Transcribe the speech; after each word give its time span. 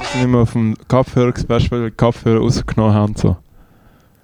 Ich 0.00 0.14
nicht 0.14 0.28
mehr 0.28 0.40
auf 0.40 0.52
dem 0.52 0.76
Kopfhörer 0.88 1.32
gespielt, 1.32 1.70
weil 1.70 1.90
Kopfhörer 1.90 2.40
rausgenommen 2.40 2.94
haben. 2.94 3.14
So. 3.16 3.36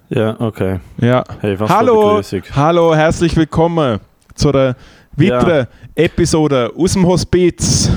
Ja, 0.09 0.35
okay. 0.39 0.79
Ja. 0.99 1.23
Hey, 1.39 1.59
was 1.59 1.69
Hallo, 1.69 2.21
hallo, 2.55 2.95
herzlich 2.95 3.35
willkommen 3.35 3.99
zu 4.35 4.49
einer 4.49 4.75
weiteren 5.15 5.67
Episode 5.95 6.71
aus 6.75 6.93
dem 6.93 7.05
Hospiz. 7.05 7.89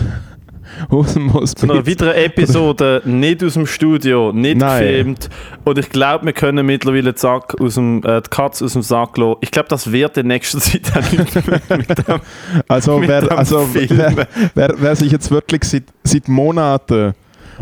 aus 0.88 1.14
dem 1.14 1.32
Hospiz. 1.32 1.60
Zu 1.60 1.72
einer 1.72 1.86
weiteren 1.86 2.14
Episode, 2.14 3.02
nicht 3.04 3.42
aus 3.42 3.54
dem 3.54 3.66
Studio, 3.66 4.32
nicht 4.32 4.58
Nein. 4.58 4.80
gefilmt. 4.80 5.30
Und 5.64 5.78
ich 5.78 5.90
glaube, 5.90 6.26
wir 6.26 6.32
können 6.32 6.64
mittlerweile 6.66 7.12
die, 7.12 7.18
Sack 7.18 7.60
aus 7.60 7.74
dem, 7.74 8.02
äh, 8.04 8.22
die 8.22 8.30
Katze 8.30 8.64
aus 8.64 8.74
dem 8.74 8.82
Sack 8.82 9.16
lassen. 9.16 9.38
Ich 9.40 9.50
glaube, 9.50 9.68
das 9.68 9.90
wird 9.90 10.16
in 10.16 10.28
nächster 10.28 10.58
Zeit 10.60 10.92
auch 10.96 11.12
nicht 11.12 11.46
mehr 11.46 11.78
mit 11.78 12.08
dem. 12.08 12.20
Also, 12.68 12.98
mit 12.98 13.08
wer, 13.08 13.22
dem 13.22 13.38
also 13.38 13.68
wer, 13.72 14.26
wer, 14.54 14.74
wer 14.76 14.96
sich 14.96 15.10
jetzt 15.10 15.30
wirklich 15.30 15.64
seit, 15.64 15.84
seit 16.04 16.28
Monaten 16.28 17.14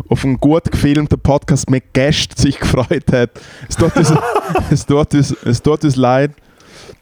auf 0.09 0.25
einen 0.25 0.39
gut 0.39 0.71
gefilmten 0.71 1.19
Podcast 1.19 1.71
mit 1.71 1.93
Gästen 1.93 2.41
sich 2.41 2.59
gefreut 2.59 3.13
hat, 3.13 3.31
es 3.69 3.77
tut 3.77 3.97
uns, 3.97 4.13
es 4.71 4.87
tut 4.87 5.15
uns, 5.15 5.37
es 5.45 5.63
tut 5.63 5.85
uns 5.85 5.97
leid. 5.97 6.33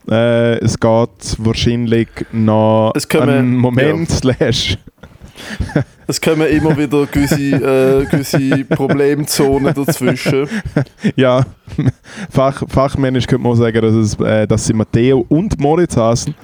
Äh, 0.09 0.59
es 0.59 0.79
geht 0.79 1.37
wahrscheinlich 1.39 2.09
noch 2.33 2.93
einen 3.19 3.57
Moment, 3.57 4.11
slash. 4.11 4.79
Es 6.07 6.21
kommen 6.21 6.49
immer 6.49 6.77
wieder 6.77 7.07
gewisse, 7.07 7.55
äh, 7.55 8.05
gewisse 8.05 8.65
Problemzonen 8.65 9.73
dazwischen. 9.73 10.49
Ja, 11.17 11.45
Fach, 12.31 12.63
fachmännisch 12.69 13.27
könnte 13.27 13.47
man 13.47 13.57
sagen, 13.57 13.81
dass, 13.81 13.95
es, 13.95 14.21
äh, 14.21 14.47
dass 14.47 14.67
sie 14.67 14.73
Matteo 14.73 15.25
und 15.29 15.59
Moritz 15.59 15.97
heißen. 15.97 16.35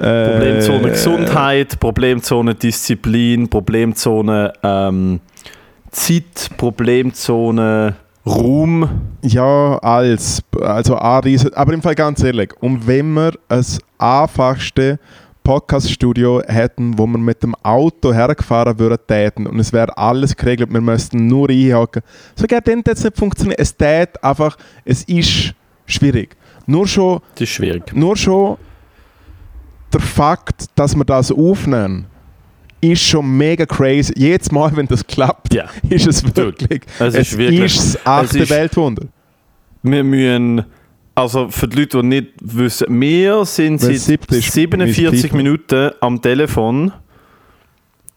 Äh, 0.00 0.32
Problemzone 0.32 0.90
Gesundheit, 0.90 1.80
Problemzone 1.80 2.54
Disziplin, 2.54 3.48
Problemzone 3.48 4.52
ähm, 4.62 5.20
Zeit, 5.94 6.50
Problemzone 6.56 7.94
Ruhm. 8.26 8.88
Ja, 9.22 9.78
als. 9.78 10.42
Also 10.60 10.96
ein 10.96 11.20
riesen, 11.22 11.52
Aber 11.54 11.72
im 11.72 11.82
Fall 11.82 11.94
ganz 11.94 12.22
ehrlich, 12.22 12.52
und 12.60 12.86
wenn 12.86 13.12
wir 13.12 13.32
das 13.48 13.78
einfachste 13.98 14.98
Podcast-Studio 15.42 16.40
hätten, 16.46 16.98
wo 16.98 17.06
wir 17.06 17.18
mit 17.18 17.42
dem 17.42 17.54
Auto 17.62 18.12
hergefahren 18.14 18.78
würden, 18.78 18.96
täten 19.06 19.46
und 19.46 19.58
es 19.60 19.72
wäre 19.74 19.96
alles 19.98 20.34
geregelt, 20.34 20.72
wir 20.72 20.80
müssten 20.80 21.26
nur 21.26 21.50
einhaken. 21.50 22.02
So 22.34 22.46
geht 22.46 22.66
dann 22.66 22.82
das 22.82 23.04
nicht 23.04 23.16
funktionieren. 23.16 23.58
Es 23.58 23.76
tät 23.76 24.22
einfach, 24.24 24.56
es 24.86 25.04
ist 25.04 25.54
schwierig. 25.86 26.34
Nur 26.66 26.88
schon, 26.88 27.20
Das 27.34 27.42
ist 27.42 27.50
schwierig. 27.50 27.94
nur 27.94 28.16
schon 28.16 28.56
der 29.92 30.00
Fakt, 30.00 30.64
dass 30.74 30.96
wir 30.96 31.04
das 31.04 31.30
aufnehmen, 31.30 32.06
ist 32.92 33.02
schon 33.02 33.26
mega 33.36 33.66
crazy. 33.66 34.12
Jedes 34.16 34.50
Mal, 34.52 34.74
wenn 34.76 34.86
das 34.86 35.06
klappt, 35.06 35.52
Ja. 35.54 35.64
ist 35.88 36.06
es 36.06 36.24
wirklich. 36.36 36.82
es 36.98 37.14
ist 37.14 37.38
wirklich- 37.38 37.76
ist 37.76 37.94
das 37.94 38.06
achte 38.06 38.38
es 38.38 38.42
ist- 38.44 38.50
Weltwunder. 38.50 39.06
Wir 39.82 40.02
müssen, 40.02 40.64
also 41.14 41.48
für 41.50 41.68
die 41.68 41.80
Leute, 41.80 42.00
die 42.00 42.06
nicht 42.06 42.28
wissen, 42.40 42.86
wir 43.00 43.44
sind 43.44 43.80
seit 43.80 43.98
siebte 43.98 44.36
ist 44.36 44.50
47 44.52 45.10
Miss 45.12 45.22
People. 45.22 45.36
Minuten 45.36 45.90
am 46.00 46.20
Telefon. 46.22 46.92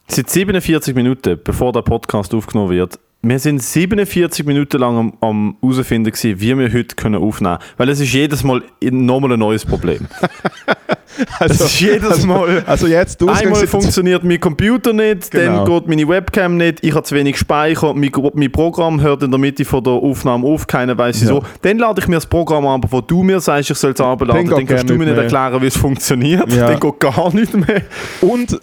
Seit 0.07 0.29
47 0.29 0.95
Minuten, 0.95 1.37
bevor 1.43 1.73
der 1.73 1.81
Podcast 1.81 2.33
aufgenommen 2.33 2.69
wird. 2.71 2.97
Wir 3.21 3.39
sind 3.39 3.61
47 3.61 4.45
Minuten 4.45 4.77
lang 4.79 4.95
am, 4.97 5.13
am 5.19 5.57
herausfinden, 5.61 6.13
wie 6.15 6.57
wir 6.57 6.71
heute 6.71 6.95
können 6.95 7.15
aufnehmen 7.21 7.57
können. 7.57 7.71
Weil 7.75 7.89
es 7.89 7.99
ist 7.99 8.13
jedes 8.13 8.43
Mal 8.43 8.63
nochmal 8.81 9.33
ein 9.33 9.39
neues 9.39 9.65
Problem. 9.65 10.07
Also, 11.39 11.65
es 11.65 11.73
ist 11.73 11.79
jedes 11.81 12.09
also, 12.11 12.27
Mal... 12.27 12.63
also 12.65 12.87
jetzt 12.87 13.21
Einmal 13.27 13.67
funktioniert 13.67 14.23
mein 14.23 14.39
Computer 14.39 14.93
nicht, 14.93 15.31
Genau. 15.31 15.65
dann 15.65 15.65
geht 15.65 15.87
meine 15.87 16.07
Webcam 16.07 16.57
nicht, 16.57 16.83
ich 16.83 16.93
habe 16.93 17.03
zu 17.03 17.15
wenig 17.15 17.37
Speicher, 17.37 17.93
mein, 17.93 18.11
mein 18.33 18.51
Programm 18.51 19.01
hört 19.01 19.23
in 19.23 19.31
der 19.31 19.39
Mitte 19.39 19.65
von 19.65 19.83
der 19.83 19.93
Aufnahme 19.93 20.45
auf, 20.47 20.67
keiner 20.67 20.97
weiß 20.97 21.21
wieso. 21.21 21.39
Ja. 21.39 21.45
Dann 21.61 21.77
lade 21.79 22.01
ich 22.01 22.07
mir 22.07 22.15
das 22.15 22.25
Programm 22.25 22.65
an, 22.67 22.81
wo 22.89 23.01
du 23.01 23.23
mir 23.23 23.39
sagst, 23.39 23.69
ich 23.71 23.77
soll 23.77 23.91
es 23.91 24.01
abladen, 24.01 24.45
Dann 24.47 24.55
dann, 24.57 24.65
kannst 24.65 24.89
du 24.89 24.93
mir 24.95 25.05
nicht 25.05 25.13
mehr. 25.15 25.23
erklären, 25.23 25.61
wie 25.61 25.67
es 25.67 25.77
funktioniert, 25.77 26.51
Ja. 26.51 26.67
dann 26.69 26.79
geht 26.79 26.99
gar 26.99 27.33
nicht 27.33 27.53
mehr. 27.53 27.81
Und, 28.21 28.53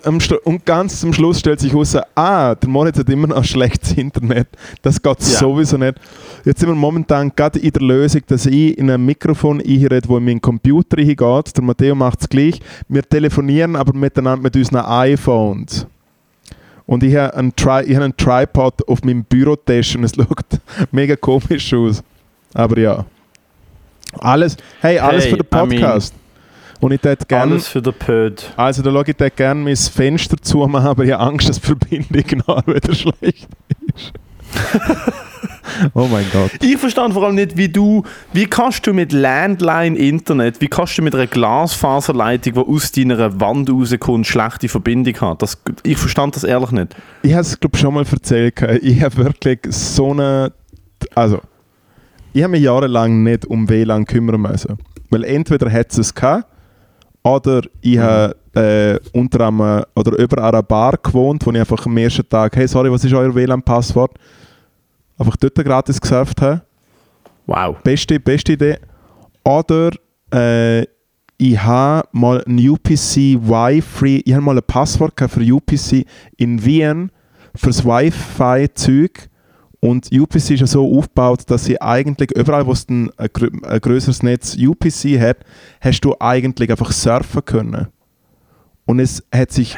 und 0.44 0.65
ganz 0.66 1.00
zum 1.00 1.12
Schluss 1.12 1.41
stellt 1.41 1.60
sich 1.60 1.72
heraus, 1.72 1.97
ah, 2.15 2.54
der 2.54 2.69
Moritz 2.69 2.99
hat 2.99 3.09
immer 3.09 3.28
noch 3.28 3.44
schlechtes 3.44 3.93
Internet. 3.93 4.49
Das 4.83 5.00
geht 5.00 5.21
Ja. 5.21 5.38
sowieso 5.38 5.77
nicht. 5.77 5.94
Jetzt 6.44 6.60
sind 6.60 6.69
wir 6.69 6.75
momentan 6.75 7.33
gerade 7.34 7.59
in 7.59 7.71
der 7.71 7.83
Lösung, 7.83 8.22
dass 8.27 8.47
ich 8.47 8.77
in 8.78 8.91
ein 8.91 9.04
Mikrofon 9.04 9.60
einrede, 9.60 10.09
wo 10.09 10.19
in 10.19 10.25
meinen 10.25 10.41
Computer 10.41 11.00
hingeht. 11.00 11.56
Der 11.56 11.65
Matteo 11.65 11.94
macht 11.94 12.21
es 12.22 12.28
gleich. 12.34 12.61
Wir 12.89 13.03
telefonieren 13.03 13.77
aber 13.77 13.93
miteinander 13.97 14.43
mit 14.43 14.56
unseren 14.56 14.84
iPhones. 14.84 15.87
Und 16.87 17.03
ich 17.03 17.15
habe 17.17 17.34
einen, 17.34 17.55
Tri 17.56 17.84
ich 17.84 17.95
habe 17.95 18.05
einen 18.05 18.17
Tripod 18.17 18.87
auf 18.89 19.03
meinem 19.05 19.25
Bürotisch 19.25 19.97
und 19.97 20.05
es 20.05 20.15
schaut 20.17 20.61
mega 20.91 21.17
komisch 21.17 21.72
aus. 21.72 22.03
Aber 22.53 22.78
ja. 22.78 23.05
Alles, 24.19 24.56
hey, 24.81 24.99
alles 24.99 25.25
Hey, 25.25 25.31
für 25.33 25.37
den 25.39 25.47
I 25.47 25.56
mean- 25.56 25.69
Podcast. 25.81 26.15
und 26.81 26.93
ich 26.93 27.03
hätte 27.03 27.25
gerne 27.27 27.53
Alles 27.53 27.67
für 27.69 27.83
den 27.83 27.95
Pöd. 27.95 28.53
also 28.56 28.83
da 28.83 28.91
schaue 28.93 29.05
ich 29.09 29.37
gerne 29.37 29.61
mein 29.62 29.77
Fenster 29.77 30.37
zu 30.37 30.59
machen, 30.66 30.87
aber 30.87 31.05
ich 31.05 31.12
habe 31.12 31.25
Angst, 31.25 31.49
dass 31.49 31.61
die 31.61 31.66
Verbindung 31.66 32.43
noch 32.47 32.66
wieder 32.66 32.95
schlecht 32.95 33.49
ist. 33.95 34.12
oh 35.94 36.06
mein 36.10 36.25
Gott. 36.32 36.50
Ich 36.62 36.76
verstand 36.78 37.15
vor 37.15 37.25
allem 37.25 37.34
nicht, 37.34 37.56
wie 37.56 37.69
du, 37.69 38.03
wie 38.32 38.47
kannst 38.47 38.87
du 38.87 38.92
mit 38.92 39.12
Landline-Internet, 39.12 40.60
wie 40.60 40.69
kannst 40.69 40.98
du 40.98 41.03
mit 41.03 41.15
einer 41.15 41.26
Glasfaserleitung, 41.26 42.54
die 42.54 42.60
aus 42.60 42.92
deiner 42.92 43.41
Wand 43.41 43.70
rauskommt, 43.70 44.26
schlechte 44.26 44.69
Verbindung 44.69 45.20
haben? 45.20 45.38
Das, 45.38 45.59
ich 45.82 45.98
verstand 45.98 46.37
das 46.37 46.44
ehrlich 46.44 46.70
nicht. 46.70 46.94
Ich 47.22 47.32
habe 47.32 47.42
es 47.42 47.59
glaube 47.59 47.76
schon 47.76 47.94
mal 47.94 48.04
erzählt. 48.10 48.60
Ich 48.82 49.03
habe 49.03 49.16
wirklich 49.16 49.60
so 49.70 50.12
eine... 50.12 50.53
Also, 51.15 51.41
ich 52.32 52.42
habe 52.42 52.53
mich 52.53 52.62
jahrelang 52.62 53.22
nicht 53.22 53.47
um 53.47 53.69
WLAN 53.69 54.04
kümmern 54.04 54.41
müssen. 54.41 54.76
Weil 55.10 55.25
entweder 55.25 55.71
hat 55.71 55.92
es 55.92 55.98
es 55.98 56.15
gehabt, 56.15 56.47
oder 57.22 57.62
ich 57.81 57.98
habe 57.98 58.36
äh, 58.54 58.98
unter 59.19 59.48
einem, 59.48 59.84
oder 59.94 60.19
über 60.19 60.44
einer 60.44 60.62
Bar 60.62 60.98
gewohnt, 61.03 61.47
wo 61.47 61.50
ich 61.50 61.59
einfach 61.59 61.86
am 61.86 61.97
ersten 61.97 62.28
Tag, 62.28 62.54
hey, 62.56 62.69
sorry, 62.69 62.91
was 62.91 63.04
ist 63.04 63.15
euer 63.15 63.34
WLAN-Passwort? 63.34 64.12
Einfach 65.19 65.36
dort 65.36 65.54
gratis 65.56 66.00
gesurft 66.00 66.41
habe. 66.42 66.62
Wow. 67.47 67.76
Beste, 67.82 68.19
beste 68.19 68.52
Idee. 68.54 68.78
Oder 69.44 69.91
äh, 70.32 70.82
ich 71.36 71.58
habe 71.62 72.08
mal 72.12 72.42
ein 72.47 72.69
UPC 72.69 73.36
Wi-Fi, 73.41 74.22
ich 74.24 74.32
habe 74.32 74.42
mal 74.44 74.56
ein 74.56 74.62
Passwort 74.66 75.14
für 75.28 75.41
UPC 75.54 76.06
in 76.36 76.64
Wien 76.64 77.10
fürs 77.54 77.84
Wi-Fi-Zeug. 77.84 79.28
Und 79.80 80.08
UPC 80.10 80.36
ist 80.53 80.60
ja 80.60 80.66
so 80.66 80.97
aufgebaut, 80.98 81.42
dass 81.48 81.66
sie 81.66 81.78
eigentlich 81.80 82.30
überall, 82.30 82.64
wo 82.66 82.72
es 82.72 82.88
ein, 82.88 83.10
ein, 83.19 83.26
grö- 83.28 83.66
ein 83.66 83.80
größeres 83.80 84.22
Netz 84.22 84.56
UPC 84.56 85.20
hat, 85.20 85.38
hast 85.80 86.00
du 86.00 86.14
eigentlich 86.19 86.70
einfach 86.70 86.91
surfen 86.91 87.44
können. 87.44 87.88
Und 88.86 88.98
es 89.00 89.22
hat 89.34 89.53
sich, 89.53 89.76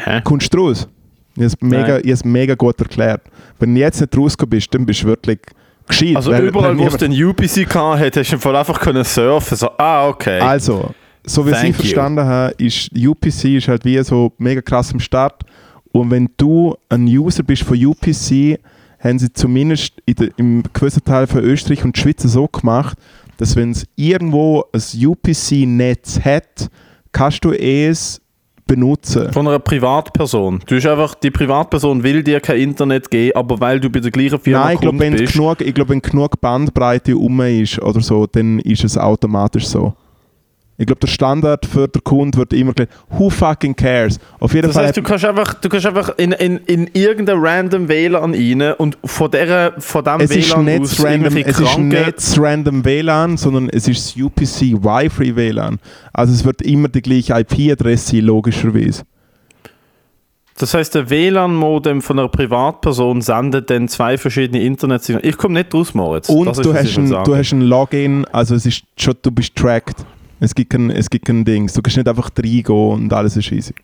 du 0.54 0.58
raus? 0.58 0.88
Ich 1.36 1.42
habe 1.42 1.46
es 1.46 1.60
mega, 1.60 1.98
ich 1.98 2.24
mega 2.24 2.54
gut 2.54 2.80
erklärt. 2.80 3.22
Wenn 3.58 3.74
du 3.74 3.80
jetzt 3.80 4.00
nicht 4.00 4.16
rausgekommen 4.16 4.50
bist, 4.50 4.74
dann 4.74 4.86
bist 4.86 5.02
du 5.02 5.06
wirklich 5.08 5.38
gescheit. 5.86 6.16
Also 6.16 6.30
weil- 6.30 6.46
überall, 6.48 6.76
wo 6.78 6.86
es 6.86 6.96
den 6.96 7.12
UPC 7.12 7.66
hat, 7.66 8.16
hast 8.16 8.32
du 8.32 8.38
Fall 8.38 8.56
einfach 8.56 8.80
können 8.80 9.04
surfen. 9.04 9.56
So, 9.56 9.68
ah, 9.76 10.08
okay. 10.08 10.40
Also, 10.40 10.90
so 11.24 11.44
wie 11.46 11.50
ich 11.50 11.56
Thank 11.56 11.68
you. 11.76 11.80
verstanden 11.82 12.24
habe, 12.24 12.54
ist 12.58 12.90
UPC 12.96 13.56
ist 13.56 13.68
halt 13.68 13.84
wie 13.84 14.02
so 14.02 14.32
mega 14.38 14.62
krass 14.62 14.92
am 14.92 15.00
Start. 15.00 15.42
Und 15.92 16.10
wenn 16.10 16.28
du 16.36 16.74
ein 16.88 17.06
User 17.06 17.42
bist 17.42 17.62
von 17.62 17.76
UPC, 17.84 18.58
haben 18.98 19.18
sie 19.18 19.32
zumindest 19.32 19.94
in 20.06 20.14
der, 20.14 20.28
im 20.36 20.62
gewissen 20.72 21.04
Teil 21.04 21.26
von 21.26 21.42
Österreich 21.42 21.84
und 21.84 21.96
Schweiz 21.96 22.22
so 22.22 22.48
gemacht, 22.48 22.98
dass 23.38 23.56
wenn 23.56 23.70
es 23.70 23.84
irgendwo 23.94 24.64
ein 24.72 25.06
UPC-Netz 25.06 26.20
hat, 26.20 26.68
kannst 27.12 27.44
du 27.44 27.52
es 27.52 28.20
benutzen. 28.66 29.32
Von 29.32 29.46
einer 29.48 29.58
Privatperson. 29.58 30.60
Du 30.66 30.76
hast 30.76 30.86
einfach, 30.86 31.14
die 31.14 31.30
Privatperson 31.30 32.02
will 32.02 32.22
dir 32.22 32.40
kein 32.40 32.58
Internet 32.58 33.10
geben, 33.10 33.36
aber 33.36 33.60
weil 33.60 33.80
du 33.80 33.88
bei 33.88 34.00
der 34.00 34.10
gleichen 34.10 34.38
Firma 34.38 34.64
Nein, 34.64 34.74
ich 34.74 34.80
glaube, 34.80 34.98
wenn 34.98 35.16
bist. 35.16 35.32
genug, 35.32 35.60
ich 35.60 35.74
glaub, 35.74 35.88
wenn 35.88 36.02
genug 36.02 36.40
Bandbreite 36.40 37.16
um 37.16 37.40
ist 37.40 37.80
oder 37.80 38.00
so, 38.00 38.26
dann 38.26 38.58
ist 38.60 38.84
es 38.84 38.98
automatisch 38.98 39.66
so. 39.66 39.94
Ich 40.78 40.86
glaube, 40.86 41.00
der 41.00 41.08
Standard 41.08 41.64
für 41.64 41.88
den 41.88 42.04
Kunden 42.04 42.36
wird 42.36 42.52
immer 42.52 42.74
gleich, 42.74 42.88
who 43.08 43.30
fucking 43.30 43.74
cares? 43.74 44.18
Auf 44.38 44.52
jeden 44.52 44.66
Das 44.66 44.76
Fall 44.76 44.86
heißt, 44.86 44.96
du 44.96 45.02
kannst 45.02 45.24
einfach, 45.24 45.54
du 45.54 45.68
kannst 45.68 45.86
einfach 45.86 46.10
in, 46.18 46.32
in, 46.32 46.58
in 46.66 46.90
irgendein 46.92 47.38
random 47.38 47.88
WLAN 47.88 48.34
rein 48.34 48.74
und 48.74 48.98
von, 49.04 49.30
der, 49.30 49.74
von 49.78 50.04
dem 50.04 50.20
es 50.20 50.30
ist 50.30 50.50
WLAN 50.50 50.64
nicht 50.66 50.82
das 50.82 51.04
random, 51.04 51.36
es 51.36 51.60
ist 51.60 51.78
nicht 51.78 52.16
das 52.16 52.38
random 52.38 52.84
WLAN, 52.84 53.36
sondern 53.36 53.70
es 53.70 53.88
ist 53.88 54.16
das 54.16 54.22
UPC 54.22 54.84
Wi-Fi 54.84 55.34
WLAN. 55.34 55.78
Also 56.12 56.34
es 56.34 56.44
wird 56.44 56.60
immer 56.62 56.88
die 56.88 57.02
gleiche 57.02 57.38
IP-Adresse 57.38 58.16
sein, 58.16 58.24
logischerweise. 58.24 59.04
Das 60.58 60.72
heißt, 60.72 60.94
der 60.94 61.10
WLAN-Modem 61.10 62.00
von 62.00 62.18
einer 62.18 62.28
Privatperson 62.28 63.20
sendet 63.20 63.68
dann 63.68 63.88
zwei 63.88 64.16
verschiedene 64.16 64.62
Internetsignale. 64.62 65.26
Ich 65.26 65.36
komme 65.36 65.54
nicht 65.54 65.74
raus, 65.74 65.92
Moritz. 65.92 66.30
Und 66.30 66.48
ist, 66.48 66.64
du 66.64 66.72
hast, 66.72 66.96
ein, 66.96 67.10
du 67.10 67.36
hast 67.36 67.52
ein 67.52 67.60
Login, 67.60 68.24
also 68.32 68.54
es 68.54 68.64
ist 68.64 68.84
schon, 68.96 69.14
du 69.20 69.30
bist 69.30 69.54
tracked. 69.54 69.96
Es 70.40 70.54
gibt 70.54 70.70
kein, 70.70 70.90
es 70.90 71.08
gibt 71.08 71.24
kein 71.24 71.44
Dings. 71.44 71.72
Du 71.72 71.82
kannst 71.82 71.96
nicht 71.96 72.08
einfach 72.08 72.30
reingehen 72.36 72.64
und 72.92 73.12
alles 73.12 73.36
ist 73.36 73.50
easy. 73.52 73.74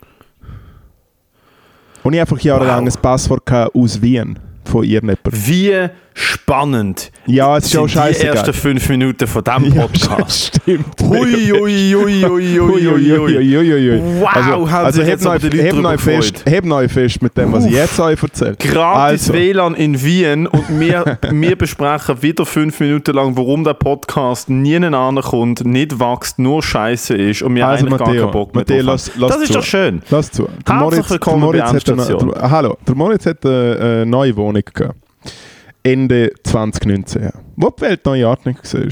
Und 2.02 2.12
ich 2.14 2.20
einfach 2.20 2.40
jahrelang 2.40 2.84
Wow. 2.86 2.94
ein 2.96 3.02
Passwort 3.02 3.50
aus 3.74 4.00
Wien. 4.02 4.38
von 4.64 4.84
irgendjemandem. 4.84 5.32
Wie 5.46 5.88
spannend 6.14 7.10
Ja, 7.26 7.56
es 7.56 7.66
ist 7.66 7.76
auch 7.76 7.88
sind 7.88 8.20
die 8.20 8.26
ersten 8.26 8.52
fünf 8.52 8.88
Minuten 8.88 9.26
von 9.26 9.42
diesem 9.44 9.74
Ja, 9.74 9.82
Podcast. 9.86 10.56
stimmt. 10.62 10.86
Hui, 11.02 11.50
hui, 11.50 11.92
hui, 11.94 12.22
hui, 12.22 12.58
hui, 12.58 13.10
hui. 13.20 14.00
Wow, 14.20 14.28
also, 14.34 14.70
haben 14.70 14.86
also 14.86 15.02
hebt 15.02 15.24
euch, 15.26 15.44
euch 15.44 16.00
fest, 16.00 16.44
hebt 16.46 16.70
euch 16.70 16.92
fest 16.92 17.22
mit 17.22 17.36
dem, 17.36 17.52
was 17.52 17.64
ich 17.66 17.72
jetzt 17.72 17.98
euch 18.00 18.22
erzähle. 18.22 18.56
Gratis 18.58 19.30
Also. 19.30 19.32
WLAN 19.34 19.74
in 19.74 20.02
Wien 20.02 20.46
und 20.46 20.64
wir, 20.80 21.18
wir 21.30 21.56
besprechen 21.56 22.22
wieder 22.22 22.44
fünf 22.46 22.80
Minuten 22.80 23.14
lang, 23.14 23.36
warum 23.36 23.64
der 23.64 23.74
Podcast 23.74 24.50
nie 24.50 24.76
ankommt, 24.76 25.64
nicht 25.64 25.98
wächst, 25.98 26.38
nur 26.38 26.62
scheiße 26.62 27.14
ist 27.14 27.42
und 27.42 27.54
wir 27.54 27.66
Also 27.66 27.86
eigentlich 27.86 27.98
gar 27.98 28.08
Matteo, 28.08 28.22
keinen 28.24 28.32
Bock 28.32 28.54
mehr 28.54 28.60
Matteo, 28.62 28.82
lass- 28.82 29.10
lass 29.16 29.32
Das 29.32 29.42
ist 29.42 29.48
zu. 29.48 29.52
doch 29.54 29.64
schön. 29.64 30.02
Lass 30.10 30.30
zu. 30.30 30.44
Der 30.66 30.74
Herzlich 30.74 30.80
Moritz, 30.80 31.10
willkommen 31.10 31.40
der 31.40 31.46
Moritz 31.46 31.60
bei 31.62 31.66
hat 31.66 31.88
eine, 31.90 32.00
Endstation. 32.02 32.32
der, 32.34 32.50
Hallo, 32.50 32.76
der 32.86 32.94
Moritz 32.94 33.26
hat 33.26 33.46
eine, 33.46 34.06
neue 34.06 34.36
Wohnung 34.36 34.62
gehabt. 34.74 34.96
Ende 35.82 36.32
2019. 36.44 37.30
Wo 37.56 37.70
die 37.70 37.82
Welt 37.82 38.06
in 38.06 38.24
Ordnung 38.24 38.56
war. 38.56 38.88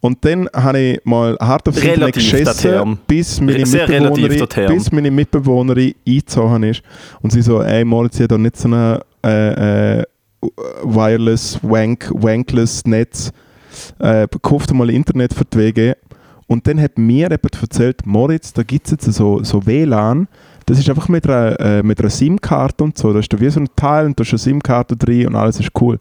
Und 0.00 0.22
dann 0.22 0.50
habe 0.52 0.78
ich 0.78 1.00
mal 1.04 1.34
hart 1.40 1.66
aufs 1.66 1.82
Internet 1.82 2.14
geschissen, 2.14 2.98
bis 3.06 3.40
meine, 3.40 3.64
Sehr 3.64 3.88
Mitbewohnerin, 3.88 4.48
bis 4.68 4.92
meine 4.92 5.10
Mitbewohnerin 5.10 5.94
eingezogen 6.06 6.62
ist. 6.64 6.82
Und 7.22 7.32
sie 7.32 7.40
so, 7.40 7.62
ey 7.62 7.86
Moritz, 7.86 8.16
ich 8.16 8.24
habe 8.24 8.28
da 8.28 8.38
nicht 8.38 8.56
so 8.56 8.68
ein 8.68 8.98
äh, 9.24 10.00
äh, 10.00 10.04
wireless, 10.82 11.58
wank, 11.62 12.10
wankless 12.12 12.84
Netz. 12.84 13.32
Äh, 13.98 14.28
kauft 14.42 14.74
mal 14.74 14.90
Internet 14.90 15.32
für 15.32 15.44
die 15.46 15.56
WG. 15.56 15.94
Und 16.46 16.66
dann 16.66 16.80
hat 16.80 16.98
mir 16.98 17.30
jemand 17.30 17.62
erzählt, 17.62 18.04
Moritz, 18.04 18.52
da 18.52 18.62
gibt 18.62 18.86
es 18.86 18.92
jetzt 18.92 19.10
so, 19.10 19.42
so 19.42 19.66
WLAN, 19.66 20.28
das 20.66 20.78
ist 20.78 20.88
einfach 20.88 21.08
mit 21.08 21.28
einer, 21.28 21.58
äh, 21.60 21.82
mit 21.82 22.00
einer 22.00 22.10
SIM-Karte 22.10 22.84
und 22.84 22.96
so. 22.96 23.12
Da 23.12 23.18
ist 23.18 23.32
da 23.32 23.40
wie 23.40 23.50
so 23.50 23.60
ein 23.60 23.68
Teil 23.76 24.06
und 24.06 24.18
da 24.18 24.22
ist 24.22 24.30
eine 24.30 24.38
SIM-Karte 24.38 24.96
drin 24.96 25.28
und 25.28 25.36
alles 25.36 25.60
ist 25.60 25.70
cool. 25.80 25.98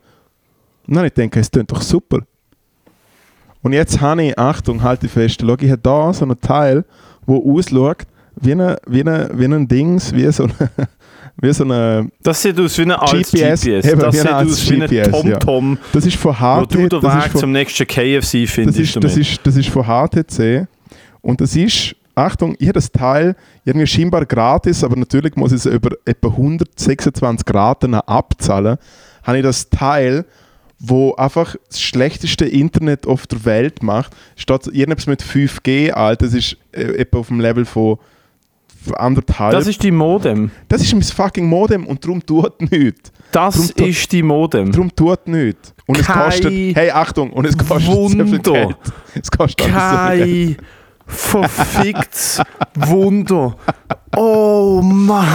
Und 0.87 0.95
dann 0.95 1.05
ich 1.05 1.13
gedacht, 1.13 1.37
es 1.37 1.51
klingt 1.51 1.71
doch 1.71 1.81
super. 1.81 2.19
Und 3.61 3.71
jetzt 3.73 4.01
habe 4.01 4.23
ich, 4.23 4.37
Achtung, 4.37 4.83
halte 4.83 5.07
fest, 5.07 5.41
schau, 5.41 5.55
ich 5.59 5.71
habe 5.71 5.81
da 5.81 6.13
so 6.13 6.25
ein 6.25 6.39
Teil, 6.41 6.83
wo 7.25 7.57
ausschaut, 7.57 8.03
wie 8.35 8.51
ein, 8.51 8.75
wie 8.87 9.03
ein, 9.03 9.29
wie 9.33 9.45
ein 9.45 9.67
Dings, 9.67 10.13
wie 10.13 10.29
so 10.31 10.43
eine, 10.43 10.53
wie 11.37 11.53
so 11.53 11.63
eine 11.63 12.09
Das 12.21 12.41
sieht 12.41 12.59
aus 12.59 12.77
wie 12.77 12.81
ein 12.83 12.91
altes 12.91 13.31
GPS, 13.31 13.61
GPS. 13.61 13.85
eben, 13.85 13.99
Das 14.01 14.15
wie 14.15 14.19
ein 14.27 14.47
sieht 14.49 14.51
aus 14.51 14.69
wie 14.69 14.81
ein 14.81 14.87
GPS, 14.89 15.23
ja. 15.23 15.37
TomTom, 15.37 15.77
das 15.93 16.05
ist 16.05 16.17
von 16.17 16.35
wo 16.35 16.65
du 16.65 16.65
HTC, 16.65 16.89
den 16.89 16.89
das 16.89 17.15
ist 17.15 17.23
Weg 17.23 17.31
von, 17.31 17.39
zum 17.39 17.51
nächsten 17.53 17.87
KFC 17.87 18.21
das 18.21 18.51
findest. 18.51 18.79
ist, 18.79 19.03
das, 19.03 19.17
ist, 19.17 19.39
das 19.43 19.55
ist 19.55 19.69
von 19.69 19.83
HTC 19.85 20.67
und 21.21 21.39
das 21.39 21.55
ist, 21.55 21.95
Achtung, 22.15 22.55
ich 22.59 22.67
habe 22.67 22.73
das 22.73 22.91
Teil 22.91 23.35
irgendwie 23.65 23.87
scheinbar 23.87 24.25
gratis, 24.25 24.83
aber 24.83 24.95
natürlich 24.95 25.35
muss 25.35 25.51
ich 25.51 25.59
es 25.59 25.65
über 25.65 25.91
etwa 26.05 26.29
126 26.29 27.53
Raten 27.53 27.95
abzahlen, 27.95 28.77
habe 29.23 29.37
ich 29.37 29.43
das 29.43 29.69
Teil, 29.69 30.25
wo 30.79 31.15
einfach 31.15 31.55
das 31.69 31.81
schlechteste 31.81 32.45
Internet 32.45 33.07
auf 33.07 33.25
der 33.25 33.45
Welt 33.45 33.81
macht, 33.81 34.13
statt 34.35 34.67
irgendetwas 34.67 35.07
mit 35.07 35.23
5G, 35.23 35.91
Alter, 35.91 36.25
das 36.25 36.33
ist 36.33 36.57
äh, 36.71 36.81
etwa 36.97 37.19
auf 37.19 37.27
dem 37.27 37.39
Level 37.39 37.65
von 37.65 37.97
anderthalb. 38.95 39.53
das 39.53 39.67
ist 39.67 39.81
die 39.81 39.91
Modem. 39.91 40.51
das 40.67 40.81
ist 40.81 40.93
mein 40.93 41.03
fucking 41.03 41.47
Modem 41.47 41.87
und 41.87 42.03
darum 42.03 42.23
tut 42.25 42.61
nichts. 42.69 43.11
Das 43.31 43.73
Drum 43.73 43.87
ist 43.87 44.11
die 44.11 44.21
Modem. 44.21 44.71
Darum 44.71 44.95
tut 44.95 45.27
nichts. 45.27 45.73
Und 45.87 45.99
es 45.99 46.05
Kein 46.05 46.25
kostet, 46.25 46.51
hey 46.51 46.91
Achtung, 46.91 47.31
und 47.31 47.45
es 47.45 47.57
kostet 47.57 47.81
sehr 47.81 48.25
viel 48.25 48.45
Wunder. 48.45 48.53
Geld. 48.53 48.77
Es 49.19 49.31
kostet 49.31 49.73
alles 49.73 50.17
sehr 50.17 50.25
viel 50.25 50.45
Geld. 50.55 50.57
Verficktes 51.07 52.41
Wunder. 52.75 53.55
Oh 54.15 54.81
mein 54.83 55.27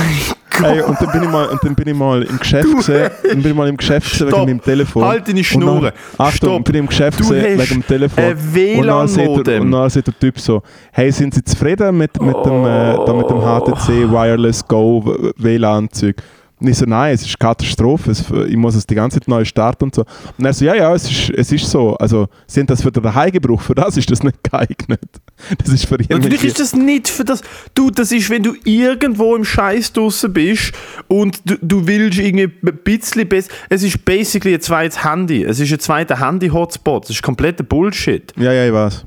Hey, 0.60 0.80
Gott. 0.80 0.88
und 0.88 1.00
dann 1.00 1.12
bin 1.12 1.22
ich 1.22 1.28
mal, 1.30 1.46
und 1.46 1.62
dann 1.62 1.74
bin 1.76 1.86
ich 1.88 1.94
mal 1.94 2.22
im 2.24 2.36
Geschäft 2.36 2.76
gesehen, 2.76 3.10
dann 3.22 3.42
bin 3.42 3.52
ich 3.52 3.56
mal 3.56 3.68
im 3.68 3.76
Geschäft 3.76 4.10
gesehen 4.10 4.26
wegen 4.32 4.38
meinem 4.44 4.60
Telefon. 4.62 5.04
Halt 5.04 5.28
deine 5.28 5.38
Und 5.38 5.44
Schnurre. 5.44 5.92
dann- 6.16 6.26
Achtung, 6.26 6.50
Stopp. 6.50 6.64
bin 6.64 6.74
ich 6.74 6.80
im 6.80 6.86
Geschäft 6.88 7.18
gesehen 7.18 7.58
wegen 7.60 7.74
dem 7.74 7.86
Telefon. 7.86 8.24
ein 8.24 8.78
und 8.80 8.86
dann 8.88 9.06
sieht 9.08 9.46
der, 9.46 9.60
und 9.60 9.70
dann 9.70 9.88
sieht 9.90 10.06
der 10.08 10.18
Typ 10.18 10.40
so, 10.40 10.60
hey, 10.90 11.12
sind 11.12 11.32
Sie 11.34 11.44
zufrieden 11.44 11.96
mit, 11.96 12.20
mit, 12.20 12.34
dem, 12.44 12.64
äh, 12.64 12.96
da 13.06 13.12
mit 13.12 13.30
dem 13.30 13.36
Oh. 13.36 13.60
HTC 13.60 14.10
Wireless 14.10 14.66
Go 14.66 15.14
WLAN-Zeug? 15.36 16.16
Und 16.60 16.66
ich 16.66 16.76
so, 16.76 16.86
nein, 16.86 17.14
es 17.14 17.22
ist 17.22 17.38
Katastrophe, 17.38 18.10
ich 18.48 18.56
muss 18.56 18.74
es 18.74 18.84
die 18.84 18.96
ganze 18.96 19.20
Zeit 19.20 19.28
neu 19.28 19.44
starten 19.44 19.84
und 19.84 19.94
so. 19.94 20.04
Und 20.38 20.44
er 20.44 20.52
so, 20.52 20.64
ja, 20.64 20.74
ja, 20.74 20.92
es 20.92 21.08
ist, 21.08 21.30
es 21.30 21.52
ist 21.52 21.70
so, 21.70 21.94
also 21.98 22.26
sind 22.48 22.68
das 22.68 22.82
für 22.82 22.90
den 22.90 23.04
Daheimgebrauch, 23.04 23.60
für 23.60 23.76
das 23.76 23.96
ist 23.96 24.10
das 24.10 24.24
nicht 24.24 24.42
geeignet. 24.42 25.00
Das 25.58 25.68
ist 25.68 25.86
für 25.86 25.96
Natürlich 26.08 26.44
ist 26.44 26.60
das 26.60 26.74
nicht 26.74 27.08
für 27.08 27.24
das. 27.24 27.42
Du, 27.74 27.90
das 27.90 28.12
ist, 28.12 28.30
wenn 28.30 28.42
du 28.42 28.54
irgendwo 28.64 29.34
im 29.36 29.44
Scheiß 29.44 29.92
draussen 29.92 30.32
bist 30.32 30.72
und 31.06 31.40
du, 31.44 31.56
du 31.62 31.86
willst 31.86 32.18
irgendwie 32.18 32.50
ein 32.66 32.78
bisschen 32.84 33.28
besser. 33.28 33.50
Es 33.68 33.82
ist 33.82 34.04
basically 34.04 34.54
ein 34.54 34.60
zweites 34.60 35.04
Handy. 35.04 35.44
Es 35.44 35.60
ist 35.60 35.72
ein 35.72 35.80
zweiter 35.80 36.20
Handy-Hotspot. 36.20 37.04
Das 37.04 37.10
ist 37.10 37.22
kompletter 37.22 37.64
Bullshit. 37.64 38.32
Ja, 38.36 38.52
ja, 38.52 38.66
ich 38.66 38.72
weiß. 38.72 39.04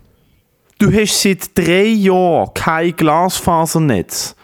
Du 0.79 0.91
hast 0.91 1.21
seit 1.21 1.55
drei 1.55 1.85
Jahren 1.85 2.49
kein 2.53 2.95
Glasfasernetz. 2.95 4.35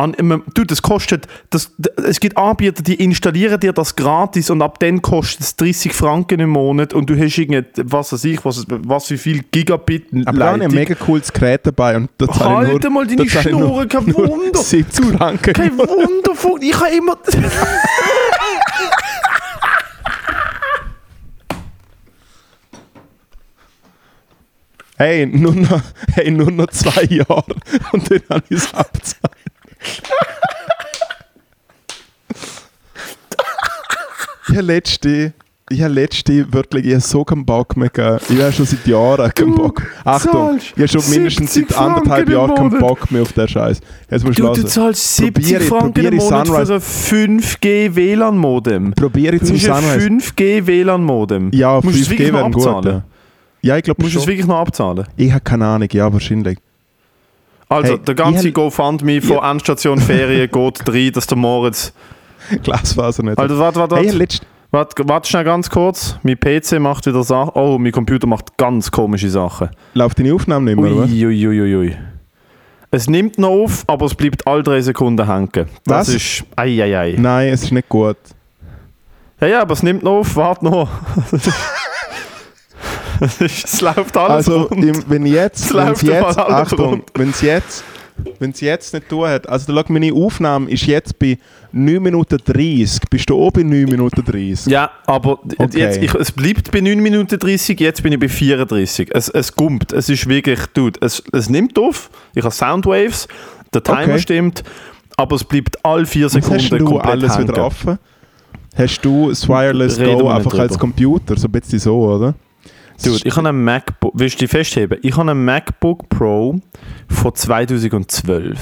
An, 0.00 0.42
du, 0.54 0.64
das 0.64 0.80
kostet, 0.80 1.26
das, 1.50 1.72
es 2.06 2.20
gibt 2.20 2.38
Anbieter, 2.38 2.82
die 2.82 2.94
installieren 2.94 3.60
dir 3.60 3.74
das 3.74 3.94
gratis 3.96 4.48
und 4.48 4.62
ab 4.62 4.78
dann 4.78 5.02
kostet 5.02 5.40
es 5.42 5.56
30 5.56 5.92
Franken 5.92 6.40
im 6.40 6.50
Monat 6.50 6.94
und 6.94 7.10
du 7.10 7.18
hast 7.18 7.36
irgendwie, 7.36 7.64
was 7.84 8.12
weiß 8.12 8.24
ich, 8.24 8.42
was, 8.44 8.64
was 8.68 9.10
wie 9.10 9.18
viel 9.18 9.42
Gigabit 9.50 10.06
Aber 10.24 10.38
da 10.38 10.46
habe 10.52 10.58
ich 10.58 10.64
ein 10.64 10.70
mega 10.74 10.94
cooles 10.94 11.30
Gerät 11.32 11.66
dabei 11.66 11.96
und 11.96 12.08
da 12.16 12.26
zahle 12.28 12.66
ich 12.68 12.72
Halt 12.72 12.82
nur, 12.84 12.92
mal 12.92 13.06
deine 13.06 13.24
da 13.24 13.30
zahle 13.30 13.50
ich 13.50 13.56
nur- 13.56 13.68
Schnurre, 13.68 13.86
kein 13.88 14.14
Wunder. 14.14 14.58
70 14.60 15.04
Franken. 15.16 15.52
Kein 15.52 15.76
Wunder 15.78 16.34
von. 16.34 16.62
Ich 16.62 16.74
habe 16.80 16.90
immer. 16.96 17.18
Hey, 24.96 25.24
nur 25.26 25.54
noch, 25.54 25.82
hey, 26.12 26.30
nur 26.30 26.50
noch 26.50 26.66
zwei 26.68 27.04
Jahre 27.04 27.44
und 27.92 28.10
dann 28.10 28.20
habe 28.28 28.42
ich 28.50 28.58
es 28.58 28.74
abgezahlt. 28.74 29.34
Ich 34.48 34.56
habe 34.56 34.62
letzte, 34.62 35.32
ich 35.70 35.82
habe 35.82 35.94
letzte 35.94 36.52
wirklich, 36.52 36.84
ich 36.86 36.92
habe 36.94 37.00
so 37.02 37.24
keinen 37.24 37.44
Bock 37.46 37.76
mehr 37.76 37.88
gehabt. 37.90 38.24
Ich 38.28 38.40
habe 38.40 38.52
schon 38.52 38.66
seit 38.66 38.84
Jahren 38.86 39.32
keinen 39.32 39.50
Du 39.54 39.56
Bock. 39.56 39.82
Achtung, 40.04 40.58
ich 40.58 40.72
habe 40.76 40.88
schon 40.88 41.08
mindestens 41.10 41.54
70 41.54 41.76
seit 41.76 41.78
anderthalb 41.86 42.26
im 42.26 42.32
Jahren 42.34 42.54
keinen 42.54 42.64
Monat. 42.70 42.80
Bock 42.80 43.10
mehr 43.12 43.22
auf 43.22 43.32
den 43.32 43.46
Scheiß. 43.48 43.80
Jetzt 44.10 44.24
musst 44.24 44.38
du 44.38 44.42
Du, 44.42 44.48
du 44.52 44.56
hören. 44.58 44.66
zahlst 44.68 45.16
70 45.16 45.44
Probiere- 45.44 45.60
Franken 45.60 45.86
im 45.86 45.92
probiere 45.92 46.14
Monat 46.16 46.46
für 46.48 46.52
Sunrise- 46.54 46.66
so 46.66 46.74
ein 46.74 47.40
5G 47.40 47.94
WLAN-Modem. 47.94 48.92
Probiere 48.94 49.36
ich 49.36 49.42
zum 49.44 49.56
Sunrise. 49.56 50.00
5G 50.08 50.66
WLAN-Modem. 50.66 51.50
Ja, 51.52 51.80
Musst 51.82 51.86
du 51.86 52.00
es 52.00 52.08
5G 52.08 52.10
wirklich 52.10 52.32
noch 52.32 52.38
wären 52.40 52.52
gut. 52.82 53.02
Ja, 53.62 53.76
ich 53.76 53.82
glaube 53.84 54.02
Musst 54.02 54.14
du 54.14 54.18
es 54.20 54.26
wirklich 54.26 54.46
noch 54.46 54.58
abzahlen? 54.58 55.06
Ich 55.16 55.30
habe 55.30 55.42
keine 55.42 55.66
Ahnung, 55.66 55.88
ja, 55.92 56.12
wahrscheinlich. 56.12 56.58
Also, 57.70 57.92
Hey, 57.94 58.00
der 58.00 58.14
ganze 58.14 58.52
GoFundMe 58.52 59.22
von 59.22 59.38
Endstation 59.42 59.98
Ferien 59.98 60.50
geht 60.52 60.88
rein, 60.88 61.12
dass 61.12 61.26
der 61.26 61.38
Moritz. 61.38 61.92
Glasfaser 62.62 63.22
nicht. 63.22 63.38
Also, 63.38 63.58
warte, 63.58 63.78
warte, 63.80 63.96
hey, 63.96 64.06
warte. 64.06 64.18
letzt- 64.18 64.46
Warte, 64.72 65.02
warte 65.08 65.28
schnell 65.28 65.42
ganz 65.42 65.68
kurz. 65.68 66.16
Mein 66.22 66.38
PC 66.38 66.78
macht 66.78 67.04
wieder 67.04 67.24
Sachen. 67.24 67.50
Oh, 67.54 67.76
mein 67.78 67.90
Computer 67.90 68.28
macht 68.28 68.56
ganz 68.56 68.88
komische 68.90 69.28
Sachen. 69.28 69.68
läuft 69.94 70.18
deine 70.20 70.32
Aufnahme 70.32 70.66
nicht 70.70 70.80
mehr, 70.80 70.92
oder 70.92 71.02
was? 71.02 71.10
Uiuiuiui. 71.10 71.96
Es 72.92 73.08
nimmt 73.10 73.36
noch 73.38 73.48
auf, 73.50 73.82
aber 73.88 74.06
es 74.06 74.14
bleibt 74.14 74.46
alle 74.46 74.62
drei 74.62 74.80
Sekunden 74.80 75.26
hängen. 75.26 75.48
Das 75.84 76.06
Was? 76.06 76.08
ist. 76.10 76.44
Eieiei. 76.54 77.16
Nein, 77.18 77.52
es 77.52 77.64
ist 77.64 77.72
nicht 77.72 77.88
gut. 77.88 78.16
Ja, 79.40 79.46
ja, 79.48 79.62
aber 79.62 79.72
es 79.72 79.82
nimmt 79.82 80.04
noch 80.04 80.18
auf. 80.20 80.36
Warte 80.36 80.64
noch. 80.64 80.88
es, 83.40 83.80
läuft 83.80 84.16
alles 84.16 84.48
Also, 84.48 84.62
rund. 84.62 84.84
im, 84.84 85.04
wenn 85.08 85.26
jetzt, 85.26 85.64
Es 85.66 85.74
wenn 85.74 85.86
läuft 85.88 86.02
es 86.02 86.08
jetzt, 86.08 86.38
Achtung, 86.38 86.80
rund. 86.88 87.04
wenn 87.14 87.30
es 87.30 87.40
jetzt, 87.42 87.84
wenn 88.38 88.50
es 88.50 88.60
jetzt 88.60 88.92
nicht 88.94 89.08
tun 89.08 89.28
hat, 89.28 89.48
also 89.48 89.72
schau, 89.74 89.84
meine 89.88 90.12
Aufnahme 90.12 90.70
ist 90.70 90.86
jetzt 90.86 91.18
bei 91.18 91.38
9 91.72 92.02
Minuten 92.02 92.38
30. 92.44 93.00
Bist 93.10 93.30
du 93.30 93.36
oben 93.36 93.62
bei 93.70 93.76
9 93.76 93.84
Minuten 93.90 94.24
30? 94.24 94.66
Ja, 94.72 94.90
aber 95.06 95.38
Okay. 95.58 95.78
jetzt, 95.78 96.02
ich, 96.02 96.14
es 96.14 96.32
bleibt 96.32 96.70
bei 96.70 96.80
9 96.80 96.98
Minuten 97.00 97.38
30, 97.38 97.78
jetzt 97.80 98.02
bin 98.02 98.12
ich 98.12 98.20
bei 98.20 98.28
34. 98.28 99.08
Es, 99.14 99.28
es 99.28 99.54
kommt, 99.54 99.92
es 99.92 100.08
ist 100.08 100.26
wirklich, 100.28 100.60
dude, 100.74 100.98
es, 101.02 101.22
es 101.32 101.48
nimmt 101.48 101.78
auf, 101.78 102.10
ich 102.34 102.42
habe 102.44 102.54
Soundwaves, 102.54 103.28
der 103.72 103.82
Timer 103.82 104.02
Okay. 104.02 104.18
stimmt, 104.18 104.64
aber 105.16 105.36
es 105.36 105.44
bleibt 105.44 105.82
alle 105.84 106.06
4 106.06 106.26
Was 106.26 106.34
hast 106.34 106.44
Sekunden 106.44 106.78
du 106.78 106.84
komplett 106.86 107.06
alles 107.10 107.36
hängen. 107.36 107.48
wieder 107.48 107.64
offen? 107.66 107.98
Hast 108.76 109.00
du 109.02 109.28
das 109.30 109.48
Wireless 109.48 109.98
Reden 109.98 110.20
Go 110.20 110.28
einfach 110.28 110.58
als. 110.58 110.78
Computer? 110.78 111.36
So 111.36 111.48
ein 111.48 111.52
bisschen 111.52 111.78
so, 111.78 111.98
oder? 112.02 112.34
Dude, 113.04 113.20
ich 113.24 113.36
habe 113.36 113.48
einen 113.48 113.64
MacBook, 113.64 114.12
willst 114.14 114.36
du 114.36 114.44
dich 114.44 114.50
festheben? 114.50 114.98
Ich 115.02 115.16
habe 115.16 115.30
einen 115.30 115.44
MacBook 115.44 116.08
Pro 116.08 116.60
von 117.08 117.34
2012. 117.34 118.58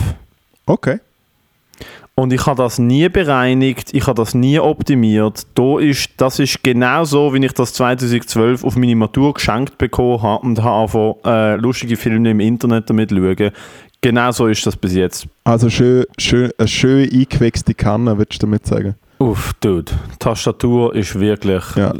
Okay. 0.66 1.00
Und 2.14 2.32
ich 2.32 2.46
habe 2.46 2.60
das 2.60 2.78
nie 2.78 3.08
bereinigt, 3.08 3.94
ich 3.94 4.06
habe 4.06 4.16
das 4.16 4.34
nie 4.34 4.58
optimiert. 4.58 5.46
Da 5.54 5.78
ist, 5.78 6.10
das 6.16 6.38
ist 6.40 6.62
genau 6.64 7.04
so, 7.04 7.32
wie 7.32 7.44
ich 7.44 7.52
das 7.52 7.72
2012 7.74 8.64
auf 8.64 8.76
meine 8.76 8.96
Matur 8.96 9.34
geschenkt 9.34 9.78
bekommen 9.78 10.22
habe 10.22 10.44
und 10.44 10.62
habe 10.62 10.82
einfach 10.82 11.14
äh, 11.24 11.56
lustige 11.56 11.96
Filme 11.96 12.30
im 12.30 12.40
Internet 12.40 12.90
damit 12.90 13.10
schauen. 13.10 13.52
Genau 14.00 14.30
so 14.32 14.46
ist 14.46 14.66
das 14.66 14.76
bis 14.76 14.94
jetzt. 14.94 15.26
Also 15.44 15.70
schön, 15.70 16.06
schön, 16.18 16.50
eine 16.58 16.68
schön 16.68 17.08
eingewichste 17.08 17.74
Kanne, 17.74 18.18
würdest 18.18 18.42
du 18.42 18.46
damit 18.46 18.66
sagen? 18.66 18.94
Uff, 19.18 19.52
dude. 19.60 19.92
Tastatur 20.18 20.94
ist 20.94 21.18
wirklich. 21.18 21.64
Ja. 21.76 21.92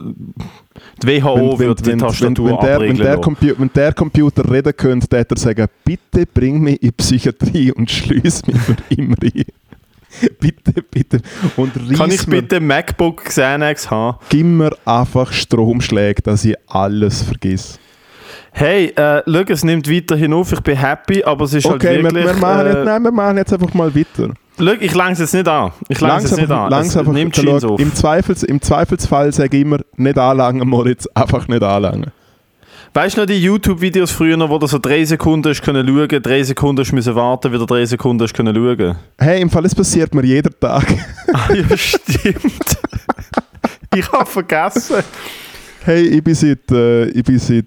Die 1.03 1.23
WHO 1.23 1.59
wird 1.59 1.85
die 1.85 1.97
Tastatur 1.97 2.51
wenn, 2.51 2.61
der, 2.61 2.81
wenn, 2.81 2.97
der 2.97 3.07
lassen. 3.07 3.21
Compu 3.23 3.47
wenn 3.59 3.71
der 3.75 3.93
Computer 3.93 4.51
reden 4.51 4.77
könnte, 4.77 5.17
hätte 5.17 5.35
er 5.35 5.39
sagen, 5.39 5.67
bitte 5.85 6.27
bring 6.27 6.61
mich 6.61 6.81
in 6.81 6.89
die 6.89 6.93
Psychiatrie 6.93 7.73
und 7.73 7.91
schließ 7.91 8.47
mich 8.47 8.59
für 8.59 8.77
immer 8.91 9.17
ein. 9.23 9.45
bitte, 10.41 10.83
bitte. 10.91 11.21
Und 11.57 11.73
Kann 11.97 12.11
ich 12.11 12.25
bitte 12.27 12.61
MacBook 12.61 13.25
Xanax 13.25 13.91
haben? 13.91 14.19
gib 14.29 14.47
mir 14.47 14.71
einfach 14.85 15.33
Stromschläge, 15.33 16.23
dass 16.23 16.45
ich 16.45 16.57
alles 16.69 17.23
vergiss. 17.23 17.79
Hey, 18.53 18.87
äh, 18.97 19.23
schau, 19.27 19.45
es 19.49 19.65
nimmt 19.65 19.91
weiterhin 19.91 20.33
auf, 20.33 20.53
ich 20.53 20.61
bin 20.61 20.77
happy, 20.77 21.23
aber 21.23 21.45
es 21.45 21.55
ist 21.55 21.67
Okay, 21.67 21.89
halt 21.89 21.97
wir, 21.99 22.05
wirklich... 22.05 22.25
wir, 22.27 22.35
machen 22.35 22.67
äh, 22.67 22.85
nein, 22.85 23.03
wir 23.03 23.13
machen 23.13 23.37
jetzt 23.37 23.53
einfach 23.53 23.75
mal 23.75 23.95
weiter. 23.95 24.35
Schau, 24.59 24.73
ich 24.81 24.95
es 24.95 25.19
jetzt 25.19 25.35
nicht 25.35 25.49
an. 25.49 25.73
Ich 25.89 26.01
lang 26.01 26.19
es 26.19 26.31
jetzt 26.31 26.41
nicht 26.41 26.51
an. 26.51 26.71
langsam 26.71 27.07
Es 27.07 27.13
nimmt 27.13 27.35
Jeans 27.35 27.65
auf. 27.65 27.81
Im, 27.81 27.95
Zweifels, 27.95 28.43
Im 28.43 28.61
Zweifelsfall 28.61 29.33
sage 29.33 29.57
ich 29.57 29.63
immer, 29.63 29.79
nicht 29.97 30.19
anlangen, 30.19 30.69
Moritz, 30.69 31.07
einfach 31.15 31.49
nicht 31.49 31.63
anlangen. 31.63 32.13
Weißt 32.95 33.17
du 33.17 33.21
noch 33.21 33.27
die 33.27 33.41
YouTube-Videos 33.41 34.11
früher, 34.11 34.49
wo 34.49 34.59
du 34.59 34.67
so 34.67 34.79
drei 34.79 35.05
Sekunden 35.05 35.49
hast 35.51 35.63
können 35.63 35.87
schauen, 35.87 36.23
drei 36.23 36.43
Sekunden 36.43 36.81
hast 36.81 36.93
müssen 36.93 37.15
warten, 37.15 37.53
wieder 37.53 37.67
drei 37.67 37.85
Sekunden 37.85 38.23
hast 38.23 38.35
können 38.35 38.55
schauen? 38.55 38.97
Hey, 39.19 39.41
im 39.41 39.51
Fall, 39.51 39.67
es 39.67 39.75
passiert 39.75 40.15
mir 40.15 40.25
jeden 40.25 40.59
Tag. 40.59 40.87
Ah, 41.31 41.53
ja, 41.53 41.77
stimmt. 41.77 42.79
ich 43.95 44.11
habe 44.11 44.25
vergessen. 44.25 44.97
Hey, 45.85 46.07
ich 46.07 46.25
bin 46.25 46.35
seit, 46.35 46.71
äh, 46.73 47.05
ich 47.11 47.23
bin 47.23 47.39
seit, 47.39 47.67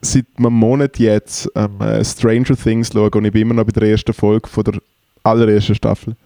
seit 0.00 0.26
einem 0.36 0.52
Monat 0.52 0.98
jetzt 0.98 1.48
ähm, 1.54 1.80
äh, 1.80 2.04
Stranger 2.04 2.56
Things 2.56 2.90
schauen 2.92 3.10
und 3.14 3.24
ich 3.26 3.32
bin 3.32 3.42
immer 3.42 3.54
noch 3.54 3.64
bei 3.64 3.72
der 3.72 3.90
ersten 3.90 4.12
Folge 4.12 4.48
von 4.48 4.64
der 4.64 4.80
allerersten 5.22 5.74
Staffel. 5.74 6.16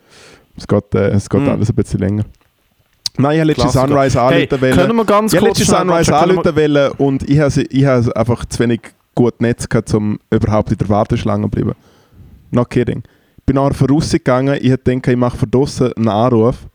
Es 0.57 0.67
geht, 0.67 0.95
äh, 0.95 1.09
es 1.11 1.29
geht 1.29 1.41
Mhm. 1.41 1.49
alles 1.49 1.69
ein 1.71 1.75
bisschen 1.75 2.01
länger. 2.01 2.25
Nein, 3.17 3.33
ich 3.35 3.41
habe 3.41 3.47
letztes. 3.53 3.73
Sunrise 3.73 4.21
Hey, 4.21 4.43
anrufen 4.49 4.61
wollen. 4.61 4.75
können 4.77 4.97
wir 4.97 5.05
ganz 5.05 5.33
Ich 5.33 5.37
habe 5.39 5.47
kurz 5.49 5.59
letztes 5.61 5.77
schnell- 5.77 5.87
Sunrise 5.89 6.11
wir- 6.11 6.19
anrufen 6.23 6.57
wollen 6.57 6.93
und 6.99 7.31
ich 7.31 7.39
habe, 7.39 7.63
ich 7.63 7.85
habe 7.85 8.17
einfach 8.17 8.45
zu 8.47 8.59
wenig 8.61 8.81
gut 9.15 9.41
Netz 9.41 9.69
gehabt, 9.69 9.93
um 9.95 10.19
überhaupt 10.31 10.73
in 10.73 10.79
der 10.79 10.89
Warteschlange 10.89 11.45
zu 11.45 11.51
bleiben. 11.51 11.73
No 12.51 12.65
kidding. 12.65 13.03
Ich 13.39 13.45
bin 13.45 13.57
nachher 13.57 13.75
vorausgegangen, 13.75 14.59
ich 14.61 14.71
hätte 14.71 14.91
gedacht, 14.95 15.09
ich 15.09 15.17
mache 15.17 15.37
von 15.37 15.51
draussen 15.51 15.93
einen 15.93 16.09
Anruf. 16.09 16.67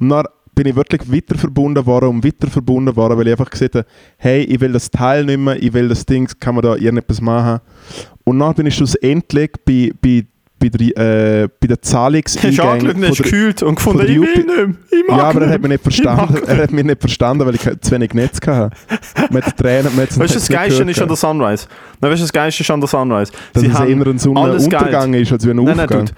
Und 0.00 0.08
dann 0.10 0.24
bin 0.54 0.66
ich 0.66 0.76
wirklich 0.76 1.10
weiter 1.10 1.38
verbunden 1.38 1.84
worden 1.86 2.08
und 2.10 2.24
weiter 2.24 2.48
verbunden 2.50 2.94
worden, 2.96 3.16
weil 3.16 3.26
ich 3.28 3.32
einfach 3.32 3.50
gesagt 3.50 3.76
habe, 3.76 3.86
hey, 4.18 4.42
ich 4.42 4.60
will 4.60 4.72
das 4.72 4.90
Teil 4.90 5.24
nicht 5.24 5.38
mehr, 5.38 5.62
ich 5.62 5.72
will 5.72 5.88
das 5.88 6.04
Ding, 6.04 6.28
kann 6.40 6.54
man 6.56 6.62
da 6.64 6.74
irgendetwas 6.76 7.20
machen. 7.20 7.60
Und 8.24 8.38
dann 8.38 8.54
bin 8.54 8.66
ich 8.66 8.74
schlussendlich 8.74 9.52
bei, 9.64 9.92
bei, 10.02 10.26
bei, 10.58 10.68
der, 10.68 11.42
äh, 11.44 11.48
bei 11.60 11.66
der 11.66 11.76
Hast 11.76 11.84
du 11.84 11.90
Zahlungseingänge 11.90 12.62
angeschaut, 12.70 12.96
hast 12.96 13.02
von 13.02 13.02
der- 13.16 13.24
gekühlt 13.24 13.62
und 13.62 13.74
gefunden, 13.74 14.02
ich 14.02 14.08
will 14.08 14.20
nicht 14.20 14.46
mehr. 14.46 14.68
Ich 14.90 15.08
mag 15.08 15.18
ja, 15.18 15.24
aber 15.24 15.42
er 15.42 15.50
hat 15.50 15.60
mich 15.60 15.68
nicht 15.70 15.76
Ich 15.76 15.82
verstanden. 15.82 16.42
Er 16.46 16.56
hat 16.56 16.72
mich 16.72 16.84
nicht 16.84 17.00
verstanden, 17.00 17.46
weil 17.46 17.54
ich 17.54 17.60
zu 17.80 17.90
wenig 17.90 18.14
Netz 18.14 18.38
hatte. 18.46 18.70
Mit 19.30 19.44
Tränen, 19.56 19.96
hat's- 19.96 20.18
Weißt 20.18 20.34
du, 20.34 20.38
das 20.38 20.48
Geilste 20.48 20.82
ist 20.84 21.00
an 21.02 21.08
der 21.08 21.16
Sunrise? 21.16 21.66
Nein, 22.00 22.10
weißt 22.10 22.20
du, 22.20 22.24
das 22.24 22.32
Geilste 22.32 22.62
ist 22.62 22.70
an 22.70 22.80
der 22.80 22.88
Sunrise? 22.88 23.32
Dass 23.52 23.62
Sie 23.62 23.68
es 23.68 23.74
haben 23.74 24.00
eher 24.00 24.06
ein 24.06 24.18
Sonnenuntergang 24.18 25.14
ist, 25.14 25.32
als 25.32 25.46
wie 25.46 25.50
ein 25.50 25.56
Nein, 25.56 25.64
nein, 25.76 25.80
Aufgang. 25.80 26.10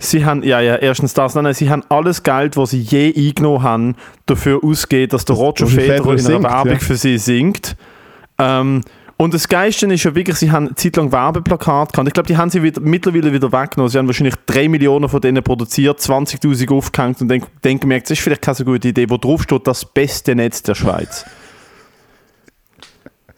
Sie 0.00 0.24
haben, 0.24 0.42
ja, 0.44 0.60
ja, 0.60 0.76
erstens 0.76 1.12
das, 1.14 1.34
nein, 1.34 1.42
nein, 1.44 1.54
sie 1.54 1.70
haben 1.70 1.82
alles 1.88 2.22
Geld, 2.22 2.56
das 2.56 2.70
sie 2.70 2.80
je 2.80 3.12
eingenommen 3.16 3.62
haben, 3.64 3.96
dafür 4.26 4.62
ausgegeben, 4.62 5.10
dass 5.10 5.24
der 5.24 5.34
Roger 5.34 5.66
der 5.66 5.74
Federer 5.74 6.12
in 6.16 6.24
einer 6.26 6.42
Werbung 6.44 6.72
ja. 6.74 6.78
für 6.78 6.94
sie 6.94 7.18
singt. 7.18 7.76
Ähm, 8.38 8.82
und 9.20 9.34
das 9.34 9.48
Geilste 9.48 9.92
ist 9.92 10.04
ja 10.04 10.14
wirklich, 10.14 10.36
sie 10.36 10.52
haben 10.52 10.68
eine 10.68 10.76
Zeit 10.76 10.94
lang 10.94 11.10
Werbeplakate 11.10 11.90
gehabt. 11.90 12.06
Ich 12.06 12.14
glaube, 12.14 12.28
die 12.28 12.36
haben 12.36 12.50
sie 12.50 12.62
wieder, 12.62 12.80
mittlerweile 12.80 13.32
wieder 13.32 13.50
weggenommen. 13.50 13.90
Sie 13.90 13.98
haben 13.98 14.06
wahrscheinlich 14.06 14.36
3 14.46 14.68
Millionen 14.68 15.08
von 15.08 15.20
denen 15.20 15.42
produziert, 15.42 15.98
20.000 15.98 16.72
aufgehängt 16.72 17.20
und 17.20 17.28
dann, 17.28 17.42
dann 17.62 17.80
gemerkt, 17.80 18.06
das 18.06 18.12
ist 18.12 18.22
vielleicht 18.22 18.42
keine 18.42 18.54
so 18.54 18.64
gute 18.64 18.86
Idee, 18.86 19.10
wo 19.10 19.16
drauf 19.16 19.42
steht, 19.42 19.66
das 19.66 19.84
beste 19.84 20.36
Netz 20.36 20.62
der 20.62 20.76
Schweiz. 20.76 21.24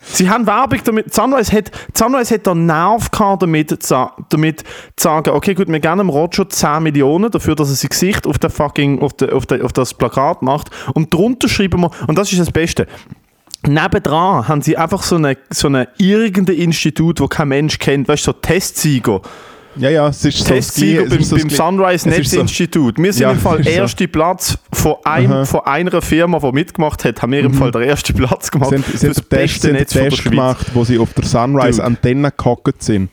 Sie 0.03 0.29
haben 0.29 0.47
Werbung 0.47 0.81
damit. 0.85 1.15
Sunrise 1.15 1.51
hat, 1.57 1.71
Sunrise 1.97 2.35
hat 2.35 2.47
den 2.47 2.67
Nerv 2.67 3.11
gehabt, 3.11 3.43
damit, 3.43 3.83
zu, 3.83 4.11
damit 4.29 4.61
zu 4.97 5.03
sagen, 5.03 5.31
okay, 5.31 5.55
gut, 5.55 5.69
wir 5.69 5.81
geben 5.81 5.99
dem 5.99 6.09
Roger 6.11 6.47
10 6.47 6.83
Millionen 6.83 7.31
dafür, 7.31 7.55
dass 7.55 7.71
er 7.71 7.77
sein 7.77 7.89
Gesicht 7.89 8.27
auf, 8.27 8.39
der 8.39 8.51
fucking, 8.51 9.01
auf, 9.01 9.15
der, 9.15 9.35
auf, 9.35 9.47
der, 9.47 9.65
auf 9.65 9.73
das 9.73 9.95
Plakat 9.95 10.43
macht. 10.43 10.71
Und 10.93 11.13
drunter 11.13 11.49
schreiben 11.49 11.81
wir, 11.81 11.91
und 12.07 12.19
das 12.19 12.31
ist 12.33 12.39
das 12.39 12.51
Beste, 12.51 12.87
Nebendran 13.67 14.49
haben 14.49 14.62
sie 14.62 14.76
einfach 14.76 15.02
so 15.02 15.17
eine, 15.17 15.37
so 15.50 15.69
eine 15.69 15.88
irgendein 15.99 16.57
Institut, 16.57 17.21
wo 17.21 17.29
kein 17.29 17.49
Mensch 17.49 17.79
kennt, 17.79 18.09
weißt 18.09 18.26
du, 18.26 18.31
so 18.31 18.38
Testsieger. 18.38 19.21
Ja, 19.76 19.88
ja, 19.88 20.09
es 20.09 20.25
ist 20.25 20.38
so 20.38 20.45
das 20.45 20.49
Testsieger 20.49 21.02
Gleiche- 21.05 21.17
beim, 21.17 21.25
so 21.25 21.37
beim 21.37 21.49
das 21.49 21.57
Sunrise 21.57 21.95
ist 21.95 22.02
so- 22.02 22.11
Netzinstitut. 22.38 22.99
Wir 22.99 23.12
sind 23.12 23.23
Ja, 23.23 23.31
im 23.33 23.38
Fall 23.38 23.61
ist 23.61 23.67
so. 23.67 23.71
erster 23.71 24.07
Platz 24.09 24.59
von, 24.73 24.97
einem, 25.05 25.31
Aha. 25.33 25.45
von 25.45 25.61
einer 25.64 26.02
Firma, 26.02 26.38
die 26.40 26.52
mitgemacht 26.52 27.05
hat, 27.05 27.23
haben 27.23 27.33
wir 27.33 27.40
im 27.40 27.55
Fall 27.55 27.71
den 27.71 27.83
ersten 27.83 28.14
Platz 28.17 28.50
gemacht 28.50 28.75
fürs 28.75 29.00
den 29.00 29.12
Test, 29.12 29.29
beste 29.29 29.67
den 29.69 29.76
Netz 29.76 29.93
Test 29.93 30.25
gemacht, 30.25 30.67
wo 30.75 30.83
sie 30.85 30.99
auf 30.99 31.12
der 31.14 31.25
Sunrise. 31.25 31.85
Antenne 31.85 32.33
gehockt 32.37 32.83
sind. 32.83 33.11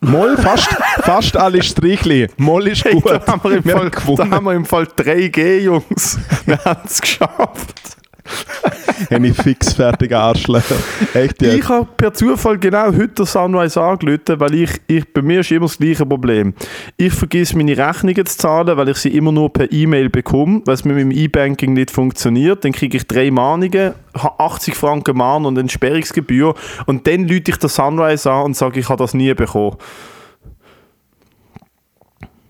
Moll, 0.00 0.36
fast, 0.36 0.68
fast 1.02 1.36
alle 1.36 1.62
Strichli. 1.62 2.26
Moll 2.38 2.66
ist 2.68 2.84
Hey, 2.84 2.92
gut. 2.94 3.06
da, 3.06 3.24
haben 3.26 3.40
wir 3.44 3.56
im 3.58 3.64
Wir 3.64 3.72
Fall, 3.76 3.90
haben 3.92 4.16
da 4.16 4.30
haben 4.30 4.44
wir 4.44 4.52
im 4.52 4.64
Fall 4.64 4.84
3G, 4.96 5.58
Jungs. 5.60 6.18
Wir 6.44 6.58
haben 6.64 6.80
es 6.84 7.00
geschafft. 7.00 7.96
Habe 9.10 9.26
ich 9.26 9.36
fix 9.36 9.72
fertig 9.72 10.12
Arschlöcher. 10.14 10.76
Echt 11.14 11.42
jetzt. 11.42 11.54
Ich 11.54 11.68
habe 11.68 11.88
per 11.96 12.12
Zufall 12.12 12.58
genau 12.58 12.86
heute 12.86 13.08
den 13.08 13.26
Sunrise 13.26 13.80
angerufen, 13.80 14.38
weil 14.38 14.54
ich, 14.54 14.70
ich, 14.86 15.12
bei 15.12 15.22
mir 15.22 15.40
ist 15.40 15.50
immer 15.50 15.66
das 15.66 15.78
gleiche 15.78 16.06
Problem. 16.06 16.54
Ich 16.96 17.12
vergesse 17.12 17.56
meine 17.56 17.76
Rechnungen 17.76 18.24
zu 18.24 18.38
zahlen, 18.38 18.76
weil 18.76 18.88
ich 18.88 18.98
sie 18.98 19.10
immer 19.10 19.32
nur 19.32 19.52
per 19.52 19.70
E-Mail 19.70 20.10
bekomme, 20.10 20.62
weil 20.64 20.74
es 20.74 20.84
mit 20.84 20.96
meinem 20.96 21.10
E-Banking 21.10 21.72
nicht 21.72 21.90
funktioniert. 21.90 22.64
Dann 22.64 22.72
kriege 22.72 22.96
ich 22.96 23.06
drei 23.06 23.30
Mahnungen, 23.30 23.94
habe 24.16 24.40
80 24.40 24.74
Franken 24.74 25.16
Mahn 25.16 25.44
und 25.44 25.58
Entsperrungsgebühr 25.58 26.54
und 26.86 27.06
dann 27.06 27.26
lüte 27.26 27.50
ich 27.50 27.56
den 27.56 27.68
Sunrise 27.68 28.30
an 28.30 28.44
und 28.44 28.56
sage, 28.56 28.80
ich 28.80 28.88
habe 28.88 29.02
das 29.02 29.14
nie 29.14 29.34
bekommen. 29.34 29.76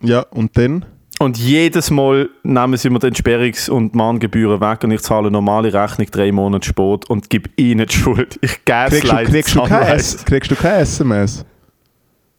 Ja, 0.03 0.21
und 0.21 0.57
dann? 0.59 0.85
Und 1.21 1.39
jedes 1.39 1.91
Mal 1.91 2.29
nehmen 2.43 2.77
sie 2.77 2.91
mir 2.91 2.99
die 2.99 3.07
Entsperrungs- 3.07 3.71
und 3.71 3.95
Mahngebühren 3.95 4.61
weg 4.61 4.83
und 4.83 4.91
ich 4.91 5.01
zahle 5.01 5.31
normale 5.31 5.73
Rechnung 5.73 6.09
drei 6.11 6.33
Monate 6.33 6.67
spät 6.67 7.09
und 7.09 7.31
gebe 7.31 7.51
ihnen 7.57 7.87
die 7.87 7.95
Schuld. 7.95 8.39
Ich 8.43 8.65
Kriegst 8.65 9.05
du, 9.05 9.09
gaslight 9.09 9.29
kriegst, 9.29 10.27
kriegst 10.27 10.51
du 10.51 10.57
kein 10.57 10.81
SMS? 10.83 11.45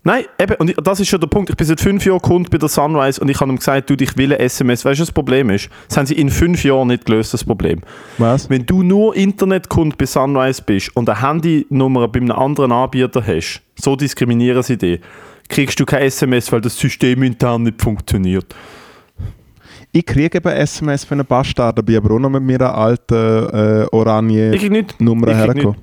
Nein, 0.08 0.26
eben, 0.38 0.54
und 0.58 0.76
das 0.86 1.00
ist 1.00 1.08
schon 1.08 1.20
der 1.20 1.28
Punkt. 1.28 1.50
Ich 1.50 1.58
bin 1.58 1.66
seit 1.66 1.82
fünf 1.82 2.06
Jahren 2.06 2.22
Kunde 2.22 2.48
bei 2.48 2.60
der 2.60 2.70
Sunrise 2.70 3.20
und 3.20 3.28
ich 3.28 3.42
habe 3.42 3.52
ihm 3.52 3.58
gesagt, 3.58 3.90
du, 3.90 3.96
ich 4.00 4.16
will 4.16 4.34
ein 4.34 4.40
SMS. 4.40 4.86
Weißt 4.86 5.00
du, 5.00 5.02
was 5.02 5.08
das 5.08 5.12
Problem 5.12 5.50
ist? 5.50 5.68
Das 5.88 5.98
haben 5.98 6.06
sie 6.06 6.14
in 6.14 6.30
fünf 6.30 6.64
Jahren 6.64 6.90
nicht 6.90 7.06
gelöst, 7.06 7.34
das 7.34 7.44
Problem. 7.44 7.82
Was? 8.20 8.48
Wenn 8.48 8.68
du 8.68 8.84
nur 8.84 9.16
Internetkunde 9.16 9.96
bei 9.98 10.06
Sunrise 10.06 10.62
bist 10.64 10.96
und 10.96 11.10
eine 11.10 11.22
Handynummer 11.24 12.08
bei 12.08 12.20
einem 12.20 12.32
anderen 12.34 12.72
Anbieter 12.72 13.26
hast, 13.26 13.64
so 13.82 13.96
diskriminieren 13.96 14.62
sie 14.62 14.78
dich, 14.78 15.02
kriegst 15.48 15.80
du 15.80 15.86
kein 15.86 16.04
SMS, 16.04 16.52
weil 16.52 16.62
das 16.62 16.78
System 16.78 17.24
intern 17.24 17.64
nicht 17.64 17.82
funktioniert. 17.82 18.46
Ich 19.92 20.06
kriege 20.06 20.38
eben 20.38 20.50
SMS 20.50 21.06
für 21.06 21.14
einen 21.14 21.26
Bastard, 21.26 21.80
aber 21.80 22.12
auch 22.12 22.20
noch 22.20 22.30
mit 22.30 22.44
meiner 22.44 22.76
alten 22.76 23.14
äh, 23.16 23.86
Oranje 23.92 24.54
Ich. 24.54 25.00
Nummer 25.00 25.28
ich 25.30 25.38
hergekommen. 25.38 25.78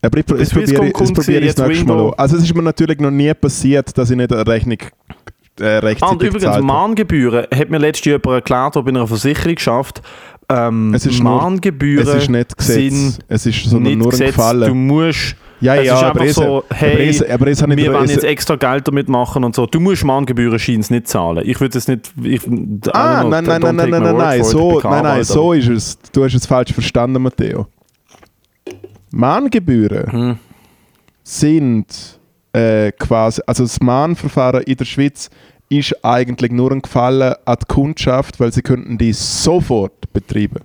Aber 0.00 0.18
ich, 0.18 0.26
bin 0.26 0.40
ich 0.40 0.50
probiere 0.50 0.84
es 0.84 1.28
ich 1.28 1.30
jetzt 1.44 1.58
das 1.58 1.68
nächste 1.68 1.86
Mal 1.86 1.98
auch. 1.98 2.18
Also 2.18 2.36
es 2.36 2.44
ist 2.44 2.54
mir 2.54 2.62
natürlich 2.62 2.98
noch 3.00 3.10
nie 3.10 3.32
passiert, 3.34 3.96
dass 3.98 4.10
ich 4.10 4.16
nicht 4.16 4.32
eine 4.32 4.46
Rechnung 4.46 4.78
äh, 5.60 5.64
Ah, 5.64 5.78
und 5.78 5.84
rechtzeitig 5.84 6.28
übrigens, 6.28 6.44
habe. 6.46 6.62
Mahngebühren 6.62 7.46
hat 7.52 7.70
mir 7.70 7.78
letztens 7.78 8.04
jemand 8.06 8.26
erklärt, 8.26 8.76
der 8.76 8.82
bei 8.82 8.88
einer 8.90 9.06
Versicherung 9.08 9.58
schafft. 9.58 10.02
Ähm, 10.48 10.94
Es 10.94 11.04
ist 11.04 11.20
nur- 11.20 11.36
Mahngebühren 11.40 12.06
Es 12.08 12.14
ist 12.14 12.30
nicht 12.30 12.56
Gesetz, 12.56 12.74
sind 12.76 13.18
es 13.28 13.46
ist 13.46 13.64
sondern 13.64 13.82
nicht 13.92 13.98
nur 13.98 14.06
ein 14.06 14.10
Gesetz. 14.10 14.28
Gefallen. 14.34 14.68
Du 14.68 14.74
musst. 14.74 15.36
Ja, 15.60 15.74
es 15.74 15.86
ja, 15.86 15.94
ist 15.96 16.02
aber 16.04 16.28
so, 16.28 16.64
aber 16.68 16.74
hey, 16.76 17.30
aber 17.30 17.46
ich 17.48 17.58
wir 17.60 17.92
wollen 17.92 18.08
jetzt 18.08 18.24
extra 18.24 18.54
Geld 18.56 18.86
damit 18.86 19.08
machen 19.08 19.42
und 19.42 19.54
so. 19.56 19.66
Du 19.66 19.80
musst 19.80 20.04
Mahngebühren 20.04 20.58
scheins 20.58 20.88
nicht 20.90 21.08
zahlen. 21.08 21.42
Ich 21.44 21.60
würde 21.60 21.76
es 21.76 21.88
nicht. 21.88 22.12
Ich, 22.22 22.42
Ah, 22.92 23.22
know, 23.22 23.30
nein, 23.30 23.44
nein, 23.44 23.60
nein, 23.60 23.76
nein, 23.76 23.90
nein, 23.90 24.02
nein, 24.02 24.16
nein, 24.16 24.44
so, 24.44 24.80
nein, 24.80 25.02
nein, 25.02 25.24
so 25.24 25.52
ist 25.52 25.68
es. 25.68 25.98
Du 26.12 26.22
hast 26.24 26.34
es 26.34 26.46
falsch 26.46 26.72
verstanden, 26.72 27.22
Matteo. 27.22 27.66
Mahngebühren 29.10 30.12
Hm. 30.12 30.38
sind 31.24 32.18
äh, 32.52 32.92
quasi, 32.92 33.42
also 33.46 33.64
das 33.64 33.80
Mahnverfahren 33.80 34.62
in 34.62 34.76
der 34.76 34.84
Schweiz 34.84 35.30
ist 35.68 35.94
eigentlich 36.04 36.50
nur 36.50 36.72
ein 36.72 36.82
Gefallen 36.82 37.34
an 37.44 37.56
die 37.60 37.66
Kundschaft, 37.66 38.40
weil 38.40 38.52
sie 38.52 38.62
könnten 38.62 38.96
die 38.96 39.12
sofort 39.12 40.12
betreiben. 40.12 40.60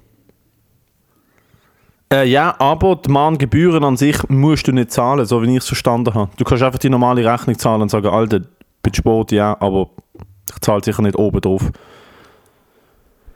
Äh, 2.14 2.28
ja, 2.28 2.54
aber 2.60 2.98
die 2.98 3.10
Mahngebühren 3.10 3.84
an 3.84 3.98
sich 3.98 4.18
musst 4.30 4.68
du 4.68 4.72
nicht 4.72 4.92
zahlen, 4.92 5.26
so 5.26 5.42
wie 5.42 5.50
ich 5.50 5.64
es 5.64 5.68
verstanden 5.68 6.14
habe. 6.14 6.30
Du 6.38 6.44
kannst 6.44 6.62
einfach 6.62 6.78
die 6.78 6.90
normale 6.90 7.26
Rechnung 7.26 7.58
zahlen 7.58 7.82
und 7.82 7.90
sagen, 7.90 8.06
Alter, 8.06 8.42
bin 8.84 8.94
spät, 8.94 9.32
ja, 9.32 9.58
aber 9.60 9.90
ich 10.54 10.60
zahle 10.60 10.84
sicher 10.84 11.02
nicht 11.02 11.18
oben 11.18 11.42
drauf. 11.42 11.72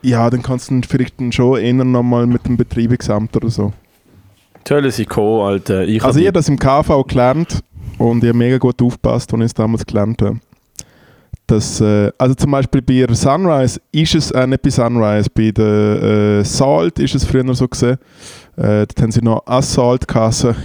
Ja, 0.03 0.29
dann 0.29 0.43
kannst 0.43 0.69
du 0.69 0.79
vielleicht 0.88 1.19
dann 1.19 1.31
schon 1.31 1.57
eher 1.60 1.74
nochmal 1.74 2.27
mit 2.27 2.46
dem 2.46 2.55
Betreibungsamt 2.55 3.36
oder 3.36 3.50
so. 3.50 3.74
Sollen 4.67 4.91
sie 4.91 5.05
kommen, 5.05 5.41
Alter. 5.41 5.84
Ich 5.84 6.03
Also 6.03 6.19
ich 6.19 6.27
habe 6.27 6.34
das 6.34 6.48
im 6.48 6.60
KV 6.60 7.03
gelernt 7.07 7.63
und 7.98 8.24
ich 8.24 8.29
habe 8.29 8.38
mega 8.38 8.60
gut 8.60 8.79
aufgepasst, 8.79 9.34
als 9.34 9.41
ich 9.41 9.46
es 9.46 9.53
damals 9.55 9.88
gelernt 9.88 10.22
habe. 10.22 10.39
dass, 11.48 11.79
äh, 11.79 12.12
also 12.17 12.36
zum 12.36 12.51
Beispiel 12.51 12.81
bei 12.81 13.05
der 13.05 13.15
Sunrise 13.15 13.79
ist 13.91 14.13
es, 14.13 14.31
äh, 14.31 14.46
nicht 14.46 14.62
bei 14.62 14.69
Sunrise, 14.69 15.29
bei 15.34 15.50
der 15.51 16.03
äh, 16.03 16.43
Salt 16.43 17.00
ist 17.00 17.15
es 17.15 17.24
früher 17.24 17.55
so 17.55 17.67
gesehen, 17.67 17.98
äh, 18.58 18.86
dort 18.86 19.02
haben 19.02 19.12
sie 19.12 19.22
noch 19.22 19.46
Assault-Kasse, 19.46 20.56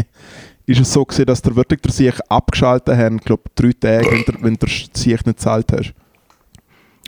ist 0.66 0.80
es 0.80 0.92
so 0.92 1.04
gesehen, 1.04 1.26
dass 1.26 1.40
der 1.42 1.56
wirklich 1.56 1.80
der 1.80 1.92
sich 1.92 2.14
abgeschaltet 2.28 2.96
haben, 2.96 3.16
ich 3.18 3.24
glaube 3.24 3.44
drei 3.54 3.72
Tage, 3.72 4.10
wenn 4.10 4.24
du 4.24 4.32
wenn 4.42 4.54
der 4.56 4.68
sich 4.68 4.90
nicht 5.06 5.24
gezahlt 5.24 5.72
hast. 5.72 5.94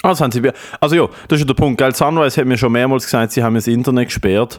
Also, 0.02 0.24
haben 0.24 0.32
sie, 0.32 0.40
also 0.80 0.96
ja, 0.96 1.08
das 1.28 1.40
ist 1.40 1.48
der 1.48 1.54
Punkt. 1.54 1.76
Gell? 1.78 1.94
Sunrise 1.94 2.40
hat 2.40 2.46
mir 2.46 2.56
schon 2.56 2.72
mehrmals 2.72 3.04
gesagt, 3.04 3.32
sie 3.32 3.42
haben 3.42 3.54
das 3.54 3.66
Internet 3.66 4.06
gesperrt. 4.08 4.58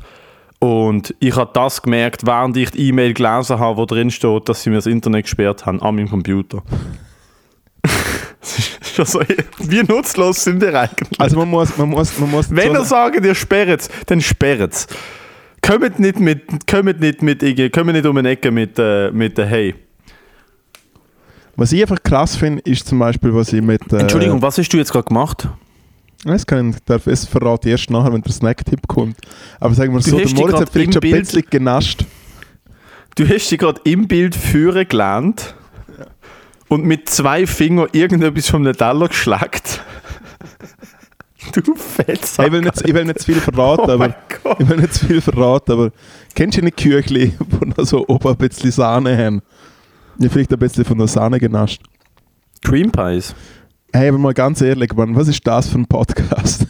Und 0.59 1.15
ich 1.19 1.35
habe 1.35 1.49
das 1.55 1.81
gemerkt, 1.81 2.23
während 2.27 2.55
ich 2.55 2.69
die 2.69 2.89
E-Mail 2.89 3.15
gelesen 3.15 3.57
habe, 3.57 3.77
wo 3.77 3.85
drin 3.87 4.11
steht, 4.11 4.47
dass 4.47 4.61
sie 4.61 4.69
mir 4.69 4.75
das 4.75 4.85
Internet 4.85 5.23
gesperrt 5.23 5.65
haben 5.65 5.81
an 5.81 5.95
meinem 5.95 6.09
Computer. 6.09 6.61
Das 8.41 8.57
ist 8.57 8.95
schon 8.95 9.05
so, 9.05 9.19
wie 9.59 9.83
nutzlos 9.83 10.43
sind 10.43 10.63
ihr 10.63 10.73
eigentlich? 10.73 11.19
Also 11.19 11.37
man 11.37 11.47
muss, 11.47 11.77
man 11.77 11.89
muss, 11.89 12.17
man 12.17 12.31
muss 12.31 12.49
Wenn 12.49 12.73
so- 12.73 12.81
ihr 12.81 12.85
sagt, 12.85 13.23
ihr 13.23 13.35
sperrt 13.35 13.87
dann 14.07 14.19
sperrt 14.19 14.73
es. 14.73 14.87
Kommt 15.61 15.99
nicht 15.99 16.19
mit, 16.19 16.67
kommt 16.67 16.99
nicht 16.99 17.21
mit, 17.21 17.71
kommt 17.73 17.93
nicht 17.93 18.05
um 18.05 18.17
eine 18.17 18.29
Ecke 18.29 18.51
mit, 18.51 18.77
äh, 18.79 19.11
mit 19.11 19.37
äh, 19.39 19.45
hey. 19.45 19.75
Was 21.55 21.71
ich 21.71 21.81
einfach 21.81 22.01
krass 22.01 22.35
finde, 22.35 22.61
ist 22.63 22.87
zum 22.87 22.99
Beispiel, 22.99 23.33
was 23.33 23.53
ich 23.53 23.61
mit... 23.61 23.81
Äh, 23.93 23.97
Entschuldigung, 23.99 24.41
was 24.41 24.57
hast 24.57 24.69
du 24.69 24.77
jetzt 24.77 24.91
gerade 24.91 25.05
gemacht? 25.05 25.47
Das 26.23 26.45
kann 26.45 26.69
ich, 26.69 26.75
darf 26.85 27.07
es 27.07 27.25
verrate 27.25 27.67
ich 27.67 27.73
erst 27.73 27.89
nachher, 27.89 28.13
wenn 28.13 28.21
der 28.21 28.31
Snack-Tipp 28.31 28.87
kommt. 28.87 29.17
Aber 29.59 29.73
sagen 29.73 29.93
wir 29.93 29.99
Du 29.99 30.09
so, 30.09 30.19
hast 30.19 30.31
der 30.31 30.39
Moritz 30.39 30.59
hat 30.59 30.69
vielleicht 30.69 30.87
im 30.87 30.93
schon 30.93 31.03
ein 31.03 31.11
Bild- 31.11 31.25
bisschen 31.25 31.43
genascht. 31.49 32.05
Du 33.15 33.27
hast 33.27 33.49
dich 33.49 33.59
gerade 33.59 33.81
im 33.83 34.07
Bild 34.07 34.35
führen 34.35 34.87
gelernt 34.87 35.55
und 36.69 36.85
mit 36.85 37.09
zwei 37.09 37.45
Fingern 37.45 37.89
irgendetwas 37.91 38.49
vom 38.49 38.63
Teller 38.63 39.07
geschlagt. 39.07 39.83
du 41.53 41.75
Fettsack. 41.75 42.47
Ich 42.47 42.51
will, 42.51 42.61
nicht, 42.61 42.81
ich 42.87 42.93
will 42.93 43.05
nicht 43.05 43.19
zu 43.19 43.25
viel 43.25 43.41
verraten, 43.41 43.89
Oh 43.89 43.93
aber... 43.93 44.15
Ich 44.59 44.69
will 44.69 44.77
nicht 44.77 44.93
zu 44.93 45.05
viel 45.07 45.21
verraten, 45.21 45.71
aber... 45.71 45.91
Kennst 46.35 46.57
du 46.57 46.61
nicht 46.61 46.77
Küchli, 46.77 47.33
die 47.61 47.65
noch 47.65 47.85
so 47.85 48.07
oben 48.07 48.29
ein 48.29 48.37
bisschen 48.37 48.71
Sahne 48.71 49.17
haben? 49.17 49.41
Ich 50.17 50.25
habe 50.25 50.29
vielleicht 50.29 50.53
ein 50.53 50.59
bisschen 50.59 50.85
von 50.85 50.97
der 50.97 51.07
Sahne 51.07 51.39
genascht. 51.39 51.81
Cream 52.63 52.91
Pies. 52.91 53.33
Hey, 53.93 54.09
aber 54.09 54.17
mal 54.17 54.33
ganz 54.33 54.61
ehrlich, 54.61 54.93
Mann, 54.93 55.15
was 55.15 55.27
ist 55.27 55.45
das 55.45 55.67
für 55.67 55.79
ein 55.79 55.87
Podcast? 55.87 56.67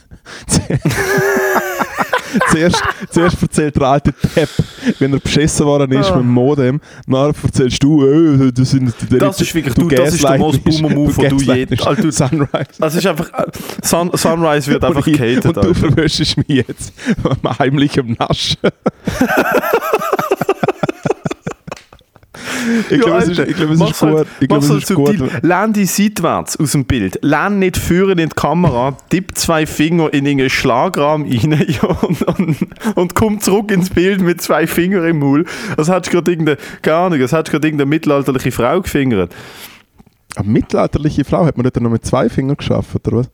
zuerst, 2.51 2.81
zuerst 3.09 3.41
erzählt 3.41 3.75
der 3.75 3.83
alte 3.83 4.13
Depp, 4.35 4.49
wenn 4.99 5.13
er 5.13 5.19
beschissen 5.19 5.65
worden 5.65 5.91
ist 5.93 6.11
Ah. 6.11 6.15
mit 6.17 6.23
dem 6.25 6.31
Modem. 6.31 6.81
Nachher 7.07 7.33
erzählst 7.43 7.81
du, 7.83 8.05
äh, 8.05 8.51
das 8.51 8.71
sind 8.71 8.93
die 9.09 9.17
Das 9.17 9.39
ist 9.41 9.53
wirklich- 9.55 9.73
du- 9.75 9.87
das 9.87 10.13
ist 10.13 10.23
der 10.23 10.37
most 10.37 10.63
gaslightest- 10.63 10.81
Boomer-Move, 10.81 11.13
den 11.21 11.29
du 11.29 11.37
je- 11.37 11.45
gaslightest 11.65 11.87
Alter, 11.87 12.01
du- 12.01 12.11
Sunrise. 12.11 12.49
Das 12.79 12.95
ist 12.95 13.07
einfach. 13.07 13.33
äh, 13.33 13.45
Sun, 13.83 14.11
Sunrise 14.13 14.71
wird 14.71 14.83
einfach 14.85 15.05
gehatet. 15.05 15.45
und 15.45 15.55
du 15.57 15.73
verwöschst 15.73 16.37
mich 16.37 16.47
jetzt 16.47 16.93
heimlich 17.59 17.99
am 17.99 18.15
Naschen. 18.17 18.57
ich 22.89 22.99
glaube, 23.01 23.17
es 23.19 23.27
ist, 23.29 23.39
ich 23.39 23.55
glaub, 23.55 23.69
es 23.71 23.81
ist 23.81 23.99
gut. 23.99 24.09
halt- 24.09 24.27
Ich 24.39 24.47
glaube, 24.47 24.55
mach's 24.55 24.65
es 24.65 24.71
halt 24.71 24.83
ist 24.89 24.95
gut. 24.95 25.17
subtil. 25.17 25.29
Lehn 25.41 25.73
dich 25.73 25.91
seitwärts 25.91 26.59
aus 26.59 26.71
dem 26.73 26.85
Bild. 26.85 27.19
Lehn 27.21 27.59
nicht 27.59 27.77
führen 27.77 28.19
in 28.19 28.29
die 28.29 28.35
Kamera, 28.35 28.95
tipp 29.09 29.37
zwei 29.37 29.65
Finger 29.65 30.13
in 30.13 30.27
einen 30.27 30.49
Schlagrahmen 30.49 31.27
rein 31.31 31.65
ja, 31.67 31.87
und, 32.01 32.21
und, 32.23 32.57
und 32.95 33.15
komm 33.15 33.39
zurück 33.41 33.71
ins 33.71 33.89
Bild 33.89 34.21
mit 34.21 34.41
zwei 34.41 34.67
Fingern 34.67 35.05
im 35.05 35.19
Maul. 35.19 35.45
Das 35.77 35.89
hat 35.89 36.09
gerade 36.09 36.31
irgendeine, 36.31 36.57
keine 36.81 36.97
Ahnung, 36.97 37.19
das 37.19 37.33
hat 37.33 37.49
gerade 37.49 37.67
irgendeine 37.67 37.89
mittelalterliche 37.89 38.51
Frau 38.51 38.81
gefingert. 38.81 39.33
Eine 40.35 40.47
mittelalterliche 40.47 41.25
Frau 41.25 41.45
hat 41.45 41.57
man 41.57 41.63
dort 41.63 41.79
noch 41.81 41.89
mit 41.91 42.05
zwei 42.05 42.29
Fingern 42.29 42.57
geschafft, 42.57 42.95
oder 43.07 43.17
was? 43.17 43.29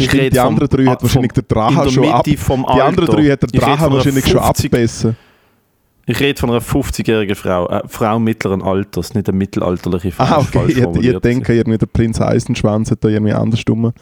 Ich 0.00 0.10
stimmt, 0.10 0.32
die 0.34 0.40
anderen 0.40 0.68
drei 0.68 0.84
hat 0.86 0.98
ah, 0.98 1.02
wahrscheinlich 1.02 1.32
der 1.32 1.44
Drache 1.44 1.90
schon 1.90 2.08
ab. 2.08 2.26
Mitte 2.26 2.38
vom 2.38 2.66
Die 2.74 2.80
anderen 2.80 3.08
drei 3.08 3.30
hat 3.30 3.42
der 3.42 3.60
Drache 3.60 3.92
wahrscheinlich 3.92 4.26
schon 4.26 4.42
50 4.42 4.64
abgebissen. 4.66 5.16
Ich 6.08 6.20
rede 6.20 6.38
von 6.38 6.50
einer 6.50 6.60
50-jährigen 6.60 7.34
Frau, 7.34 7.66
eine 7.66 7.88
Frau 7.88 8.20
mittleren 8.20 8.62
Alters, 8.62 9.14
nicht 9.14 9.28
eine 9.28 9.36
mittelalterliche 9.36 10.12
Frau. 10.12 10.24
Ah, 10.24 10.38
okay. 10.38 10.64
ich 10.68 10.80
formuliert. 10.80 11.24
denke, 11.24 11.52
irgendwie 11.52 11.78
der 11.78 11.86
Prinz 11.86 12.20
Eisenschwanz 12.20 12.92
hat 12.92 13.02
da 13.02 13.08
irgendwie 13.08 13.32
anders 13.32 13.64
dumm 13.64 13.92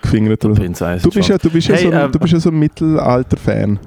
gefingert. 0.00 0.44
Oder. 0.44 0.54
Prinz 0.54 0.78
Du 0.78 1.10
bist 1.10 1.28
ja, 1.28 1.38
du 1.38 1.50
bist 1.50 1.66
ja, 1.66 1.74
Hey, 1.74 1.84
so, 1.84 1.90
ein, 1.90 2.12
du 2.12 2.18
bist 2.20 2.32
ja 2.32 2.40
so 2.40 2.50
ein 2.50 2.58
Mittelalter-Fan. 2.58 3.80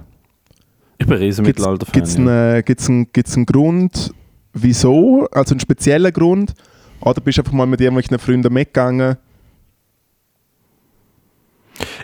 Ich 0.97 1.08
bin 1.08 1.17
riesen 1.17 1.45
Gibt 1.45 1.60
Mittelalter-Fan. 1.60 2.04
es 2.04 2.13
ja. 2.15 2.19
einen, 2.19 2.58
äh, 2.58 2.63
gibt's 2.63 2.89
einen, 2.89 3.08
gibt's 3.13 3.36
einen 3.38 3.45
Grund, 3.45 4.13
wieso? 4.54 5.28
Also 5.32 5.54
einen 5.54 5.62
speziellen 5.62 6.12
Grund? 6.12 6.54
Oder 6.99 7.21
bist 7.21 7.38
du 7.38 7.41
einfach 7.41 7.54
mal 7.54 7.65
mit 7.65 7.80
irgendwelchen 7.80 8.19
Freunden 8.19 8.54
mitgegangen? 8.54 9.15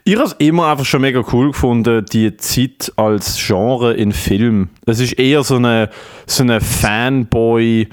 Ich 0.10 0.16
habe 0.16 0.26
es 0.26 0.34
immer 0.40 0.66
einfach 0.72 0.86
schon 0.86 1.02
mega 1.02 1.24
cool 1.32 1.52
gefunden, 1.52 2.04
die 2.12 2.36
Zeit 2.38 2.92
als 2.96 3.38
Genre 3.38 3.94
in 3.94 4.12
Film. 4.12 4.70
Es 4.88 5.00
ist 5.00 5.14
eher 5.20 5.44
so 5.44 5.58
eine, 5.58 5.92
so 6.26 6.42
eine 6.42 6.62
Fanboy-Ding, 6.62 7.92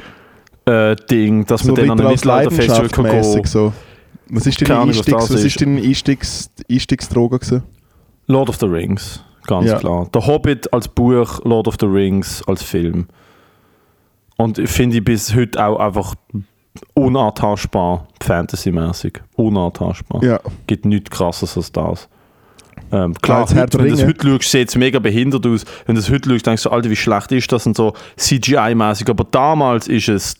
dass 1.44 1.60
So 1.60 1.66
man 1.66 1.74
dann 1.76 1.90
an 1.90 1.98
einem 2.00 2.06
aus 2.06 2.12
Mittelalter-Festival 2.14 2.88
kann 2.88 3.04
Leidenschaft 3.04 3.34
gehen 3.34 3.44
so. 3.44 3.74
Was 4.30 4.46
ist 4.46 4.62
deine, 4.62 4.80
was 4.80 4.96
Einstiegs, 4.96 5.12
was 5.12 5.30
ist. 5.30 5.44
ist 5.44 5.60
deine 5.60 5.82
Einstiegs, 5.82 6.50
Einstiegsdroge 6.70 7.38
gewesen? 7.38 7.64
Lord 8.28 8.48
of 8.48 8.56
the 8.56 8.66
Rings, 8.66 9.22
ganz 9.46 9.66
Ja. 9.68 9.78
klar. 9.78 10.08
Der 10.14 10.26
Hobbit 10.26 10.72
als 10.72 10.88
Buch, 10.88 11.44
Lord 11.44 11.68
of 11.68 11.74
the 11.78 11.84
Rings 11.86 12.42
als 12.46 12.62
Film. 12.62 13.08
Und 14.38 14.56
ich 14.58 14.70
finde 14.70 14.96
ich 14.96 15.04
bis 15.04 15.34
heute 15.34 15.62
auch 15.62 15.78
einfach 15.78 16.14
unantastbar, 16.94 18.08
Fantasy-mäßig. 18.22 19.20
Unantastbar. 19.36 20.22
Ja. 20.22 20.40
gibt 20.66 20.84
nichts 20.84 21.10
krasses 21.10 21.56
als 21.56 21.72
das. 21.72 22.08
Ähm, 22.92 23.12
Ja, 23.12 23.18
klar, 23.20 23.48
Herr 23.48 23.62
heute, 23.62 23.78
wenn 23.78 23.84
du 23.86 23.96
das 23.96 24.04
heute 24.04 24.28
schaust, 24.28 24.50
sieht 24.50 24.68
es 24.68 24.76
mega 24.76 24.98
behindert 24.98 25.46
aus. 25.46 25.64
Wenn 25.86 25.94
du 25.94 26.00
das 26.00 26.10
heute 26.10 26.30
schaust, 26.30 26.46
denkst 26.46 26.62
du, 26.62 26.70
Alter, 26.70 26.90
wie 26.90 26.96
schlecht 26.96 27.32
ist 27.32 27.50
das 27.50 27.66
und 27.66 27.76
so 27.76 27.94
CGI-mäßig. 28.18 29.08
Aber 29.10 29.24
damals 29.24 29.88
ist 29.88 30.08
es. 30.08 30.36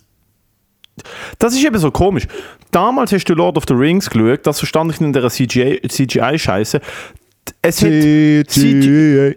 Das 1.39 1.55
ist 1.55 1.65
eben 1.65 1.79
so 1.79 1.91
komisch. 1.91 2.27
Damals 2.71 3.13
hast 3.13 3.25
du 3.25 3.35
Lord 3.35 3.57
of 3.57 3.65
the 3.69 3.75
Rings 3.75 4.09
geschaut, 4.09 4.47
das 4.47 4.59
verstand 4.59 4.93
ich 4.93 5.01
nicht 5.01 5.07
in 5.07 5.13
der 5.13 5.29
CGI-Scheiße. 5.29 6.81
Es 7.63 7.83
hat 7.83 7.91
CGI. 7.91 9.37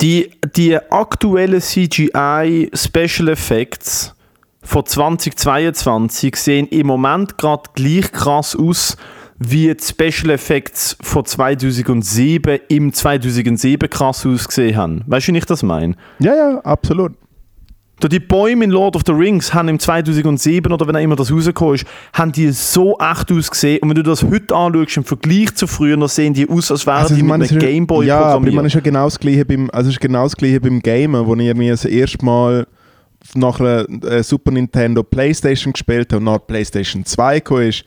die, 0.00 0.30
die 0.56 0.76
aktuellen 0.76 1.60
CGI 1.60 2.70
Special 2.74 3.28
Effects 3.28 4.14
von 4.62 4.84
2022 4.84 6.36
sehen 6.36 6.66
im 6.68 6.86
Moment 6.86 7.38
gerade 7.38 7.62
gleich 7.74 8.12
krass 8.12 8.56
aus 8.56 8.96
wie 9.38 9.74
die 9.74 9.82
Special 9.82 10.30
Effects 10.30 10.96
von 11.00 11.24
2007 11.24 12.60
im 12.68 12.92
2007 12.92 13.88
krass 13.88 14.26
ausgesehen 14.26 14.76
haben. 14.76 15.02
Weißt 15.06 15.28
du, 15.28 15.32
wie 15.32 15.38
ich 15.38 15.46
das 15.46 15.62
meine? 15.62 15.94
Ja, 16.18 16.34
ja, 16.34 16.58
absolut. 16.58 17.12
Die 18.02 18.18
Bäume 18.18 18.64
in 18.64 18.70
Lord 18.70 18.96
of 18.96 19.02
the 19.06 19.12
Rings 19.12 19.52
haben 19.52 19.68
im 19.68 19.78
2007 19.78 20.72
oder 20.72 20.86
wenn 20.86 20.96
auch 20.96 21.00
immer 21.00 21.16
das 21.16 21.30
rausgekommen 21.30 21.74
ist, 21.74 21.86
haben 22.14 22.32
die 22.32 22.50
so 22.50 22.98
echt 22.98 23.30
ausgesehen. 23.30 23.78
Und 23.82 23.90
wenn 23.90 23.96
du 23.96 24.02
das 24.02 24.22
heute 24.22 24.54
anschaust 24.54 24.96
im 24.96 25.04
Vergleich 25.04 25.54
zu 25.54 25.66
früher, 25.66 25.96
dann 25.96 26.08
sehen 26.08 26.32
die 26.32 26.48
aus, 26.48 26.70
als 26.70 26.86
wären 26.86 26.98
Also, 26.98 27.14
die 27.14 27.22
mit 27.22 27.50
einem 27.50 27.58
Gameboy 27.58 28.06
ja, 28.06 28.16
aber 28.16 28.22
ich 28.22 28.30
programmiert. 28.30 28.54
meine, 28.54 28.66
es 28.68 28.74
ist 28.74 28.76
ja 28.76 28.80
genau 28.80 29.04
das 29.04 29.20
gleiche 29.20 29.44
beim, 29.44 29.70
also 29.70 29.90
ist 29.90 30.00
genau 30.00 30.22
das 30.24 30.36
gleiche 30.36 30.60
beim 30.60 30.80
Gamen, 30.80 31.26
wo 31.26 31.34
ich 31.34 31.40
irgendwie 31.46 31.68
das 31.68 31.84
erste 31.84 32.24
Mal 32.24 32.66
nach 33.34 33.60
einer 33.60 33.86
äh, 34.04 34.22
Super 34.22 34.50
Nintendo 34.50 35.02
Playstation 35.02 35.72
gespielt 35.72 36.12
habe 36.12 36.18
und 36.18 36.24
nach 36.24 36.46
Playstation 36.46 37.04
2 37.04 37.40
gekommen 37.40 37.68
ist. 37.68 37.84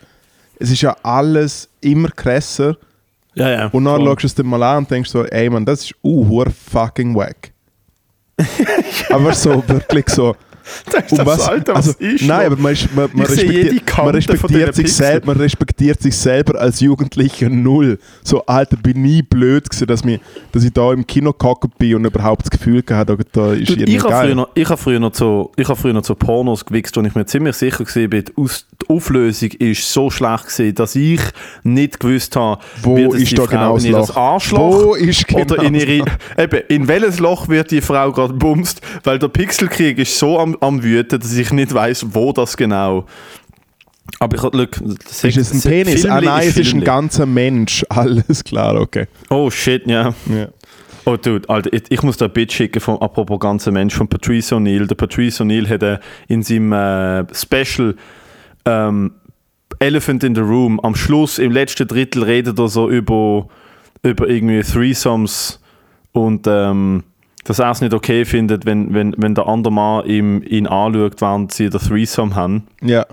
Es 0.60 0.72
ist 0.72 0.82
ja 0.82 0.96
alles 1.04 1.70
immer 1.82 2.10
krasser 2.10 2.78
ja, 3.36 3.50
ja, 3.50 3.66
und 3.68 3.86
dann 3.86 3.96
voll. 3.98 4.06
schaust 4.06 4.24
du 4.24 4.28
es 4.28 4.36
dir 4.36 4.44
mal 4.44 4.62
an 4.64 4.80
und 4.80 4.92
denkst 4.92 5.10
so, 5.10 5.26
ey 5.26 5.50
man, 5.50 5.66
das 5.66 5.86
ist 5.86 5.96
uh, 6.04 6.46
fucking 6.72 7.16
wack. 7.16 7.52
aber 9.10 9.34
so, 9.34 9.68
wirklich 9.68 10.10
so. 10.10 10.36
Das 10.92 11.04
ist 11.06 11.12
Um 11.12 11.18
das, 11.20 11.28
was, 11.28 11.48
Alter, 11.48 11.76
was 11.76 11.88
also, 11.88 12.00
ist 12.00 12.26
nein, 12.26 12.46
aber 12.48 12.58
man, 12.58 12.74
ist, 12.74 12.94
man, 12.96 13.10
man, 13.14 13.26
Ich 13.26 13.32
respektiert, 13.32 13.98
man, 13.98 14.08
respektiert 14.16 14.76
sich 14.76 14.94
selber, 14.94 15.26
man 15.28 15.38
respektiert 15.38 16.02
sich 16.02 16.16
selber 16.16 16.60
als 16.60 16.80
Jugendlicher 16.80 17.50
null. 17.50 18.00
So, 18.24 18.46
Alter, 18.46 18.78
bin 18.78 19.02
nie 19.02 19.22
blöd 19.22 19.70
gewesen, 19.70 19.88
dass, 19.88 20.04
mich, 20.04 20.20
dass 20.52 20.64
ich 20.64 20.72
da 20.72 20.92
im 20.94 21.06
Kino 21.06 21.34
gehockt 21.34 21.78
bin 21.78 21.96
und 21.96 22.06
überhaupt 22.06 22.44
das 22.44 22.50
Gefühl 22.52 22.82
gehabt 22.84 23.10
habe, 23.10 23.24
da 23.32 23.54
ist 23.54 23.70
Dude, 23.70 23.84
ich 23.84 24.00
habe 24.00 24.10
geil. 24.10 24.26
früher, 24.28 24.36
noch- 24.36 24.50
ich 24.56 24.70
hab 24.70 24.80
früher 24.80 25.00
noch 25.00 25.12
zu, 25.12 25.52
ich 25.56 25.68
hab 25.68 25.78
früher 25.78 25.94
noch 25.94 26.02
zu 26.04 26.16
Pornos 26.16 26.66
gewichst 26.66 26.98
und 26.98 27.06
ich 27.06 27.16
mir 27.16 27.26
ziemlich 27.26 27.56
sicher 27.56 27.84
die 27.86 28.24
Aus- 28.36 28.66
die 28.84 28.94
Auflösung 28.94 29.50
ist 29.52 29.92
so 29.92 30.10
schlecht 30.10 30.48
gewesen, 30.48 30.76
dass 30.76 30.96
ich 30.96 31.22
nicht 31.64 32.00
gewusst 32.00 32.36
habe, 32.36 32.62
Wo 32.82 32.96
wird 32.96 33.16
ist 33.16 33.32
die 33.32 33.36
da 33.36 33.44
Frau 33.44 33.50
genau 33.52 33.74
das 33.76 33.84
in 33.84 33.92
ihr 33.92 33.98
Loch? 33.98 34.16
Arschloch 34.16 34.84
Wo 34.84 34.96
ist 34.96 35.28
genau 35.28 35.42
oder 35.42 35.64
in 35.64 35.74
das 35.74 35.84
ihre, 35.84 36.06
eben, 36.38 36.62
in 36.70 36.88
welches 36.88 37.20
Loch 37.20 37.48
wird 37.48 37.72
die 37.72 37.82
Frau 37.82 38.12
gerade 38.12 38.34
bumst, 38.34 38.82
weil 39.04 39.20
der 39.20 39.28
Pixelkrieg 39.28 39.98
ist 40.00 40.18
so 40.18 40.40
am, 40.40 40.58
am 40.60 40.84
wüten, 40.84 41.20
dass 41.20 41.34
ich 41.34 41.52
nicht 41.52 41.74
weiß, 41.74 42.08
wo 42.12 42.32
das 42.32 42.58
genau. 42.58 43.06
Aber 44.20 44.36
ich 44.36 44.44
look, 44.44 44.78
Ist 44.80 45.38
es 45.38 45.54
ein 45.54 45.62
Penis? 45.62 46.06
Ah 46.06 46.22
nein, 46.22 46.48
es 46.48 46.58
ist 46.58 46.74
ein 46.74 46.84
ganzer 46.84 47.26
Mensch. 47.26 47.86
Alles 47.90 48.44
klar, 48.44 48.76
okay. 48.76 49.08
Oh 49.30 49.50
shit, 49.50 49.88
ja. 49.88 50.14
Ja. 50.28 50.48
Oh, 51.06 51.18
dude, 51.18 51.50
Alter, 51.50 51.74
ich, 51.74 51.84
ich 51.90 52.02
muss 52.02 52.16
da 52.16 52.26
ein 52.26 52.32
Bild 52.32 52.52
schicken 52.52 52.80
von, 52.80 53.02
apropos 53.02 53.40
ganzer 53.40 53.72
Mensch, 53.72 53.94
von 53.94 54.08
Patrice 54.08 54.56
O'Neill. 54.56 54.88
Der 54.88 54.96
Patrice 54.96 55.44
O'Neill 55.44 55.68
hat 55.68 55.84
äh, 55.84 56.00
in 56.30 56.44
seinem 56.44 56.72
äh, 56.72 57.26
Special 57.34 57.96
ähm, 58.66 59.12
Elephant 59.80 60.24
in 60.24 60.36
the 60.36 60.42
Room. 60.42 60.80
Am 60.82 60.96
Schluss, 60.96 61.40
im 61.40 61.52
letzten 61.52 61.88
Drittel, 61.88 62.24
redet 62.24 62.60
er 62.60 62.68
so 62.68 62.90
über, 62.90 63.48
über 64.04 64.28
irgendwie 64.28 64.62
Threesomes 64.62 65.60
und 66.12 66.48
ähm, 66.48 67.04
dass 67.44 67.60
er 67.60 67.72
es 67.72 67.82
nicht 67.82 67.94
okay 67.94 68.26
findet, 68.26 68.66
wenn, 68.66 68.94
wenn, 68.94 69.14
wenn 69.18 69.36
der 69.36 69.48
andere 69.48 69.74
Mann 69.74 70.06
ihm, 70.06 70.42
ihn 70.44 70.68
anschaut, 70.68 71.20
während 71.20 71.54
sie 71.54 71.70
den 71.70 71.82
Threesome 71.82 72.36
haben. 72.36 72.68
Ja. 72.82 73.06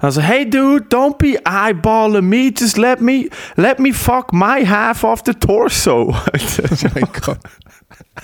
Also, 0.00 0.20
hey 0.20 0.48
dude, 0.48 0.86
don't 0.90 1.18
be 1.18 1.40
eyeballing 1.44 2.28
me, 2.28 2.52
just 2.56 2.76
let 2.76 3.00
me, 3.00 3.28
let 3.56 3.80
me 3.80 3.92
fuck 3.92 4.32
my 4.32 4.64
half 4.64 5.02
of 5.02 5.22
the 5.24 5.34
torso. 5.34 6.14
Oh 6.30 6.88
mein 6.94 7.08
Gott. 7.20 7.38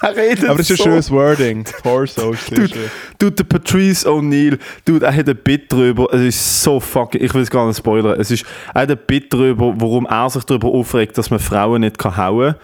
Er 0.00 0.16
redet 0.16 0.48
Aber 0.48 0.60
es 0.60 0.70
ist 0.70 0.78
so. 0.78 0.84
ein 0.84 0.90
schönes 0.90 1.10
Wording. 1.10 1.64
Torso 1.82 2.32
ist 2.32 2.50
Dude, 3.18 3.32
der 3.32 3.44
Patrice 3.44 4.08
O'Neill, 4.08 4.58
dude, 4.84 5.06
er 5.06 5.14
hat 5.14 5.28
ein 5.28 5.36
Bit 5.36 5.72
drüber, 5.72 6.12
es 6.12 6.22
ist 6.22 6.62
so 6.62 6.80
fucking, 6.80 7.22
ich 7.22 7.32
will 7.34 7.42
es 7.42 7.50
gar 7.50 7.66
nicht 7.66 7.78
spoilern, 7.78 8.18
es 8.20 8.30
ist, 8.30 8.44
er 8.74 8.82
hat 8.82 8.90
ein 8.90 8.98
Bit 9.06 9.32
drüber, 9.32 9.74
warum 9.76 10.06
er 10.06 10.30
sich 10.30 10.44
darüber 10.44 10.68
aufregt, 10.68 11.16
dass 11.18 11.30
man 11.30 11.38
Frauen 11.38 11.80
nicht 11.80 11.98
kann 11.98 12.16
hauen. 12.16 12.54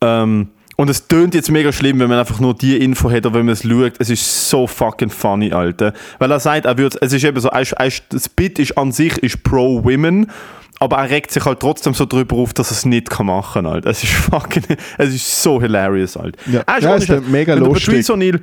Ähm, 0.00 0.48
und 0.76 0.88
es 0.88 1.08
tönt 1.08 1.34
jetzt 1.34 1.50
mega 1.50 1.72
schlimm, 1.72 1.98
wenn 1.98 2.08
man 2.08 2.20
einfach 2.20 2.38
nur 2.38 2.54
die 2.54 2.76
Info 2.76 3.10
hat 3.10 3.26
oder 3.26 3.34
wenn 3.34 3.46
man 3.46 3.54
es 3.54 3.64
schaut. 3.64 3.94
Es 3.98 4.10
ist 4.10 4.48
so 4.48 4.68
fucking 4.68 5.10
funny, 5.10 5.52
Alter. 5.52 5.92
Weil 6.20 6.30
er 6.30 6.38
sagt, 6.38 6.66
er 6.66 6.78
wird, 6.78 6.96
es 7.02 7.12
ist 7.12 7.24
eben 7.24 7.40
so, 7.40 7.48
er 7.48 7.62
ist, 7.62 8.04
das 8.10 8.28
Bit 8.28 8.60
ist 8.60 8.78
an 8.78 8.92
sich 8.92 9.18
ist 9.18 9.42
pro-women, 9.42 10.30
aber 10.80 10.96
er 10.98 11.10
regt 11.10 11.30
sich 11.30 11.44
halt 11.44 11.60
trotzdem 11.60 11.94
so 11.94 12.04
drüber 12.06 12.36
auf, 12.36 12.52
dass 12.54 12.70
er 12.70 12.76
es 12.76 12.84
nicht 12.84 13.10
kann 13.10 13.26
machen 13.26 13.64
kann, 13.64 13.66
Alter. 13.72 13.90
Es 13.90 14.02
ist 14.04 14.12
fucking, 14.12 14.62
es 14.98 15.14
ist 15.14 15.42
so 15.42 15.60
hilarious, 15.60 16.16
Alter. 16.16 16.38
Ja. 16.50 16.60
Er 16.66 16.78
ist 16.78 16.84
Ja, 16.84 16.90
Scheiß- 16.96 17.04
klingt 17.06 17.30
mega 17.30 17.54
wenn 17.54 17.62
der 17.62 17.68
lustig. 17.72 17.86
Patrice 17.88 18.12
O'Neill, 18.12 18.40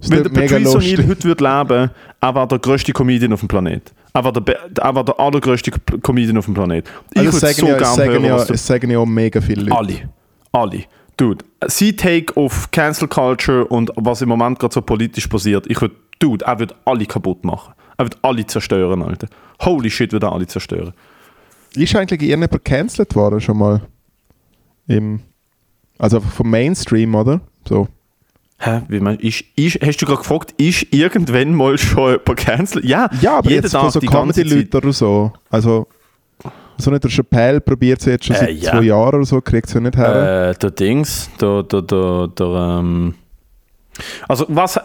Es 0.00 0.10
wenn 0.10 0.22
der 0.22 0.30
Patrice. 0.30 0.68
O'Neill 0.78 1.08
heute 1.08 1.24
würde 1.24 1.44
leben, 1.44 1.90
er 2.20 2.34
war 2.34 2.46
der 2.48 2.58
grösste 2.58 2.92
Comedian 2.92 3.32
auf 3.32 3.40
dem 3.40 3.48
Planet. 3.48 3.92
Er 4.14 4.24
war 4.24 4.32
der, 4.32 4.56
er 4.80 4.94
war 4.94 5.04
der 5.04 5.18
allergrößte 5.20 5.70
Comedian 6.02 6.38
auf 6.38 6.46
dem 6.46 6.54
Planet. 6.54 6.88
Ich 7.12 7.20
Also 7.20 7.40
würde 7.42 7.54
so 7.54 7.66
ja, 7.66 7.72
es, 7.74 7.78
gerne 7.82 7.94
sagen 7.96 8.10
hören, 8.12 8.24
ja, 8.24 8.34
was 8.34 8.46
du 8.46 8.52
es 8.54 8.66
sagen 8.66 8.90
ja 8.90 9.04
mega 9.04 9.40
viele 9.40 9.62
Leute. 9.64 9.76
alle. 9.76 9.94
Alle. 10.52 10.84
Dude, 11.16 11.44
sein 11.66 11.96
Take 11.96 12.36
auf 12.36 12.70
Cancel 12.70 13.08
Culture 13.08 13.64
und 13.66 13.90
was 13.96 14.22
im 14.22 14.28
Moment 14.28 14.58
gerade 14.58 14.72
so 14.72 14.82
politisch 14.82 15.26
passiert, 15.26 15.66
ich 15.68 15.80
würde, 15.80 15.94
dude, 16.20 16.44
er 16.44 16.58
würde 16.58 16.74
alle 16.84 17.04
kaputt 17.06 17.44
machen. 17.44 17.74
Er 17.96 18.04
würde 18.06 18.16
alle 18.22 18.46
zerstören, 18.46 19.02
Alter. 19.02 19.26
Holy 19.64 19.90
shit, 19.90 20.12
würde 20.12 20.26
er 20.26 20.32
alle 20.32 20.46
zerstören. 20.46 20.92
Ist 21.78 21.94
eigentlich 21.94 22.20
irgendjemand 22.22 22.50
gecancelt 22.64 23.14
worden 23.14 23.40
schon 23.40 23.58
mal? 23.58 23.82
Im, 24.86 25.20
also 25.98 26.20
vom 26.20 26.50
Mainstream, 26.50 27.14
oder? 27.14 27.40
So. 27.68 27.88
Hä? 28.58 28.82
Wie 28.88 28.98
meinst? 28.98 29.22
Ist, 29.22 29.44
ist, 29.54 29.78
hast 29.80 29.98
du 29.98 30.06
gerade 30.06 30.18
gefragt, 30.18 30.52
ist 30.56 30.86
irgendwann 30.92 31.54
mal 31.54 31.78
schon 31.78 32.12
jemand 32.12 32.36
cancelled? 32.36 32.84
Ja, 32.84 33.08
Ja, 33.20 33.38
aber 33.38 33.48
jeden 33.48 33.62
jetzt 33.62 33.72
Tag, 33.72 33.82
von 33.82 33.90
so. 33.92 34.00
Comedy-Leuten 34.00 34.76
oder 34.76 34.92
so. 34.92 35.32
Also, 35.50 35.86
so 36.76 36.90
nicht 36.90 37.04
der 37.04 37.10
Chappelle 37.10 37.60
probiert 37.60 38.00
es 38.00 38.06
jetzt 38.06 38.24
schon 38.24 38.34
Äh, 38.36 38.38
seit 38.40 38.56
ja. 38.56 38.70
zwei 38.72 38.82
Jahren 38.82 39.14
oder 39.14 39.24
so, 39.24 39.40
kriegt 39.40 39.68
es 39.68 39.74
ja 39.74 39.80
nicht 39.80 39.96
her. 39.96 40.50
Äh, 40.50 40.58
der 40.58 40.70
Dings, 40.72 41.30
der, 41.40 41.62
der, 41.62 41.82
der, 41.82 42.28
der 42.28 42.46
ähm 42.80 43.14
also, 44.28 44.44
was, 44.48 44.80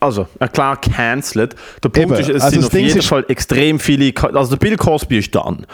also, 0.00 0.26
äh, 0.40 0.48
klar, 0.48 0.80
cancelled. 0.80 1.54
Der 1.82 1.88
Punkt 1.88 2.10
Eben, 2.10 2.20
ist, 2.20 2.28
es 2.28 2.42
also 2.42 2.48
sind 2.50 2.58
das 2.58 2.66
auf 2.66 2.72
Ding 2.72 2.86
jeden 2.86 3.02
Fall 3.02 3.24
extrem 3.28 3.78
viele, 3.78 4.12
also 4.34 4.50
der 4.50 4.56
Bill 4.56 4.76
Cosby 4.76 5.18
ist 5.18 5.34
dann. 5.34 5.66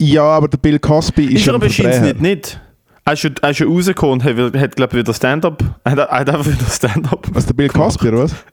Ja, 0.00 0.22
aber 0.24 0.48
der 0.48 0.58
Bill 0.58 0.78
Cosby 0.78 1.24
ist, 1.26 1.40
Ist, 1.42 1.46
er 1.48 1.54
aber 1.54 1.66
nicht, 1.66 2.20
nicht. 2.20 2.60
Er 3.04 3.12
ist, 3.12 3.20
schon- 3.20 3.34
er 3.40 3.50
ist 3.50 3.62
rausgekommen 3.62 4.14
und 4.20 4.24
hat, 4.24 4.56
hat 4.60 4.76
glaube 4.76 4.92
ich, 4.96 4.98
wieder 5.02 5.14
Stand-up. 5.14 5.62
Er 5.84 5.92
hat, 5.92 6.10
einfach 6.10 6.44
wieder 6.46 6.66
Stand-up. 6.68 7.26
Was, 7.32 7.46
der 7.46 7.54
Bill. 7.54 7.68
Cosby, 7.68 8.08
oder 8.08 8.24
was? 8.24 8.34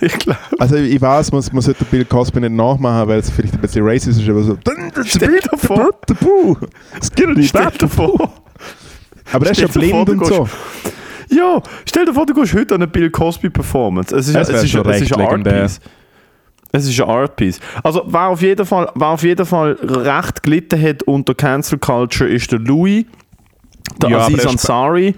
Ich 0.00 0.12
glaube. 0.18 0.40
Also 0.58 0.74
ich 0.74 1.00
weiß, 1.00 1.30
man, 1.30 1.44
man 1.52 1.62
sollte 1.62 1.84
den 1.84 1.88
Bill 1.90 2.04
Cosby 2.04 2.40
nicht 2.40 2.50
nachmachen, 2.52 3.06
weil 3.08 3.20
es 3.20 3.30
vielleicht 3.30 3.54
ein 3.54 3.60
bisschen 3.60 3.86
racist 3.86 4.20
ist, 4.20 4.28
aber 4.28 4.42
so 4.42 4.58
Stell 5.04 5.38
dir 5.38 5.56
vor. 5.56 5.90
Es 7.00 7.12
geht 7.12 7.28
nicht 7.36 7.50
stell 7.50 7.70
dir 7.70 7.86
vor. 7.88 8.32
Aber 9.32 9.46
er 9.46 9.52
ist 9.52 9.60
ja 9.60 9.68
blind 9.68 10.10
und 10.10 10.26
so. 10.26 10.48
Ja, 11.30 11.62
stell 11.86 12.06
dir 12.06 12.12
vor, 12.12 12.26
du 12.26 12.34
gehst 12.34 12.54
heute 12.54 12.74
an 12.74 12.82
eine 12.82 12.88
Bill 12.90 13.08
Cosby 13.08 13.50
Performance. 13.50 14.14
Es 14.16 14.26
ist, 14.26 14.34
Das 14.34 14.48
es 14.48 14.64
ist, 14.64 14.70
schon 14.70 14.84
es 14.90 15.00
ist 15.00 15.16
ein. 15.16 15.20
Artpiece. 15.20 15.80
Es 16.74 16.88
ist 16.88 17.00
ein 17.00 17.08
Artpiece. 17.08 17.60
Also, 17.84 18.02
wer 18.06 18.28
auf 18.28 18.42
jeden 18.42 18.66
Fall, 18.66 18.90
wer 18.96 19.08
auf 19.08 19.22
jeden 19.22 19.46
Fall 19.46 19.78
recht 19.80 20.42
gelitten 20.42 20.82
hat 20.82 21.04
unter 21.04 21.32
Cancel 21.32 21.78
Culture, 21.78 22.28
ist 22.28 22.50
der 22.50 22.58
Louis, 22.58 23.04
der 24.02 24.10
Ja, 24.10 24.18
Aziz 24.26 24.44
Ansari. 24.44 25.14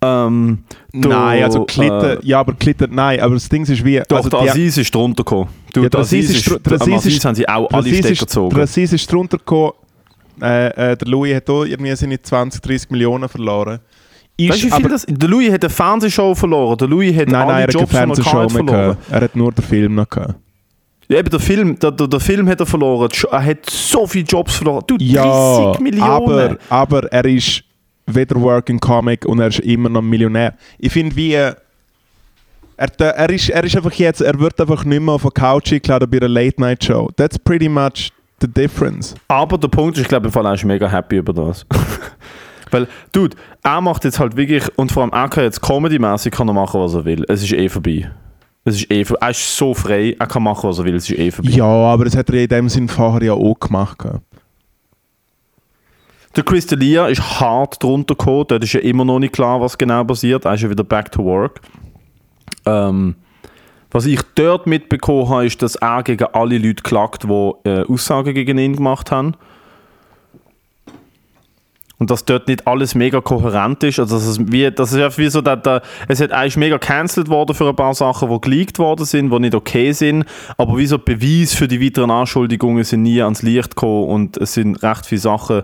Ähm, 0.00 0.58
der, 0.92 1.10
Nein, 1.10 1.42
also 1.44 1.64
Klitten, 1.64 2.04
äh, 2.04 2.18
ja, 2.22 2.40
aber 2.40 2.54
Klitten, 2.54 2.92
nein, 2.92 3.20
aber 3.20 3.34
das 3.34 3.48
Ding 3.48 3.62
ist 3.64 3.84
wie... 3.84 4.00
Doch, 4.08 4.16
also 4.16 4.28
der 4.30 4.40
Aziz 4.40 4.76
ist 4.78 4.92
drunter 4.92 5.22
gekommen. 5.22 5.48
Du, 5.72 5.82
Ja, 5.82 5.88
der 5.88 6.00
Aziz 6.00 6.30
ist, 6.30 6.48
der 6.66 6.72
Aziz 6.72 6.94
Aziz 6.94 7.16
ist- 7.16 7.24
haben 7.24 7.34
sie 7.36 7.48
auch 7.48 7.70
alle 7.72 7.94
Stecker 7.94 8.14
gezogen. 8.14 8.54
Der 8.54 8.64
Aziz 8.64 8.92
ist 8.92 9.12
drunter 9.12 9.38
gekommen, 9.38 9.72
äh, 10.42 10.92
äh, 10.92 10.96
der 10.96 11.08
Louis 11.08 11.34
hat 11.36 11.48
auch 11.50 11.64
irgendwie 11.64 11.94
seine 11.94 12.20
20, 12.20 12.60
30 12.60 12.90
Millionen 12.90 13.28
verloren. 13.28 13.80
Ist 14.36 14.50
Weißt 14.50 14.64
wie 14.64 14.70
viel 14.70 14.88
das? 14.88 15.04
Der 15.08 15.28
Louis 15.28 15.52
hat 15.52 15.64
eine 15.64 15.70
Fernsehshow 15.70 16.32
verloren. 16.32 16.78
Der 16.78 16.86
Louis 16.86 17.16
hat 17.16 17.26
Nein, 17.28 17.42
alle 17.42 17.52
nein, 17.52 17.62
er 17.62 17.70
Jobs, 17.70 17.90
die 17.90 17.96
er 17.96 18.48
verloren. 18.48 18.96
Er 19.10 19.20
hat 19.20 19.34
nur 19.34 19.50
den 19.50 19.64
Film 19.64 19.96
noch 19.96 20.08
gehabt. 20.08 20.34
Ja, 21.08 21.18
eben 21.18 21.30
der 21.30 21.40
Film, 21.40 21.78
der, 21.78 21.90
der, 21.90 22.06
der 22.06 22.20
Film 22.20 22.48
hat 22.48 22.60
er 22.60 22.66
verloren. 22.66 23.08
Er 23.30 23.44
hat 23.44 23.70
so 23.70 24.06
viele 24.06 24.26
Jobs 24.26 24.56
verloren. 24.56 24.84
Du, 24.86 24.98
30 24.98 25.12
Ja, 25.14 25.72
Millionen. 25.80 26.02
aber, 26.10 26.56
aber 26.68 27.04
er 27.12 27.24
ist 27.24 27.62
weder 28.06 28.40
Working 28.40 28.78
Comic 28.78 29.24
und 29.24 29.40
er 29.40 29.48
ist 29.48 29.60
immer 29.60 29.88
noch 29.88 30.02
Millionär. 30.02 30.54
Ich 30.78 30.92
finde 30.92 31.16
wie... 31.16 31.32
Er, 31.32 31.56
er, 32.76 33.30
ist, 33.30 33.48
er 33.48 33.64
ist 33.64 33.74
einfach 33.76 33.92
jetzt... 33.94 34.20
Er 34.20 34.38
wird 34.38 34.60
einfach 34.60 34.84
nicht 34.84 35.00
mehr 35.00 35.14
auf 35.14 35.22
der 35.22 35.30
Couch 35.30 35.72
eingeladen 35.72 36.08
bei 36.10 36.18
einer 36.18 36.28
Late-Night-Show. 36.28 37.10
That's 37.16 37.38
pretty 37.38 37.68
much 37.68 38.10
the 38.40 38.46
difference. 38.46 39.14
Aber 39.28 39.56
der 39.58 39.68
Punkt 39.68 39.96
ist, 39.96 40.02
ich 40.02 40.08
glaube, 40.08 40.26
im 40.26 40.32
Fall 40.32 40.44
er 40.46 40.54
ist 40.54 40.64
mega 40.64 40.88
happy 40.88 41.16
über 41.16 41.32
das. 41.32 41.66
Weil, 42.70 42.86
dude, 43.12 43.34
er 43.62 43.80
macht 43.80 44.04
jetzt 44.04 44.20
halt 44.20 44.36
wirklich, 44.36 44.62
und 44.76 44.92
vor 44.92 45.02
allem 45.02 45.12
er 45.12 45.28
kann 45.30 45.44
jetzt 45.44 45.62
Comedy-mäßig 45.62 46.30
kann 46.32 46.48
er 46.48 46.54
machen, 46.54 46.78
was 46.80 46.92
er 46.94 47.04
will. 47.06 47.24
Es 47.28 47.42
ist 47.42 47.52
eh 47.52 47.68
vorbei. 47.70 48.10
Es 48.68 48.76
ist 48.76 48.90
eh. 48.90 49.04
Er 49.20 49.30
ist 49.30 49.56
so 49.56 49.72
frei, 49.72 50.14
er 50.18 50.26
kann 50.26 50.42
machen, 50.42 50.68
was 50.68 50.78
er 50.78 50.84
will. 50.84 50.96
Es 50.96 51.08
ist 51.08 51.18
eh 51.18 51.30
vorbei. 51.30 51.50
Ja, 51.50 51.64
aber 51.64 52.04
das 52.04 52.16
hat 52.16 52.28
er 52.28 52.42
in 52.42 52.48
dem 52.48 52.68
Sinn 52.68 52.88
vorher 52.88 53.22
ja 53.22 53.32
auch 53.32 53.58
gemacht. 53.58 53.98
Der 56.36 56.44
Chris 56.44 56.68
D'Elia 56.68 57.08
ist 57.08 57.40
hart 57.40 57.82
drunter 57.82 58.14
gekommen. 58.14 58.44
Dort 58.48 58.62
ist 58.62 58.74
ja 58.74 58.80
immer 58.80 59.04
noch 59.04 59.18
nicht 59.18 59.32
klar, 59.32 59.60
was 59.60 59.78
genau 59.78 60.04
passiert. 60.04 60.44
Er 60.44 60.54
ist 60.54 60.62
ja 60.62 60.70
wieder 60.70 60.84
back 60.84 61.10
to 61.10 61.24
work. 61.24 61.60
Ähm, 62.66 63.16
was 63.90 64.04
ich 64.04 64.20
dort 64.34 64.66
mitbekommen 64.66 65.28
habe, 65.30 65.46
ist, 65.46 65.62
dass 65.62 65.76
er 65.76 66.02
gegen 66.02 66.26
alle 66.34 66.58
Leute 66.58 66.82
klagt, 66.82 67.24
die 67.24 67.52
äh, 67.64 67.84
Aussagen 67.88 68.34
gegen 68.34 68.58
ihn 68.58 68.76
gemacht 68.76 69.10
haben. 69.10 69.34
Und 71.98 72.10
dass 72.10 72.24
dort 72.24 72.46
nicht 72.46 72.66
alles 72.66 72.94
mega 72.94 73.20
kohärent 73.20 73.82
ist. 73.82 73.98
Also, 73.98 74.16
dass 74.16 74.26
es, 74.26 74.38
wie, 74.52 74.70
das 74.70 74.92
ist 74.92 75.00
einfach 75.00 75.18
wie 75.18 75.28
so, 75.28 75.40
dass, 75.40 75.60
dass, 75.62 75.82
es 76.06 76.20
hat 76.20 76.30
eigentlich 76.30 76.56
mega 76.56 76.78
cancelled 76.78 77.28
worden 77.28 77.54
für 77.56 77.68
ein 77.68 77.74
paar 77.74 77.94
Sachen, 77.94 78.30
die 78.30 78.40
geleakt 78.40 78.78
worden 78.78 79.04
sind, 79.04 79.32
die 79.32 79.38
nicht 79.40 79.54
okay 79.54 79.90
sind. 79.90 80.24
Aber 80.56 80.78
wie 80.78 80.86
so 80.86 80.98
Beweis 80.98 81.54
für 81.54 81.66
die 81.66 81.84
weiteren 81.84 82.12
Anschuldigungen 82.12 82.84
sind 82.84 83.02
nie 83.02 83.20
ans 83.20 83.42
Licht 83.42 83.74
gekommen 83.74 84.08
und 84.08 84.36
es 84.36 84.54
sind 84.54 84.80
recht 84.82 85.06
viele 85.06 85.20
Sachen. 85.20 85.62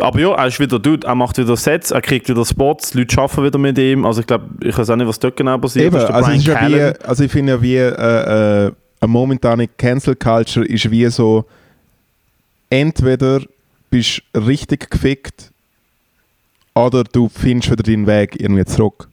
Aber 0.00 0.20
ja, 0.20 0.34
er 0.34 0.46
ist 0.46 0.60
wieder 0.60 0.78
Dude, 0.78 1.06
er 1.06 1.14
macht 1.14 1.38
wieder 1.38 1.56
Sets, 1.56 1.90
er 1.90 2.02
kriegt 2.02 2.28
wieder 2.28 2.44
Spots, 2.44 2.90
die 2.90 2.98
Leute 2.98 3.18
arbeiten 3.18 3.44
wieder 3.44 3.58
mit 3.58 3.78
ihm. 3.78 4.04
Also 4.04 4.20
ich 4.20 4.26
glaube, 4.26 4.44
ich 4.62 4.76
weiß 4.76 4.90
auch 4.90 4.96
nicht, 4.96 5.08
was 5.08 5.18
dort 5.18 5.36
genau 5.36 5.58
passiert 5.58 5.86
Eben, 5.86 5.96
ist. 5.96 6.08
Der 6.08 6.14
also, 6.14 6.30
ist 6.30 6.46
ja 6.46 6.68
wie, 6.68 7.06
also 7.06 7.24
ich 7.24 7.32
finde 7.32 7.52
ja 7.52 7.62
wie 7.62 7.76
äh, 7.76 8.66
äh, 8.66 8.72
eine 9.00 9.08
momentane 9.08 9.66
Cancel 9.66 10.14
Culture 10.14 10.66
ist 10.66 10.90
wie 10.90 11.06
so 11.06 11.44
entweder 12.70 13.40
bist 13.90 14.22
richtig 14.34 14.90
gefickt 14.90 15.52
oder 16.74 17.04
du 17.04 17.28
findest 17.28 17.70
wieder 17.70 17.82
deinen 17.82 18.06
Weg 18.06 18.40
irgendwie 18.40 18.64
zurück. 18.64 19.08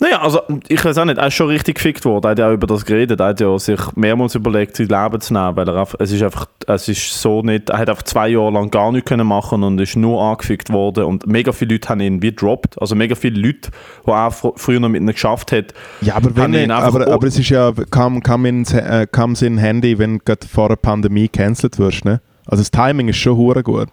Naja, 0.00 0.20
also 0.20 0.40
ich 0.68 0.84
weiß 0.84 0.98
auch 0.98 1.04
nicht, 1.04 1.18
er 1.18 1.28
ist 1.28 1.34
schon 1.34 1.48
richtig 1.48 1.76
gefickt 1.76 2.04
worden. 2.04 2.24
Er 2.24 2.30
hat 2.30 2.38
ja 2.38 2.48
auch 2.48 2.52
über 2.52 2.66
das 2.66 2.84
geredet. 2.84 3.20
Er 3.20 3.26
hat 3.26 3.40
ja 3.40 3.56
sich 3.58 3.80
mehrmals 3.94 4.34
überlegt, 4.34 4.76
sein 4.76 4.88
Leben 4.88 5.20
zu 5.20 5.32
nehmen, 5.32 5.56
weil 5.56 5.68
er 5.68 5.76
einfach, 5.76 5.98
es 6.00 6.10
ist 6.10 6.22
einfach, 6.22 6.46
es 6.66 6.88
ist 6.88 7.20
so 7.20 7.42
nicht, 7.42 7.70
er 7.70 7.78
hat 7.78 7.88
einfach 7.88 8.02
zwei 8.02 8.28
Jahre 8.28 8.50
lang 8.50 8.70
gar 8.70 8.90
nichts 8.90 9.08
können 9.08 9.26
machen 9.26 9.62
und 9.62 9.80
ist 9.80 9.96
nur 9.96 10.20
angefickt 10.20 10.70
worden 10.70 11.04
und 11.04 11.26
mega 11.26 11.52
viele 11.52 11.74
Leute 11.74 11.88
haben 11.88 12.00
ihn 12.00 12.22
wie 12.22 12.30
gedroppt. 12.30 12.80
Also 12.80 12.94
mega 12.94 13.14
viele 13.14 13.40
Leute, 13.40 13.70
die 14.06 14.10
er 14.10 14.30
fr 14.30 14.52
früher 14.56 14.80
noch 14.80 14.88
mit 14.88 15.00
ihm 15.00 15.06
geschafft 15.06 15.52
hat. 15.52 15.72
Ja, 16.00 16.16
aber, 16.16 16.34
wenn 16.36 16.54
ihn 16.54 16.70
aber, 16.70 17.06
aber 17.06 17.26
es 17.26 17.38
ist 17.38 17.50
ja, 17.50 17.72
kam, 17.90 18.22
kam, 18.22 18.44
ins, 18.46 18.72
äh, 18.72 19.06
kam 19.10 19.34
in 19.40 19.58
Handy, 19.58 19.98
wenn 19.98 20.18
du 20.18 20.24
gerade 20.24 20.46
vor 20.46 20.68
der 20.68 20.76
Pandemie 20.76 21.28
cancelled 21.28 21.78
wirst. 21.78 22.04
Ne? 22.04 22.20
Also 22.46 22.62
das 22.62 22.70
Timing 22.70 23.08
ist 23.08 23.16
schon 23.16 23.36
hure 23.36 23.62
gut. 23.62 23.88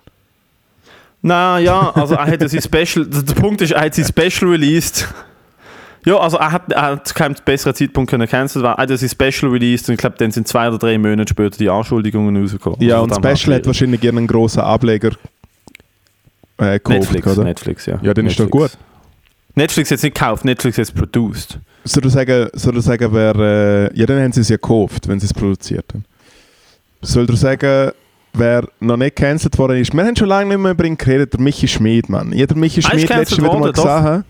Na 1.21 1.59
ja, 1.59 1.91
also 1.91 2.15
er 2.15 2.25
hat 2.25 2.49
sein 2.49 2.61
Special, 2.61 3.05
der 3.05 3.33
Punkt 3.35 3.61
ist, 3.61 3.71
er 3.71 3.81
hat 3.81 3.95
sein 3.95 4.05
Special 4.05 4.51
released. 4.51 5.07
Ja, 6.03 6.17
also 6.17 6.37
er 6.37 6.51
hat, 6.51 6.71
er 6.71 6.81
hat 6.81 7.07
zu 7.07 7.13
keinem 7.13 7.35
besseren 7.45 7.75
Zeitpunkt 7.75 8.09
können 8.09 8.27
cancelled 8.27 8.63
werden. 8.63 8.77
Er 8.79 8.91
hat 8.91 8.99
sein 8.99 9.09
Special 9.09 9.51
released 9.51 9.87
und 9.87 9.93
ich 9.93 9.99
glaube, 9.99 10.15
dann 10.17 10.31
sind 10.31 10.47
zwei 10.47 10.67
oder 10.67 10.79
drei 10.79 10.97
Monate 10.97 11.29
später 11.29 11.57
die 11.57 11.69
Anschuldigungen 11.69 12.35
rausgekommen. 12.41 12.81
Ja, 12.81 13.01
Also 13.01 13.15
und 13.15 13.25
Special 13.25 13.55
hat 13.55 13.67
wahrscheinlich 13.67 14.07
einen 14.07 14.25
grossen 14.25 14.61
Ableger 14.61 15.11
äh, 16.57 16.73
gekauft, 16.79 16.89
Netflix, 16.89 17.27
oder? 17.27 17.43
Netflix, 17.43 17.85
ja. 17.85 17.99
Ja, 18.01 18.13
dann 18.15 18.25
ist 18.25 18.39
doch 18.39 18.45
Netflix. 18.45 18.77
Netflix 19.53 19.91
hat 19.91 19.97
es 19.97 20.03
nicht 20.03 20.15
gekauft, 20.15 20.45
Netflix 20.45 20.77
hat 20.77 20.85
es 20.85 20.91
produced. 20.91 21.59
Soll 21.83 22.05
ich 22.05 22.13
sagen, 22.13 22.49
soll 22.53 22.77
ich 22.77 22.83
sagen 22.83 23.09
wer, 23.11 23.35
äh, 23.35 23.99
ja, 23.99 24.05
dann 24.07 24.21
haben 24.23 24.31
sie 24.31 24.41
es 24.41 24.49
ja 24.49 24.55
gekauft, 24.55 25.07
wenn 25.07 25.19
sie 25.19 25.25
es 25.25 25.33
produziert 25.33 25.85
haben. 25.93 26.05
soll 27.01 27.27
dir 27.27 27.35
sagen, 27.35 27.91
wer 28.33 28.67
noch 28.79 28.97
nicht 28.97 29.15
gecancelt 29.15 29.57
worden 29.57 29.77
ist. 29.77 29.93
Wir 29.93 30.03
haben 30.05 30.15
schon 30.15 30.27
lange 30.27 30.49
nicht 30.49 30.59
mehr 30.59 30.71
über 30.71 30.85
ihn 30.85 30.97
geredet, 30.97 31.33
der 31.33 31.41
Michi 31.41 31.67
Schmid, 31.67 32.09
Mann. 32.09 32.31
Jeder 32.33 32.55
Michi 32.55 32.81
Schmid 32.81 33.09
letztes 33.09 33.37
gecancelt 33.37 33.43
wieder 33.43 33.59
mal 33.59 33.71
gesehen. 33.71 34.25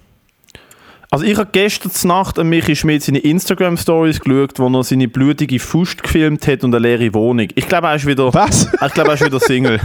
Also 1.13 1.25
ich 1.25 1.37
habe 1.37 1.49
gestern 1.51 1.91
Nacht 2.07 2.39
an 2.39 2.47
Michi 2.47 2.73
Schmidt 2.73 3.03
seine 3.03 3.19
Instagram-Stories 3.19 4.21
geschaut, 4.21 4.57
wo 4.59 4.69
er 4.69 4.83
seine 4.83 5.09
blutige 5.09 5.59
Faust 5.59 6.01
gefilmt 6.01 6.47
hat 6.47 6.63
und 6.63 6.73
eine 6.73 6.87
leere 6.87 7.13
Wohnung. 7.13 7.49
Ich 7.53 7.67
glaube, 7.67 7.87
er 7.87 7.95
ist 7.95 8.05
wieder... 8.05 8.33
Was? 8.33 8.69
Ich 8.87 8.93
glaube, 8.93 9.09
er 9.09 9.15
ist 9.15 9.25
wieder 9.25 9.39
Single. 9.41 9.79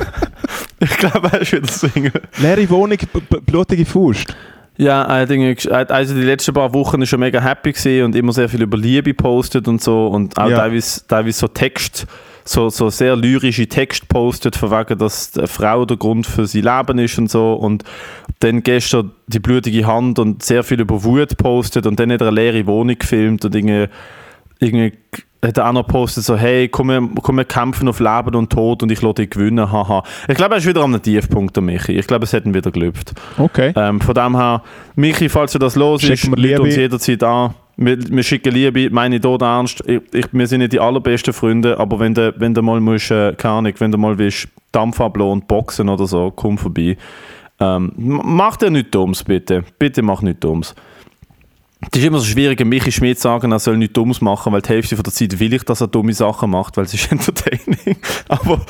ich 0.78 0.96
glaube, 0.98 1.28
er 1.32 1.40
ist 1.40 1.52
wieder 1.52 1.66
Single. 1.66 2.22
Leere 2.38 2.70
Wohnung, 2.70 2.98
blutige 3.44 3.84
Faust. 3.84 4.36
Ja, 4.78 5.06
hat 5.08 5.30
hat 5.30 5.90
also 5.90 6.14
die 6.14 6.22
letzten 6.22 6.54
paar 6.54 6.72
Wochen 6.74 7.02
ist 7.02 7.08
schon 7.08 7.20
mega 7.20 7.40
happy 7.40 8.02
und 8.02 8.14
immer 8.14 8.32
sehr 8.32 8.48
viel 8.48 8.62
über 8.62 8.76
Liebe 8.76 9.12
postet 9.14 9.66
und 9.66 9.82
so 9.82 10.06
und 10.08 10.38
auch 10.38 10.48
Ja. 10.48 10.58
teilweise, 10.58 11.06
teilweise 11.08 11.38
so 11.40 11.48
Text, 11.48 12.06
so, 12.48 12.68
so 12.68 12.90
sehr 12.90 13.16
lyrische 13.16 13.66
Text 13.66 14.08
postet, 14.08 14.56
von 14.56 14.70
wegen, 14.70 14.98
dass 14.98 15.32
die 15.32 15.46
Frau 15.46 15.84
der 15.84 15.96
Grund 15.96 16.26
für 16.26 16.46
sein 16.46 16.62
Leben 16.62 16.98
ist 16.98 17.18
und 17.18 17.30
so 17.30 17.54
und 17.54 17.84
dann 18.40 18.62
gestern 18.62 19.12
die 19.26 19.40
blutige 19.40 19.86
Hand 19.86 20.18
und 20.18 20.42
sehr 20.42 20.62
viel 20.62 20.80
über 20.80 21.02
Wut 21.04 21.36
postet 21.36 21.86
und 21.86 21.98
dann 21.98 22.12
hat 22.12 22.20
er 22.20 22.28
eine 22.28 22.36
leere 22.36 22.66
Wohnung 22.66 22.98
gefilmt 22.98 23.44
und 23.44 23.54
irgendwie, 23.54 23.88
irgendwie 24.60 24.92
hat 25.44 25.58
er 25.58 25.68
auch 25.68 25.72
noch 25.72 25.86
postet 25.86 26.24
so, 26.24 26.36
hey, 26.36 26.68
komm 26.68 26.88
wir, 26.88 27.08
komm 27.22 27.36
wir 27.36 27.44
kämpfen 27.44 27.88
auf 27.88 28.00
Leben 28.00 28.34
und 28.34 28.50
Tod 28.50 28.82
und 28.82 28.90
ich 28.90 29.02
lasse 29.02 29.14
dich 29.14 29.30
gewinnen, 29.30 29.70
haha. 29.70 30.02
Ich 30.28 30.34
glaube, 30.34 30.54
er 30.54 30.58
ist 30.58 30.66
wieder 30.66 30.82
an 30.82 30.92
einem 30.92 31.02
Tiefpunkt, 31.02 31.56
der 31.56 31.62
Michi. 31.62 31.92
Ich 31.92 32.06
glaube, 32.06 32.24
es 32.24 32.32
hat 32.32 32.44
ihn 32.46 32.54
wieder 32.54 32.70
gelüpft. 32.70 33.12
Okay. 33.38 33.72
Ähm, 33.76 34.00
von 34.00 34.14
dem 34.14 34.36
her, 34.36 34.62
Michi, 34.94 35.28
falls 35.28 35.52
du 35.52 35.58
das 35.58 35.76
los 35.76 36.02
ist, 36.04 36.24
Liebe. 36.36 36.62
uns 36.62 36.76
jederzeit 36.76 37.22
an. 37.22 37.54
Wir, 37.78 37.98
wir 37.98 38.22
schicken 38.22 38.54
Liebe, 38.54 38.88
meine 38.90 39.20
tot 39.20 39.42
ernst. 39.42 39.82
Ich, 39.86 40.00
ich, 40.12 40.26
wir 40.32 40.46
sind 40.46 40.60
nicht 40.60 40.72
die 40.72 40.80
allerbesten 40.80 41.34
Freunde, 41.34 41.78
aber 41.78 41.98
wenn 41.98 42.14
du, 42.14 42.34
wenn 42.38 42.54
du 42.54 42.62
mal 42.62 42.80
musst, 42.80 43.10
äh, 43.10 43.34
keine 43.36 43.72
wenn 43.78 43.92
du 43.92 43.98
mal 43.98 44.16
willst, 44.16 44.48
Dampf 44.72 44.98
und 45.00 45.46
boxen 45.46 45.88
oder 45.88 46.06
so, 46.06 46.32
komm 46.34 46.56
vorbei. 46.56 46.96
Ähm, 47.60 47.92
mach 47.96 48.56
dir 48.56 48.70
nichts 48.70 48.90
Dummes, 48.90 49.24
bitte. 49.24 49.64
Bitte 49.78 50.02
mach 50.02 50.22
nichts 50.22 50.40
Dummes. 50.40 50.74
Es 51.92 52.00
ist 52.00 52.06
immer 52.06 52.18
so 52.18 52.24
schwierig, 52.24 52.64
Michi 52.64 52.90
Schmidt 52.90 53.18
zu 53.18 53.24
sagen, 53.24 53.52
er 53.52 53.58
soll 53.58 53.76
nichts 53.76 53.92
Dummes 53.92 54.20
machen, 54.22 54.52
weil 54.52 54.62
die 54.62 54.70
Hälfte 54.70 54.96
von 54.96 55.02
der 55.02 55.12
Zeit 55.12 55.38
will 55.38 55.52
ich, 55.52 55.62
dass 55.62 55.82
er 55.82 55.88
dumme 55.88 56.14
Sachen 56.14 56.50
macht, 56.50 56.76
weil 56.76 56.84
es 56.84 56.94
ist 56.94 57.12
entertaining. 57.12 57.96
Aber 58.28 58.64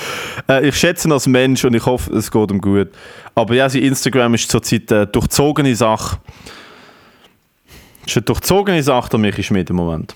äh, 0.49 0.69
ich 0.69 0.77
schätze 0.77 1.09
ihn 1.09 1.13
als 1.13 1.27
Mensch 1.27 1.65
und 1.65 1.75
ich 1.75 1.87
hoffe, 1.87 2.13
es 2.13 2.31
geht 2.31 2.51
ihm 2.51 2.61
gut. 2.61 2.89
Aber 3.35 3.55
ja, 3.55 3.69
sein 3.69 3.83
Instagram 3.83 4.35
ist 4.35 4.51
zurzeit 4.51 4.91
eine 4.93 5.07
durchzogene 5.07 5.75
Sache. 5.77 6.19
Es 8.07 8.13
ist 8.13 8.19
eine 8.19 8.25
durchzogene 8.25 8.83
Sache, 8.83 9.11
der 9.11 9.19
Michi 9.19 9.43
Schmidt 9.43 9.69
im 9.69 9.77
Moment. 9.77 10.15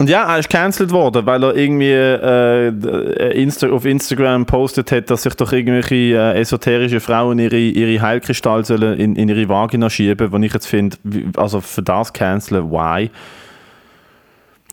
Und 0.00 0.08
ja, 0.08 0.32
er 0.32 0.38
ist 0.38 0.48
cancelled 0.48 0.92
worden, 0.92 1.26
weil 1.26 1.42
er 1.42 1.56
irgendwie 1.56 1.90
äh, 1.90 2.68
äh, 2.68 3.42
Insta 3.42 3.68
auf 3.68 3.84
Instagram 3.84 4.46
postet 4.46 4.92
hat, 4.92 5.10
dass 5.10 5.24
sich 5.24 5.34
doch 5.34 5.52
irgendwelche 5.52 6.16
äh, 6.16 6.40
esoterische 6.40 7.00
Frauen 7.00 7.40
ihre, 7.40 7.58
ihre 7.58 8.00
Heilkristalle 8.00 8.94
in, 8.94 9.16
in 9.16 9.28
ihre 9.28 9.48
Vagina 9.48 9.90
schieben, 9.90 10.30
wo 10.30 10.36
ich 10.38 10.54
jetzt 10.54 10.68
finde, 10.68 10.96
also 11.36 11.60
für 11.60 11.82
das 11.82 12.12
canceln, 12.12 12.70
why? 12.70 13.10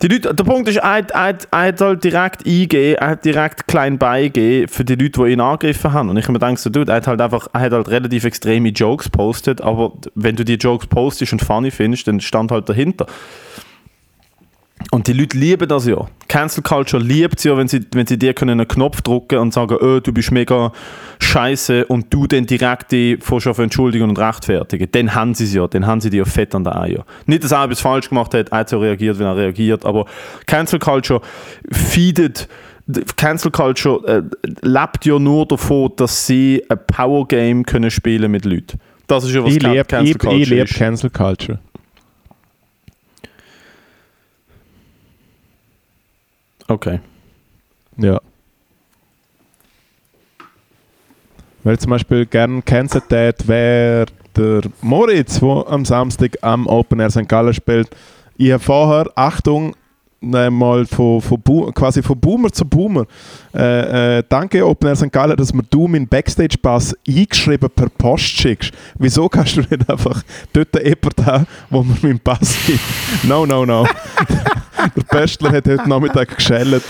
Die 0.02 0.10
Leute, 0.10 0.36
der 0.36 0.44
Punkt 0.44 0.68
ist, 0.68 0.78
er 0.78 1.10
er, 1.14 1.38
er 1.52 1.68
hat 1.68 1.82
halt 1.82 2.04
direkt 2.04 2.46
eingegeben, 2.46 2.96
er 2.96 3.08
hat 3.12 3.24
direkt 3.24 3.66
klein 3.68 3.98
beigegeben 3.98 4.68
für 4.68 4.84
die 4.84 4.96
Leute, 4.96 5.24
die 5.24 5.32
ihn 5.32 5.40
angegriffen 5.40 5.94
haben. 5.94 6.10
Und 6.10 6.18
ich 6.18 6.28
mir 6.28 6.34
gedacht, 6.34 6.58
so, 6.58 6.70
dude, 6.70 6.92
er 6.92 6.98
hat 6.98 7.08
halt 7.08 7.22
einfach, 7.22 7.48
er 7.54 7.62
hat 7.62 7.72
halt 7.72 7.88
relativ 7.88 8.26
extreme 8.26 8.70
Jokes 8.70 9.10
postet, 9.10 9.62
aber 9.62 9.94
wenn 10.14 10.36
du 10.36 10.44
die 10.44 10.56
Jokes 10.56 10.88
postest 10.88 11.32
und 11.32 11.42
funny 11.42 11.72
findest, 11.72 12.08
dann 12.10 12.20
stand 12.20 12.52
halt 12.52 12.68
dahinter. 12.68 13.06
Und 14.96 15.08
die 15.08 15.12
Leute 15.14 15.38
lieben 15.38 15.68
das 15.68 15.86
ja. 15.88 16.08
Cancel 16.30 16.64
Culture 16.64 17.04
liebt 17.04 17.40
es 17.40 17.44
ja, 17.44 17.58
wenn 17.58 17.68
sie, 17.68 17.82
wenn 17.92 18.08
sie 18.08 18.18
dir 18.18 18.34
können 18.34 18.62
einen 18.62 18.66
Knopf 18.66 19.02
drücken 19.02 19.40
und 19.40 19.54
sagen, 19.54 19.76
oh, 19.82 20.00
du 20.00 20.14
bist 20.14 20.32
mega 20.32 20.72
scheiße 21.20 21.86
und 21.88 22.14
du 22.14 22.28
dann 22.28 22.46
direkt 22.46 22.94
die 22.94 23.20
auf 23.30 23.60
entschuldigen 23.60 24.08
und 24.08 24.18
rechtfertigen. 24.18 24.88
Dann 24.90 25.14
haben 25.14 25.34
sie 25.34 25.44
es 25.44 25.54
ja, 25.54 25.68
dann 25.68 25.86
haben 25.86 26.00
sie 26.00 26.10
die 26.10 26.16
ja 26.16 26.24
fett 26.24 26.56
an 26.56 26.64
der 26.64 26.80
Eier. 26.80 27.06
Nicht, 27.26 27.44
dass 27.44 27.52
er 27.52 27.66
etwas 27.66 27.82
falsch 27.82 28.08
gemacht 28.08 28.34
hat, 28.34 28.48
er 28.54 28.60
hat 28.60 28.70
so 28.70 28.80
reagiert, 28.80 29.20
wenn 29.20 29.26
er 29.26 29.36
reagiert, 29.36 29.86
aber 29.86 30.06
Cancel 30.46 30.80
Culture 30.80 31.20
feedet 31.74 32.48
Cancel 33.18 33.52
Culture 33.52 34.08
äh, 34.08 34.22
lebt 34.62 35.06
ja 35.06 35.20
nur 35.20 35.46
davon, 35.46 35.92
dass 35.98 36.26
sie 36.26 36.64
ein 36.70 36.80
Power 36.88 37.28
Game 37.28 37.66
können 37.66 37.92
spielen 37.92 38.32
mit 38.32 38.46
Leuten. 38.46 38.80
Das 39.08 39.26
ist 39.26 39.32
ja 39.34 39.44
was 39.44 39.52
Ich 39.54 39.60
Can- 39.60 39.86
Cancel 39.88 40.12
ich, 40.12 40.18
Culture 40.20 40.42
ich 40.42 40.50
lieb 40.50 40.64
ist. 40.64 40.76
Cancel 40.76 41.10
Culture. 41.10 41.60
Okay. 46.68 47.00
Ja. 47.98 48.20
Weil 51.64 51.80
zum 51.80 51.90
Beispiel 51.92 52.26
gerne 52.26 52.62
cancelled 52.62 53.12
hat, 53.12 53.48
wäre 53.48 54.06
der 54.36 54.62
Moritz, 54.82 55.40
der 55.40 55.66
am 55.68 55.86
Samstag 55.86 56.38
am 56.42 56.68
Open 56.68 57.00
Air 57.00 57.10
St. 57.10 57.28
Gallen 57.28 57.54
spielt. 57.54 57.90
Ich 58.38 58.52
habe 58.52 58.62
vorher, 58.62 59.12
Achtung, 59.16 59.76
mal 60.22 60.86
von, 60.86 61.22
von 61.22 61.42
quasi 61.74 62.02
von 62.02 62.20
Boomer 62.20 62.52
zu 62.52 62.66
Boomer. 62.66 63.06
Äh, 63.54 64.18
äh, 64.20 64.24
danke 64.28 64.66
Open 64.66 64.90
Air 64.90 64.96
St. 64.96 65.12
Gallen, 65.12 65.38
dass 65.38 65.54
mir 65.54 65.64
du 65.64 65.88
meinen 65.88 66.08
Backstage-Pass 66.08 66.96
eingeschrieben 67.08 67.70
per 67.70 67.90
Post 67.90 68.26
schickst. 68.26 68.72
Wieso 68.98 69.30
kannst 69.30 69.58
du 69.58 69.62
nicht 69.62 69.90
einfach 69.90 70.24
dort 70.54 70.76
jemanden 70.76 71.26
haben, 71.26 71.48
wo 71.70 71.84
mir 71.84 71.98
meinen 72.02 72.20
Pass 72.20 72.56
gibt? 72.66 72.80
No, 73.24 73.46
no, 73.46 73.66
no. 73.66 73.88
der 74.96 75.04
Pöstler 75.04 75.52
hat 75.52 75.68
heute 75.68 75.88
Nachmittag 75.88 76.36
geschellt 76.36 76.84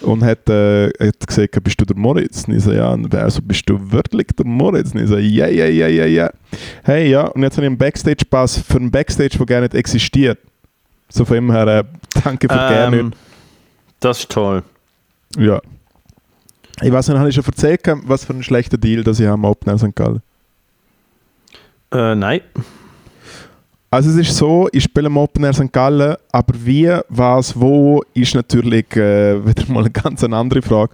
und 0.00 0.22
hat, 0.22 0.48
äh, 0.48 0.88
hat 1.00 1.26
gesagt, 1.26 1.64
bist 1.64 1.80
du 1.80 1.84
der 1.84 1.96
Moritz? 1.96 2.44
Und 2.46 2.54
ich 2.54 2.62
so, 2.62 2.72
ja, 2.72 2.90
und 2.90 3.14
also 3.14 3.40
bist 3.42 3.68
du 3.68 3.78
wirklich 3.90 4.26
der 4.36 4.46
Moritz? 4.46 4.92
Und 4.92 5.02
ich 5.02 5.08
so, 5.08 5.16
ja, 5.16 5.46
ja, 5.46 5.66
ja, 5.66 5.88
ja, 5.88 6.06
ja. 6.06 6.30
Hey, 6.82 7.10
ja, 7.10 7.22
und 7.26 7.42
jetzt 7.42 7.56
habe 7.56 7.66
ich 7.66 7.70
einen 7.70 7.78
Backstage-Pass 7.78 8.58
für 8.58 8.78
einen 8.78 8.90
Backstage, 8.90 9.38
der 9.38 9.46
gar 9.46 9.60
nicht 9.60 9.74
existiert. 9.74 10.38
So 11.08 11.24
von 11.24 11.36
dem 11.36 11.52
her, 11.52 11.66
äh, 11.66 11.84
danke 12.22 12.48
für 12.48 12.54
gerne. 12.54 12.98
Ähm, 12.98 13.12
das 14.00 14.20
ist 14.20 14.30
toll. 14.30 14.62
Ja. 15.38 15.60
Ich 16.82 16.92
weiß 16.92 17.08
nicht, 17.08 17.18
habe 17.18 17.28
ich 17.28 17.34
schon 17.34 17.44
erzählt, 17.44 17.80
was 18.04 18.24
für 18.24 18.34
ein 18.34 18.42
schlechter 18.42 18.76
Deal 18.78 19.04
das 19.04 19.20
ich 19.20 19.28
am 19.28 19.44
Open 19.44 19.70
Air 19.70 19.78
St. 19.78 19.94
Gallen? 19.94 20.22
Äh, 21.92 22.14
nein. 22.14 22.40
Also 23.94 24.10
es 24.10 24.16
ist 24.16 24.36
so, 24.36 24.68
ich 24.72 24.82
spiele 24.82 25.06
am 25.06 25.16
Open 25.16 25.44
Air 25.44 25.52
St. 25.52 25.72
Gallen, 25.72 26.16
aber 26.32 26.54
wie, 26.64 26.98
was, 27.10 27.54
wo, 27.54 28.02
ist 28.12 28.34
natürlich 28.34 28.90
äh, 28.96 29.46
wieder 29.46 29.72
mal 29.72 29.82
eine 29.82 29.90
ganz 29.90 30.24
andere 30.24 30.62
Frage. 30.62 30.92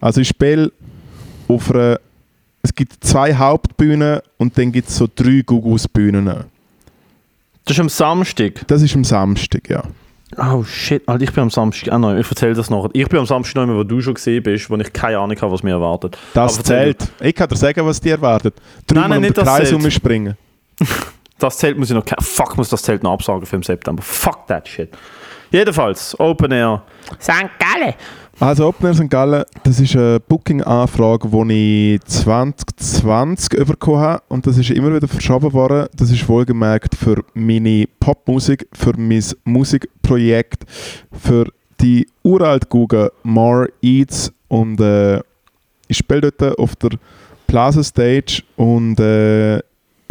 Also 0.00 0.22
ich 0.22 0.28
spiele 0.28 0.72
auf 1.46 1.70
einer, 1.70 2.00
es 2.62 2.74
gibt 2.74 3.04
zwei 3.04 3.34
Hauptbühnen 3.34 4.20
und 4.38 4.56
dann 4.56 4.72
gibt 4.72 4.88
es 4.88 4.96
so 4.96 5.06
drei 5.14 5.42
Gugus-Bühnen. 5.44 6.24
Das 7.66 7.76
ist 7.76 7.80
am 7.80 7.90
Samstag. 7.90 8.66
Das 8.66 8.80
ist 8.80 8.96
am 8.96 9.04
Samstag, 9.04 9.68
ja. 9.68 9.82
Oh 10.38 10.64
shit, 10.64 11.06
Alter, 11.06 11.24
ich 11.24 11.32
bin 11.34 11.42
am 11.42 11.50
Samstag 11.50 11.92
auch 11.92 11.98
noch. 11.98 12.16
Ich 12.16 12.30
erzähle 12.30 12.54
das 12.54 12.70
noch. 12.70 12.88
Ich 12.94 13.06
bin 13.10 13.18
am 13.18 13.26
Samstag 13.26 13.66
noch, 13.66 13.74
wo 13.74 13.84
du 13.84 14.00
schon 14.00 14.14
gesehen 14.14 14.42
bist, 14.42 14.70
wo 14.70 14.76
ich 14.76 14.90
keine 14.90 15.18
Ahnung 15.18 15.38
habe, 15.38 15.52
was 15.52 15.62
mir 15.62 15.72
erwartet. 15.72 16.16
Das 16.32 16.62
zählt. 16.62 17.12
Ich 17.20 17.34
kann 17.34 17.50
dir 17.50 17.56
sagen, 17.56 17.84
was 17.84 18.00
dir 18.00 18.12
erwartet. 18.12 18.54
Dreimal 18.86 19.08
nein, 19.10 19.18
um 19.18 19.22
nicht 19.22 19.36
den 19.36 19.44
das 19.44 19.54
Kreis 19.54 19.72
umspringen. 19.74 20.38
Das 21.42 21.58
Zelt 21.58 21.76
muss 21.76 21.90
ich 21.90 21.96
noch. 21.96 22.04
Fuck, 22.20 22.56
muss 22.56 22.68
das 22.68 22.82
Zelt 22.82 23.02
noch 23.02 23.14
absagen 23.14 23.44
für 23.44 23.56
im 23.56 23.64
September. 23.64 24.00
Fuck 24.00 24.46
that 24.46 24.68
shit. 24.68 24.88
Jedenfalls, 25.50 26.18
Open 26.20 26.52
Air. 26.52 26.82
St. 27.20 27.50
Gallen. 27.58 27.94
Also 28.38 28.68
Open 28.68 28.86
Air 28.86 28.94
St. 28.94 29.10
Gallen, 29.10 29.44
das 29.64 29.80
ist 29.80 29.96
eine 29.96 30.20
Booking-Anfrage, 30.20 31.28
die 31.28 31.94
ich 31.94 32.00
2020 32.04 33.66
bekommen 33.66 33.98
habe 33.98 34.22
und 34.28 34.46
das 34.46 34.56
ist 34.56 34.70
immer 34.70 34.94
wieder 34.94 35.08
verschoben 35.08 35.52
worden. 35.52 35.88
Das 35.96 36.12
ist 36.12 36.28
wohlgemerkt 36.28 36.94
für 36.94 37.24
meine 37.34 37.86
Popmusik, 37.98 38.68
für 38.72 38.92
mein 38.96 39.24
Musikprojekt, 39.44 40.64
für 41.10 41.48
die 41.80 42.06
uralt 42.22 42.68
Google 42.68 43.10
More 43.24 43.68
Eats 43.82 44.32
und 44.46 44.80
äh, 44.80 45.20
ich 45.88 45.98
spiele 45.98 46.30
dort 46.30 46.56
auf 46.58 46.76
der 46.76 46.90
Plaza 47.48 47.82
Stage 47.82 48.42
und 48.56 48.98
äh, 49.00 49.60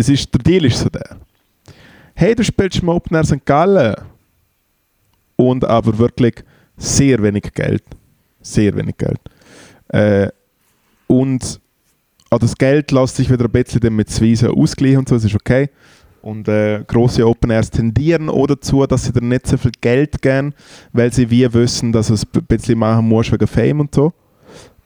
es 0.01 0.09
ist, 0.09 0.33
der 0.33 0.41
Deal 0.41 0.65
ist 0.65 0.79
so 0.79 0.89
der. 0.89 1.17
Hey, 2.15 2.35
du 2.35 2.43
spielst 2.43 2.81
im 2.81 2.89
Open 2.89 3.15
Air 3.15 3.23
St. 3.23 3.45
Gallen 3.45 3.95
und 5.35 5.63
aber 5.63 5.97
wirklich 5.97 6.43
sehr 6.75 7.21
wenig 7.21 7.43
Geld. 7.53 7.83
Sehr 8.41 8.75
wenig 8.75 8.97
Geld. 8.97 9.19
Äh, 9.89 10.29
und 11.07 11.61
auch 12.31 12.39
das 12.39 12.55
Geld 12.55 12.91
lässt 12.91 13.15
sich 13.15 13.29
wieder 13.29 13.45
ein 13.45 13.51
bisschen 13.51 13.95
mit 13.95 14.09
Zwiesen 14.09 14.49
ausgleichen 14.49 14.97
und 14.97 15.09
so, 15.09 15.15
das 15.15 15.25
ist 15.25 15.35
okay. 15.35 15.69
Und 16.23 16.47
äh, 16.47 16.83
große 16.85 17.25
Open 17.27 17.51
Airs 17.51 17.69
tendieren 17.69 18.29
auch 18.29 18.47
dazu, 18.47 18.85
dass 18.85 19.05
sie 19.05 19.11
dir 19.11 19.23
nicht 19.23 19.47
so 19.47 19.57
viel 19.57 19.71
Geld 19.81 20.21
geben, 20.21 20.53
weil 20.93 21.13
sie 21.13 21.29
wie 21.29 21.51
wissen, 21.53 21.91
dass 21.91 22.07
du 22.07 22.13
es 22.15 22.25
ein 22.35 22.45
bisschen 22.45 22.79
machen 22.79 23.07
musst 23.07 23.31
wegen 23.31 23.47
Fame 23.47 23.81
und 23.81 23.93
so. 23.93 24.13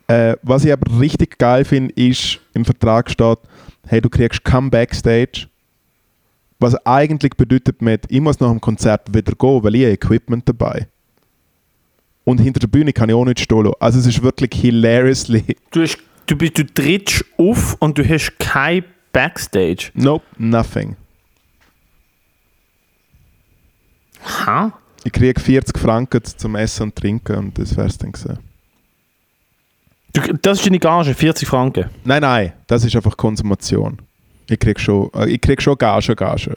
Äh, 0.07 0.35
was 0.43 0.65
ich 0.65 0.73
aber 0.73 0.99
richtig 0.99 1.37
geil 1.37 1.63
finde, 1.63 1.93
ist, 1.95 2.39
im 2.53 2.65
Vertrag 2.65 3.09
steht, 3.09 3.39
hey, 3.87 4.01
du 4.01 4.09
kriegst 4.09 4.43
kein 4.43 4.69
Backstage. 4.69 5.47
Was 6.59 6.75
eigentlich 6.85 7.33
bedeutet 7.35 7.81
mit, 7.81 8.05
ich 8.09 8.21
muss 8.21 8.39
nach 8.39 8.49
dem 8.49 8.61
Konzert 8.61 9.13
wieder 9.13 9.33
gehen, 9.33 9.63
weil 9.63 9.75
ich 9.75 9.83
Equipment 9.83 10.47
dabei. 10.47 10.87
Und 12.23 12.39
hinter 12.39 12.59
der 12.59 12.67
Bühne 12.67 12.91
kann 12.91 13.09
ich 13.09 13.15
auch 13.15 13.25
nicht 13.25 13.39
stehen 13.39 13.63
lassen. 13.63 13.75
Also 13.79 13.99
es 13.99 14.07
ist 14.07 14.23
wirklich 14.23 14.51
hilariously. 14.59 15.57
Du, 15.71 15.81
hast, 15.81 15.97
du, 16.25 16.35
bist, 16.35 16.57
du 16.57 16.65
trittst 16.65 17.23
auf 17.37 17.75
und 17.79 17.97
du 17.97 18.07
hast 18.07 18.39
kein 18.39 18.83
Backstage. 19.11 19.91
Nope, 19.93 20.25
nothing. 20.37 20.95
Ha? 24.45 24.73
Ich 25.03 25.11
kriege 25.11 25.39
40 25.39 25.77
Franken 25.77 26.23
zum 26.23 26.55
Essen 26.55 26.83
und 26.83 26.95
Trinken 26.95 27.35
und 27.35 27.59
das 27.59 27.77
wär's 27.77 27.97
dann 27.97 28.11
gewesen. 28.11 28.39
Das 30.41 30.59
ist 30.59 30.65
deine 30.65 30.79
Gage, 30.79 31.13
40 31.13 31.47
Franken. 31.47 31.85
Nein, 32.03 32.21
nein, 32.21 32.53
das 32.67 32.83
ist 32.83 32.95
einfach 32.95 33.17
Konsumation. 33.17 33.99
Ich 34.49 34.59
krieg 34.59 34.79
schon, 34.79 35.09
äh, 35.15 35.29
ich 35.29 35.41
krieg 35.41 35.61
schon 35.61 35.77
Gage, 35.77 36.15
Gage. 36.15 36.55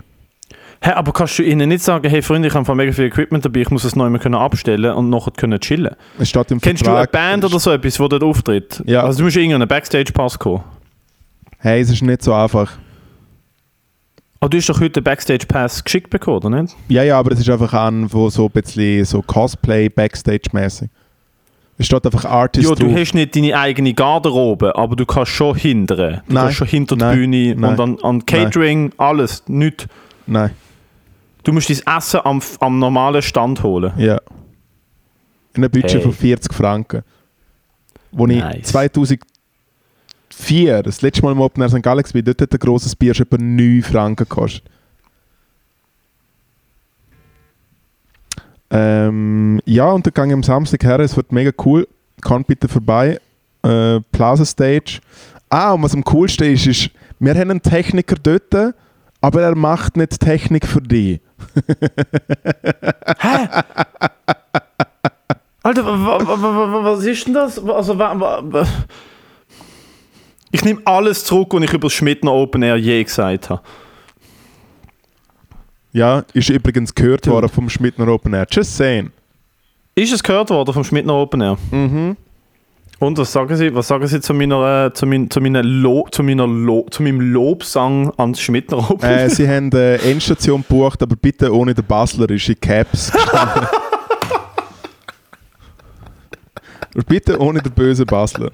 Hä, 0.80 0.90
aber 0.92 1.12
kannst 1.12 1.38
du 1.38 1.42
ihnen 1.42 1.68
nicht 1.68 1.82
sagen, 1.82 2.08
hey 2.08 2.22
Freunde, 2.22 2.46
ich 2.48 2.54
habe 2.54 2.74
mega 2.76 2.92
viel 2.92 3.06
Equipment 3.06 3.44
dabei, 3.44 3.62
ich 3.62 3.70
muss 3.70 3.82
es 3.82 3.96
neu 3.96 4.16
können 4.18 4.36
abstellen 4.36 4.92
und 4.92 5.10
nachher 5.10 5.32
können 5.32 5.58
chillen? 5.58 5.96
Es 6.18 6.28
steht 6.28 6.50
im 6.52 6.60
Kennst 6.60 6.86
du 6.86 6.90
eine 6.90 6.98
Vertrag. 6.98 7.12
Band 7.12 7.44
oder 7.44 7.58
so 7.58 7.72
etwas, 7.72 7.98
wo 7.98 8.06
dort 8.06 8.22
auftritt? 8.22 8.80
Ja. 8.86 9.02
Also 9.02 9.18
du 9.18 9.24
musst 9.24 9.36
irgendeinen 9.36 9.66
Backstage-Pass 9.66 10.38
kommen. 10.38 10.62
Hey, 11.58 11.80
es 11.80 11.90
ist 11.90 12.02
nicht 12.02 12.22
so 12.22 12.32
einfach. 12.32 12.78
Aber 14.38 14.50
du 14.50 14.56
hast 14.56 14.68
doch 14.68 14.80
heute 14.80 14.98
einen 15.00 15.04
Backstage-Pass 15.04 15.82
geschickt 15.82 16.10
bekommen, 16.10 16.36
oder 16.36 16.50
nicht? 16.62 16.76
Ja, 16.88 17.02
ja, 17.02 17.18
aber 17.18 17.32
es 17.32 17.40
ist 17.40 17.50
einfach 17.50 17.72
an, 17.72 18.12
wo 18.12 18.30
so 18.30 18.46
ein 18.46 18.52
bisschen 18.52 19.04
so 19.04 19.20
Cosplay, 19.20 19.88
Backstage-mäßig. 19.88 20.90
Es 21.80 21.86
steht 21.86 22.04
einfach 22.04 22.24
Artist 22.24 22.68
Ja, 22.68 22.74
du 22.74 22.86
drauf. 22.88 22.96
hast 22.98 23.14
nicht 23.14 23.36
deine 23.36 23.56
eigene 23.56 23.94
Garderobe, 23.94 24.74
aber 24.76 24.96
du 24.96 25.06
kannst 25.06 25.30
schon 25.30 25.54
hindern. 25.56 26.22
Du 26.26 26.34
Nein. 26.34 26.42
kannst 26.44 26.56
schon 26.58 26.66
hinter 26.66 26.96
Nein. 26.96 27.12
die 27.12 27.18
Bühne 27.20 27.54
Nein. 27.56 27.70
und 27.70 27.80
an, 27.80 27.98
an 28.02 28.26
Catering, 28.26 28.92
alles, 28.98 29.44
nichts. 29.46 29.86
Nein, 30.26 30.50
Du 31.44 31.52
musst 31.52 31.70
dein 31.70 31.96
Essen 31.96 32.20
am, 32.24 32.42
am 32.60 32.78
normalen 32.80 33.22
Stand 33.22 33.62
holen. 33.62 33.92
ja. 33.96 34.18
In 35.54 35.64
einem 35.64 35.70
Budget 35.72 35.92
Hey. 35.94 36.00
von 36.02 36.12
40 36.12 36.52
Franken. 36.52 37.02
Wo 38.12 38.26
ich 38.26 38.38
Nice. 38.38 38.66
2004, 40.30 40.82
das 40.82 41.00
letzte 41.02 41.22
Mal 41.22 41.32
im 41.32 41.40
Open 41.40 41.62
Air 41.62 41.68
St. 41.70 41.82
Gallen 41.82 42.04
war, 42.04 42.22
dort 42.22 42.42
hat 42.42 42.52
ein 42.52 42.58
grosses 42.58 42.94
Bier 42.94 43.14
schon 43.14 43.26
etwa 43.26 43.38
9 43.40 43.82
Franken 43.82 44.28
gekostet. 44.28 44.64
Ähm, 48.70 49.60
ja, 49.64 49.86
und 49.90 50.12
gehe 50.14 50.26
ich 50.26 50.32
am 50.32 50.42
Samstag 50.42 50.84
her, 50.84 51.00
es 51.00 51.16
wird 51.16 51.32
mega 51.32 51.50
cool. 51.64 51.86
Kommt 52.22 52.46
bitte 52.46 52.68
vorbei. 52.68 53.18
Äh, 53.62 54.00
Plaza 54.12 54.44
Stage. 54.44 55.00
Ah, 55.48 55.72
und 55.72 55.82
was 55.82 55.94
am 55.94 56.04
coolsten 56.04 56.52
ist, 56.52 56.66
ist, 56.66 56.90
wir 57.18 57.34
haben 57.34 57.50
einen 57.50 57.62
Techniker 57.62 58.16
dort, 58.22 58.74
aber 59.20 59.42
er 59.42 59.54
macht 59.56 59.96
nicht 59.96 60.20
Technik 60.20 60.66
für 60.66 60.82
dich. 60.82 61.20
Alter, 65.62 65.84
wa- 65.84 66.20
wa- 66.26 66.84
was 66.84 67.04
ist 67.04 67.26
denn 67.26 67.34
das? 67.34 67.58
Also, 67.64 67.98
ich 70.50 70.64
nehme 70.64 70.80
alles 70.84 71.24
zurück, 71.24 71.48
was 71.52 71.62
ich 71.62 71.72
über 71.72 71.86
das 71.88 71.92
Schmidtner 71.92 72.32
Open 72.32 72.62
Air 72.62 72.76
je 72.76 73.02
gesagt 73.02 73.50
habe. 73.50 73.60
Ja, 75.92 76.24
ist 76.34 76.50
übrigens 76.50 76.94
gehört 76.94 77.26
Dude. 77.26 77.34
worden 77.34 77.48
vom 77.48 77.68
Schmidtner 77.68 78.08
Open 78.08 78.34
Air. 78.34 78.46
Just 78.50 78.76
saying. 78.76 79.10
Ist 79.94 80.12
es 80.12 80.22
gehört 80.22 80.50
worden 80.50 80.72
vom 80.72 80.84
Schmidtner 80.84 81.14
Open 81.14 81.40
Air? 81.40 81.58
Mhm. 81.70 82.16
Und 83.00 83.16
was 83.16 83.32
sagen 83.32 83.56
Sie, 83.56 83.72
was 83.74 83.86
sagen 83.86 84.06
Sie 84.06 84.20
zu, 84.20 84.34
meiner, 84.34 84.86
äh, 84.86 84.92
zu, 84.92 85.06
mein, 85.06 85.30
zu, 85.30 85.40
meiner 85.40 85.62
Lo, 85.62 86.06
zu, 86.10 86.22
meiner 86.22 86.48
Lo, 86.48 86.86
zu 86.90 87.02
meinem 87.02 87.20
Lobsang 87.20 88.12
ans 88.16 88.40
Schmidtner 88.40 88.78
Open 88.90 89.08
Air? 89.08 89.26
Äh, 89.26 89.30
sie 89.30 89.48
haben 89.48 89.72
eine 89.72 90.00
Endstation 90.02 90.62
gebucht, 90.62 91.00
aber 91.02 91.14
bitte 91.14 91.54
ohne 91.54 91.74
den 91.74 91.84
Basler, 91.84 92.28
ist 92.30 92.48
in 92.48 92.60
Caps 92.60 93.12
bitte 97.06 97.40
ohne 97.40 97.62
den 97.62 97.72
bösen 97.72 98.06
Basler. 98.06 98.50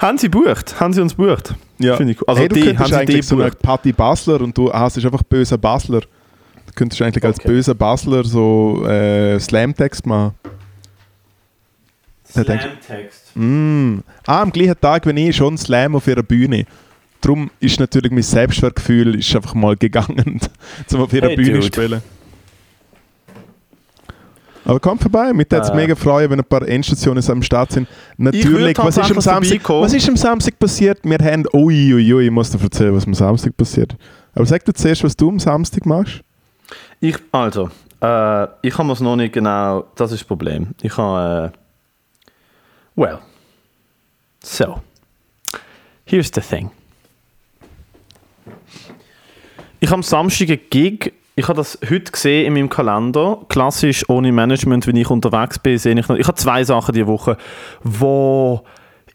Haben 0.00 0.18
Sie 0.18 0.28
bucht? 0.28 0.78
Haben 0.80 0.92
Sie 0.92 1.00
uns 1.00 1.14
bucht? 1.14 1.54
Ja. 1.78 1.96
Finde 1.96 2.12
ich 2.12 2.20
cool. 2.20 2.24
Also 2.28 2.40
hey, 2.40 2.48
du 2.48 2.54
die, 2.56 2.60
könntest 2.62 2.80
haben 2.80 2.86
Sie 3.00 3.06
die 3.06 3.12
eigentlich 3.12 3.26
so 3.26 3.36
eine 3.36 3.44
bucht? 3.50 3.58
Patty 3.62 3.92
Basler 3.92 4.40
und 4.40 4.56
du 4.56 4.72
hast 4.72 4.96
einfach 5.04 5.22
böser 5.22 5.58
Basler. 5.58 6.00
Du 6.00 6.72
könntest 6.74 7.00
eigentlich 7.02 7.24
als 7.24 7.38
Okay. 7.38 7.48
böser 7.48 7.74
Basler 7.74 8.24
so 8.24 8.84
äh, 8.86 9.38
Slam-Text 9.38 10.06
machen. 10.06 10.34
Slam-Text. 12.30 13.32
Mm. 13.34 13.98
Ah, 14.26 14.42
am 14.42 14.52
gleichen 14.52 14.80
Tag, 14.80 15.04
wenn 15.06 15.16
ich 15.16 15.34
schon 15.36 15.58
Slam 15.58 15.96
auf 15.96 16.06
ihrer 16.06 16.22
Bühne. 16.22 16.64
Darum 17.20 17.50
ist 17.60 17.78
natürlich 17.80 18.12
mein 18.12 18.22
Selbstwertgefühl 18.22 19.16
ist 19.16 19.34
einfach 19.34 19.54
mal 19.54 19.76
gegangen, 19.76 20.40
um 20.92 21.00
auf 21.00 21.12
ihrer 21.12 21.28
Hey, 21.28 21.36
Bühne 21.36 21.58
dude. 21.58 21.70
zu 21.70 21.82
spielen. 21.82 22.02
Aber 24.70 24.78
kommt 24.78 25.02
vorbei, 25.02 25.32
mit 25.32 25.50
würde 25.50 25.64
es 25.64 25.70
Äh. 25.70 25.74
mega 25.74 25.96
freuen, 25.96 26.30
wenn 26.30 26.38
ein 26.38 26.44
paar 26.44 26.62
Endstationen 26.62 27.28
am 27.28 27.42
Start 27.42 27.72
sind. 27.72 27.88
Natürlich, 28.16 28.78
was 28.78 28.96
ist, 28.96 29.10
am 29.10 29.20
Samstag, 29.20 29.68
was 29.68 29.92
ist 29.92 30.08
am 30.08 30.16
Samstag 30.16 30.60
passiert? 30.60 31.00
Wir 31.02 31.18
haben, 31.18 31.44
ui, 31.52 31.92
ui, 31.92 32.14
ui, 32.14 32.24
ich 32.26 32.30
muss 32.30 32.52
dir 32.52 32.62
erzählen, 32.62 32.94
was 32.94 33.04
am 33.04 33.14
Samstag 33.14 33.56
passiert. 33.56 33.96
Aber 34.32 34.46
sag 34.46 34.64
du 34.64 34.72
zuerst, 34.72 35.02
was 35.02 35.16
du 35.16 35.28
am 35.28 35.40
Samstag 35.40 35.86
machst. 35.86 36.20
Ich, 37.00 37.16
also, 37.32 37.68
äh, 38.00 38.44
ich 38.62 38.78
habe 38.78 38.92
es 38.92 39.00
noch 39.00 39.16
nicht 39.16 39.32
genau, 39.32 39.86
das 39.96 40.12
ist 40.12 40.20
das 40.20 40.28
Problem. 40.28 40.68
Ich 40.82 40.96
habe, 40.96 41.52
äh, 41.52 41.58
well, 42.94 43.18
so, 44.40 44.80
here's 46.04 46.30
the 46.32 46.40
thing. 46.40 46.70
Ich 49.80 49.88
habe 49.88 49.96
am 49.96 50.04
Samstag 50.04 50.50
einen 50.50 50.60
Gig, 50.70 51.12
ich 51.36 51.48
habe 51.48 51.56
das 51.56 51.78
heute 51.88 52.10
gesehen 52.12 52.46
in 52.46 52.52
meinem 52.54 52.68
Kalender, 52.68 53.38
klassisch 53.48 54.08
ohne 54.08 54.32
Management, 54.32 54.86
wenn 54.86 54.96
ich 54.96 55.08
unterwegs 55.10 55.58
bin, 55.58 55.78
sehe 55.78 55.98
ich 55.98 56.08
noch, 56.08 56.16
ich 56.16 56.26
habe 56.26 56.36
zwei 56.36 56.64
Sachen 56.64 56.92
diese 56.92 57.06
Woche, 57.06 57.36
wo 57.82 58.62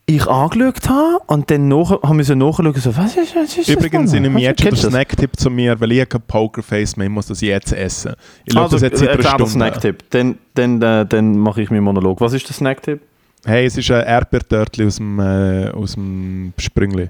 ich 0.07 0.25
angeschaut 0.27 0.87
habe 0.87 1.17
und 1.27 1.49
dann 1.49 1.67
nach, 1.67 1.89
haben 2.03 2.17
wir 2.17 2.35
nachschauen, 2.35 2.73
so, 2.75 2.95
was 2.95 3.15
ist, 3.17 3.35
was 3.35 3.57
ist 3.57 3.67
Übrigens, 3.69 4.11
das? 4.11 4.19
in 4.19 4.25
einem 4.25 4.35
Was- 4.35 4.41
jetzt 4.43 4.61
schon 4.61 4.69
der? 4.71 4.77
Snacktipp 4.91 5.35
zu 5.35 5.49
mir, 5.49 5.79
weil 5.79 5.91
ich 5.91 5.99
habe 6.01 6.09
kein 6.09 6.21
Pokerface 6.21 6.95
mehr, 6.97 7.07
ich 7.07 7.11
muss 7.13 7.27
das 7.27 7.41
jetzt 7.41 7.73
essen. 7.73 8.13
Ich 8.45 8.53
schaue 8.53 8.63
Also, 8.63 8.75
das 8.75 8.81
jetzt 8.83 8.99
seit 8.99 9.09
einer 9.09 9.17
erklär 9.17 9.31
den 9.37 9.47
Stunde. 9.47 9.51
Snacktipp. 9.51 10.03
Dann, 10.11 10.37
dann, 10.53 10.81
äh, 10.81 11.05
dann 11.07 11.37
mache 11.39 11.61
ich 11.63 11.69
meinen 11.71 11.83
Monolog. 11.83 12.21
Was 12.21 12.33
ist 12.33 12.47
der 12.47 12.53
Snacktipp? 12.53 13.01
Hey, 13.45 13.65
es 13.65 13.77
ist 13.77 13.89
ein 13.91 14.03
Erdbeertörtli 14.05 14.85
aus 14.85 14.95
dem, 14.97 15.19
äh, 15.19 15.69
aus 15.69 15.93
dem 15.93 16.53
Sprüngli. 16.57 17.09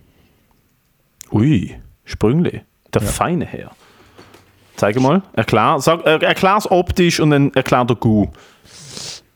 Ui, 1.32 1.76
Sprüngli. 2.06 2.62
Der 2.94 3.02
Ja. 3.02 3.08
feine 3.08 3.46
Herr. 3.46 3.72
Zeig 4.76 5.00
mal. 5.00 5.22
Erklär 5.34 5.80
sag, 5.80 6.06
äh, 6.06 6.18
erklär's 6.18 6.70
optisch 6.70 7.20
und 7.20 7.32
dann 7.32 7.54
erklär 7.54 7.86
der 7.86 7.96
Gu. 7.96 8.28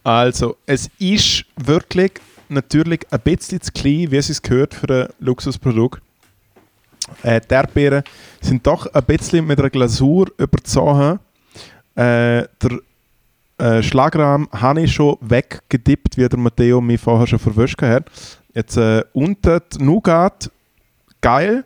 Also, 0.04 0.58
es 0.66 0.90
ist 1.00 1.46
wirklich 1.58 2.14
natürlich 2.50 3.02
ein 3.12 3.20
bisschen 3.22 3.62
zu 3.62 3.72
klein, 3.72 4.12
wie 4.12 4.18
es 4.18 4.28
sich 4.28 4.42
gehört 4.42 4.74
für 4.74 4.90
ein 4.90 5.14
Luxusprodukt. 5.20 6.02
Äh, 7.24 7.42
die 7.42 7.54
Erdbeeren 7.54 8.04
sind 8.42 8.66
doch 8.66 8.86
ein 8.88 9.04
bisschen 9.04 9.46
mit 9.46 9.60
einer 9.60 9.70
Glasur 9.70 10.28
überzogen. 10.38 11.20
Äh, 11.96 12.48
der 12.62 12.80
äh, 13.58 13.84
Schlagrahm 13.84 14.48
habe 14.52 14.82
ich 14.82 14.94
schon 14.94 15.18
weggedippt, 15.22 16.18
wie 16.18 16.28
der 16.28 16.40
Matteo 16.40 16.82
mich 16.82 17.02
vorher 17.02 17.28
schon 17.28 17.40
verwischt 17.40 17.82
hat. 17.82 18.06
Jetzt 18.54 18.78
äh, 18.78 19.04
unten 19.14 19.60
die 19.74 19.84
Nougat, 19.84 20.50
geil. 21.22 21.66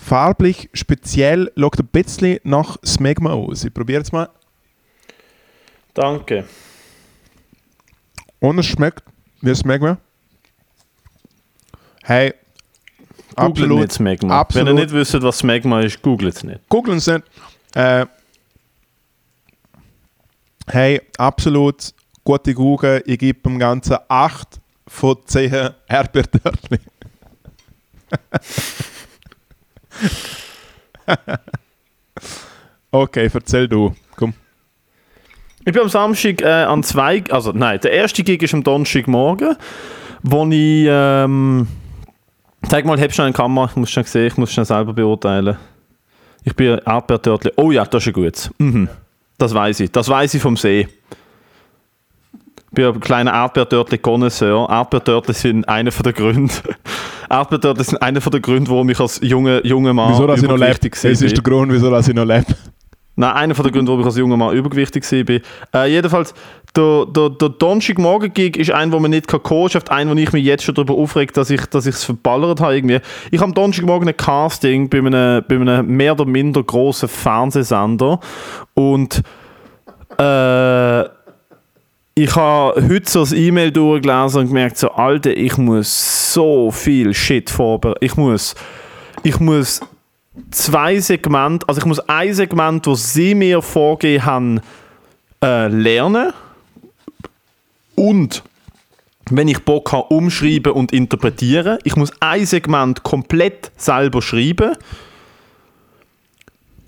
Farblich, 0.00 0.70
speziell, 0.72 1.52
schaut 1.56 1.78
ein 1.78 1.86
bisschen 1.86 2.40
nach 2.42 2.78
Smegma 2.84 3.32
aus. 3.32 3.64
Ich 3.64 3.72
probiere 3.72 4.00
jetzt 4.00 4.12
mal. 4.12 4.28
Danke. 5.92 6.46
Und 8.40 8.58
es 8.58 8.66
schmeckt 8.66 9.04
wie 9.42 9.54
Smegma. 9.54 9.98
Hey, 12.02 12.32
Googelt 13.36 13.50
absolut. 13.50 13.78
nicht 13.80 13.92
Smegma. 13.92 14.40
absolut. 14.40 14.68
Wenn 14.68 14.76
ihr 14.78 14.84
nicht 14.84 14.94
wisst, 14.94 15.22
was 15.22 15.38
Smegma 15.38 15.80
ist, 15.80 16.00
googelt 16.02 16.34
es 16.34 16.44
nicht. 16.44 16.68
Googeln 16.68 16.98
es 16.98 17.06
nicht. 17.06 17.22
Äh, 17.74 18.06
hey, 20.66 21.02
absolut 21.18 21.92
gute 22.24 22.54
Google. 22.54 23.02
Ich 23.06 23.18
gebe 23.18 23.38
dem 23.40 23.58
Ganzen 23.58 23.98
8 24.08 24.60
von 24.88 25.18
10 25.24 25.70
Erdbeertörtchen. 25.86 26.78
okay, 32.90 33.30
erzähl 33.32 33.68
du. 33.68 33.94
Komm. 34.16 34.34
Ich 35.64 35.72
bin 35.72 35.82
am 35.82 35.88
Samstag 35.88 36.42
äh, 36.42 36.46
an 36.46 36.82
zwei, 36.82 37.22
also 37.30 37.52
nein, 37.52 37.80
der 37.80 37.92
erste 37.92 38.22
Gig 38.22 38.42
ist 38.42 38.54
am 38.54 38.62
Donnerstagmorgen, 38.62 39.56
wo 40.22 40.46
ich, 40.46 40.86
ähm, 40.88 41.68
zeig 42.68 42.84
mal, 42.84 43.00
hab 43.00 43.12
schon 43.12 43.26
eine 43.26 43.34
Kamera, 43.34 43.66
ich 43.66 43.76
muss 43.76 43.90
schon 43.90 44.04
sehen, 44.04 44.28
ich 44.28 44.36
muss 44.36 44.52
schon 44.52 44.64
selber 44.64 44.92
beurteilen. 44.92 45.56
Ich 46.44 46.56
bin 46.56 46.78
Erdbeertörtli. 46.78 47.52
Oh 47.56 47.70
ja, 47.70 47.84
das 47.84 48.02
ist 48.02 48.08
ein 48.08 48.12
gutes. 48.14 48.50
Mhm. 48.58 48.88
Das 49.36 49.54
weiß 49.54 49.80
ich. 49.80 49.90
Das 49.90 50.08
weiß 50.08 50.34
ich 50.34 50.42
vom 50.42 50.56
See. 50.56 50.88
Ich 52.70 52.74
bin 52.76 52.84
ein 52.86 53.00
kleiner 53.00 53.32
Erdbeertörtli 53.32 53.98
Connoisseur. 53.98 54.68
Erdbeertörtli 54.70 55.34
sind 55.34 55.68
einer 55.68 55.90
der 55.90 56.12
Gründe, 56.12 56.52
Erdbeertörtchen 57.28 57.84
sind 57.84 58.02
einer 58.02 58.20
der 58.20 58.40
Gründe, 58.40 58.70
warum 58.70 58.88
ich 58.90 59.00
als 59.00 59.18
junger 59.22 59.66
junger 59.66 59.92
Mann 59.92 60.12
Wieso, 60.12 60.26
dass 60.26 60.40
ich 60.40 60.48
noch 60.48 60.56
lebe? 60.56 60.78
Das 60.88 61.04
ist 61.04 61.36
der 61.36 61.42
Grund, 61.42 61.72
wieso 61.72 61.90
dass 61.90 62.06
ich 62.06 62.14
noch 62.14 62.24
lebe. 62.24 62.46
Nein, 63.16 63.32
einer 63.32 63.54
der 63.54 63.72
Gründe, 63.72 63.88
warum 63.88 64.00
ich 64.00 64.06
als 64.06 64.16
junger 64.16 64.36
Mann 64.36 64.54
übergewichtig 64.54 65.02
war. 65.02 65.82
Äh, 65.82 65.90
jedenfalls, 65.90 66.32
der, 66.76 67.06
der, 67.06 67.30
der 67.30 67.48
Donnerstagmorgen-Gig 67.48 68.56
ist 68.56 68.70
ein, 68.70 68.92
wo 68.92 69.00
man 69.00 69.10
nicht 69.10 69.26
kann. 69.26 69.40
Ein, 69.88 70.08
wo 70.08 70.14
ich 70.14 70.32
mich 70.32 70.44
jetzt 70.44 70.62
schon 70.62 70.76
darüber 70.76 70.94
aufrege, 70.94 71.32
dass 71.32 71.50
ich 71.50 71.66
dass 71.66 71.86
es 71.86 72.04
verballert 72.04 72.60
habe. 72.60 72.76
Irgendwie. 72.76 73.00
Ich 73.32 73.40
habe 73.40 73.48
am 73.48 73.54
Donnerstagmorgen 73.54 74.08
ein 74.08 74.16
Casting 74.16 74.88
bei 74.88 74.98
einem, 74.98 75.44
bei 75.48 75.56
einem 75.56 75.88
mehr 75.88 76.12
oder 76.12 76.24
minder 76.24 76.62
grossen 76.62 77.08
Fernsehsender. 77.08 78.20
Und 78.74 79.22
äh, 80.18 81.04
ich 82.22 82.36
habe 82.36 82.82
heute 82.86 83.10
so 83.10 83.20
das 83.20 83.32
E-Mail 83.32 83.70
durchgelesen 83.70 84.42
und 84.42 84.48
gemerkt, 84.48 84.76
so, 84.76 84.90
Alter, 84.90 85.34
ich 85.34 85.56
muss 85.56 86.34
so 86.34 86.70
viel 86.70 87.14
Shit 87.14 87.48
vorbereiten. 87.48 88.04
Ich 88.04 88.14
muss, 88.16 88.54
ich 89.22 89.40
muss 89.40 89.80
zwei 90.50 91.00
Segmente, 91.00 91.66
also 91.66 91.80
ich 91.80 91.86
muss 91.86 92.00
ein 92.00 92.34
Segment, 92.34 92.86
das 92.86 93.14
sie 93.14 93.34
mir 93.34 93.62
vorgegeben 93.62 94.26
haben, 94.26 94.60
äh, 95.42 95.68
lernen. 95.68 96.34
Und 97.94 98.42
wenn 99.30 99.48
ich 99.48 99.60
Bock 99.60 99.90
habe, 99.92 100.14
umschreiben 100.14 100.72
und 100.72 100.92
interpretieren. 100.92 101.78
Ich 101.84 101.96
muss 101.96 102.12
ein 102.20 102.44
Segment 102.44 103.02
komplett 103.02 103.70
selber 103.76 104.20
schreiben. 104.20 104.76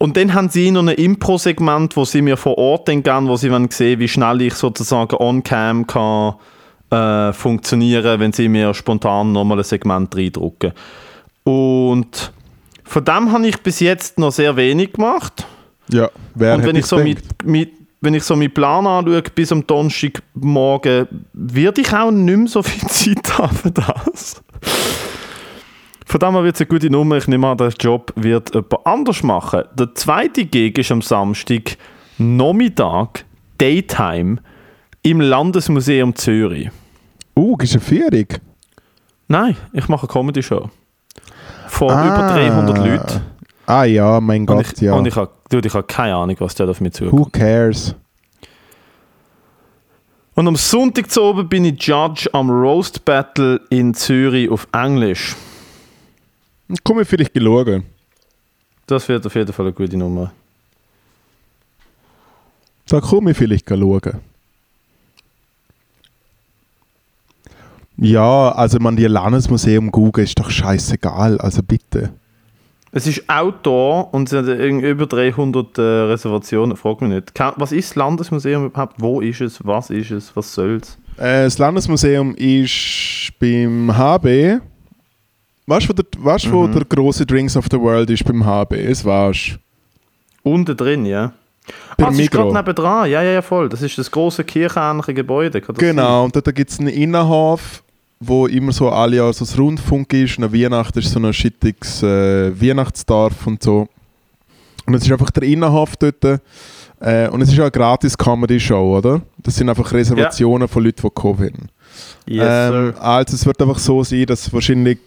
Und 0.02 0.16
dann 0.16 0.34
haben 0.34 0.48
sie 0.48 0.72
noch 0.72 0.82
ein 0.82 0.88
Impro-Segment, 0.88 1.96
wo 1.96 2.04
sie 2.04 2.22
mir 2.22 2.36
vor 2.36 2.58
Ort 2.58 2.88
dann 2.88 3.04
geben, 3.04 3.28
wo 3.28 3.36
sie 3.36 3.52
sehen, 3.70 4.00
wie 4.00 4.08
schnell 4.08 4.42
ich 4.42 4.54
sozusagen 4.54 5.14
on-cam 5.14 5.86
kann 5.86 6.34
äh, 6.90 7.32
funktionieren, 7.32 8.18
wenn 8.18 8.32
sie 8.32 8.48
mir 8.48 8.74
spontan 8.74 9.30
nochmal 9.30 9.58
ein 9.58 9.62
Segment 9.62 10.12
reindrucken. 10.16 10.72
Und 11.44 12.32
von 12.82 13.04
dem 13.04 13.30
habe 13.30 13.46
ich 13.46 13.62
bis 13.62 13.78
jetzt 13.78 14.18
noch 14.18 14.32
sehr 14.32 14.56
wenig 14.56 14.94
gemacht. 14.94 15.46
Ja, 15.88 16.10
wer 16.34 16.56
Und 16.56 16.64
wenn 16.64 16.74
ich, 16.74 16.86
so 16.86 16.98
mit, 16.98 17.20
mit, 17.44 17.70
wenn 18.00 18.14
ich 18.14 18.24
so 18.24 18.34
meinen 18.34 18.52
Plan 18.52 18.84
anschaue, 18.84 19.22
bis 19.22 19.52
am 19.52 19.64
Donnerstagmorgen, 19.64 21.06
werde 21.32 21.80
ich 21.80 21.92
auch 21.92 22.10
nicht 22.10 22.38
mehr 22.38 22.48
so 22.48 22.64
viel 22.64 22.88
Zeit 22.88 23.38
haben 23.38 23.56
für 23.56 23.70
das. 23.70 24.42
Von 26.12 26.18
dem 26.18 26.34
her 26.34 26.44
wird 26.44 26.56
es 26.56 26.60
eine 26.60 26.66
gute 26.68 26.90
Nummer. 26.90 27.16
Ich 27.16 27.26
nehme 27.26 27.48
an, 27.48 27.56
den 27.56 27.72
Job 27.80 28.12
wird 28.16 28.54
jemand 28.54 28.86
anders 28.86 29.22
machen. 29.22 29.62
Der 29.72 29.94
zweite 29.94 30.44
Gig 30.44 30.76
ist 30.76 30.92
am 30.92 31.00
Samstag 31.00 31.78
Nachmittag, 32.18 33.24
Daytime, 33.56 34.36
im 35.00 35.22
Landesmuseum 35.22 36.14
Zürich. 36.14 36.68
Uh, 37.34 37.56
ist 37.62 37.72
eine 37.72 37.80
Führung? 37.80 38.26
Nein, 39.26 39.56
ich 39.72 39.88
mache 39.88 40.02
eine 40.02 40.12
Comedy-Show. 40.12 40.68
Von 41.68 41.90
Ah. 41.90 42.04
über 42.04 42.34
300 42.34 42.76
Leuten. 42.76 43.20
Ah 43.64 43.84
ja, 43.84 44.20
mein 44.20 44.42
Und 44.42 44.48
Gott, 44.48 44.72
ich, 44.74 44.82
ja. 44.82 44.92
und 44.92 45.06
ich 45.06 45.16
habe 45.16 45.30
ich 45.50 45.72
habe 45.72 45.86
keine 45.86 46.14
Ahnung, 46.14 46.36
was 46.40 46.54
da 46.54 46.68
auf 46.68 46.82
mich 46.82 46.92
zukommt. 46.92 47.18
Who 47.18 47.30
cares? 47.32 47.94
Und 50.34 50.46
am 50.46 50.56
Sonntag 50.56 51.10
zu 51.10 51.22
oben 51.22 51.48
bin 51.48 51.64
ich 51.64 51.82
Judge 51.82 52.28
am 52.34 52.50
Roast 52.50 53.02
Battle 53.06 53.62
in 53.70 53.94
Zürich 53.94 54.50
auf 54.50 54.68
Englisch. 54.74 55.34
Komm 56.84 57.00
ich 57.00 57.08
vielleicht 57.08 57.36
schauen. 57.36 57.84
Das 58.86 59.08
wird 59.08 59.26
auf 59.26 59.34
jeden 59.34 59.52
Fall 59.52 59.66
eine 59.66 59.74
gute 59.74 59.96
Nummer. 59.96 60.32
Da 62.88 63.00
komme 63.00 63.30
ich 63.30 63.36
vielleicht 63.36 63.68
schauen. 63.68 64.20
Ja, 67.96 68.50
also 68.52 68.78
man 68.80 68.96
die 68.96 69.06
Landesmuseum 69.06 69.90
googeln 69.90 70.24
ist 70.24 70.38
doch 70.38 70.50
scheißegal, 70.50 71.38
also 71.38 71.62
bitte. 71.62 72.12
Es 72.90 73.06
ist 73.06 73.28
Outdoor 73.28 74.12
und 74.12 74.24
es 74.24 74.30
sind 74.30 74.48
irgendwie 74.48 74.90
über 74.90 75.06
300 75.06 75.78
äh, 75.78 75.82
Reservationen. 75.82 76.76
Frag 76.76 77.00
mich 77.00 77.10
nicht. 77.10 77.32
Was 77.56 77.72
ist 77.72 77.90
das 77.90 77.96
Landesmuseum 77.96 78.66
überhaupt? 78.66 78.96
Wo 78.98 79.20
ist 79.20 79.40
es? 79.40 79.64
Was 79.64 79.88
ist 79.88 80.10
es? 80.10 80.36
Was 80.36 80.52
soll 80.52 80.80
es? 80.82 80.98
Äh, 81.16 81.44
das 81.44 81.58
Landesmuseum 81.58 82.34
ist 82.34 83.30
beim 83.38 83.96
HB. 83.96 84.60
Weißt 85.66 85.86
du, 85.86 85.90
wo, 85.90 85.92
der, 85.94 86.04
weißt, 86.18 86.52
wo 86.52 86.66
Mhm. 86.66 86.72
der 86.72 86.84
große 86.84 87.24
Drinks 87.26 87.56
of 87.56 87.66
the 87.70 87.78
World 87.78 88.10
ist 88.10 88.24
beim 88.24 88.44
HB? 88.44 88.88
Das 88.88 89.04
weißt 89.04 89.58
Unten 90.42 90.76
drin, 90.76 91.06
ja. 91.06 91.32
Beim 91.96 92.06
ah, 92.06 92.10
es 92.10 92.14
ist 92.14 92.20
Migros. 92.22 92.52
gerade 92.52 92.54
nebendran. 92.66 93.10
Ja, 93.10 93.22
ja, 93.22 93.32
ja, 93.32 93.42
voll. 93.42 93.68
Das 93.68 93.80
ist 93.82 93.96
das 93.96 94.10
große 94.10 94.42
kirchenähnliche 94.42 95.14
Gebäude. 95.14 95.60
Das 95.60 95.76
Genau, 95.76 96.24
und 96.24 96.34
dort 96.34 96.52
gibt 96.54 96.70
es 96.70 96.80
einen 96.80 96.88
Innenhof, 96.88 97.84
wo 98.18 98.46
immer 98.48 98.72
so 98.72 98.90
alle 98.90 99.16
Jahre 99.18 99.32
so 99.32 99.44
das 99.44 99.56
Rundfunk 99.56 100.12
ist. 100.12 100.38
Und 100.38 100.44
an 100.44 100.52
Weihnachten 100.52 100.98
ist 100.98 101.12
so 101.12 101.20
ein 101.20 101.32
schittiges 101.32 102.02
äh, 102.02 102.60
Weihnachtsdorf 102.60 103.46
und 103.46 103.62
so. 103.62 103.86
Und 104.86 104.94
es 104.94 105.04
ist 105.04 105.12
einfach 105.12 105.30
der 105.30 105.44
Innenhof 105.44 105.96
dort. 105.96 106.24
Äh, 107.00 107.28
und 107.28 107.40
es 107.42 107.50
ist 107.52 107.58
auch 107.58 107.62
eine 107.64 107.70
gratis 107.70 108.18
Comedy-Show, 108.18 108.96
oder? 108.98 109.22
Das 109.38 109.54
sind 109.54 109.68
einfach 109.68 109.92
Reservationen 109.92 110.66
von 110.66 110.82
Leuten, 110.82 111.02
die 111.02 111.10
kommen. 111.14 111.38
sein? 111.38 111.68
Yes, 112.26 112.46
ähm, 112.48 112.92
sir. 112.92 112.94
also 113.00 113.34
es 113.36 113.46
wird 113.46 113.60
einfach 113.62 113.78
so 113.78 114.02
sein, 114.02 114.26
dass 114.26 114.52
wahrscheinlich 114.52 114.98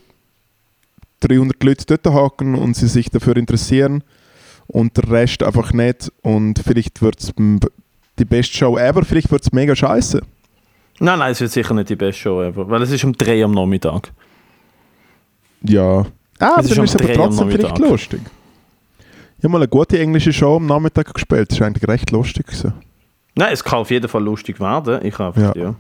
300 1.22 1.64
Leute 1.64 1.86
dort 1.98 2.14
hocken 2.14 2.56
und 2.56 2.76
sie 2.76 2.88
sich 2.88 3.10
dafür 3.10 3.38
interessieren 3.38 4.04
und 4.68 4.98
der 4.98 5.10
Rest 5.10 5.44
einfach 5.44 5.74
nicht. 5.74 6.12
Und 6.22 6.60
vielleicht 6.60 7.02
wird 7.02 7.20
es 7.20 7.34
die 8.20 8.26
beste 8.26 8.56
Show 8.58 8.78
ever, 8.78 9.04
vielleicht 9.04 9.32
wird 9.32 9.44
es 9.44 9.52
mega 9.52 9.76
scheiße. 9.76 10.22
Nein, 11.00 11.20
nein, 11.20 11.32
es 11.34 11.42
wird 11.42 11.52
sicher 11.52 11.74
nicht 11.74 11.90
die 11.90 11.96
beste 11.96 12.22
Show 12.22 12.42
ever. 12.42 12.70
Weil 12.70 12.82
es 12.82 12.92
ist 12.92 13.04
um 13.04 13.14
3 13.14 13.44
am 13.44 13.52
Nachmittag. 13.52 14.12
Ja. 15.64 16.06
Ah, 16.40 16.58
Es 16.60 16.68
ist 16.70 16.78
dann 16.78 16.86
ist 16.86 16.96
es 16.96 17.02
aber 17.02 17.14
trotzdem 17.14 17.50
vielleicht 17.50 17.78
lustig. 17.80 18.22
Ich 19.38 19.44
habe 19.44 19.50
mal 19.52 19.58
eine 19.60 19.68
gute 19.68 20.00
englische 20.00 20.34
Show 20.34 20.56
am 20.58 20.66
Nachmittag 20.66 21.14
gespielt. 21.14 21.50
Das 21.52 21.58
ist 21.58 21.62
eigentlich 21.64 21.88
recht 21.88 22.12
lustig. 22.12 22.48
gewesen. 22.48 22.74
Nein, 23.36 23.50
es 23.52 23.64
kann 23.64 23.80
auf 23.80 23.92
jeden 23.92 24.08
Fall 24.08 24.24
lustig 24.24 24.60
werden. 24.60 25.06
Ich 25.06 25.18
Ja. 25.18 25.34
ja. 25.36 25.54
ja. 25.56 25.76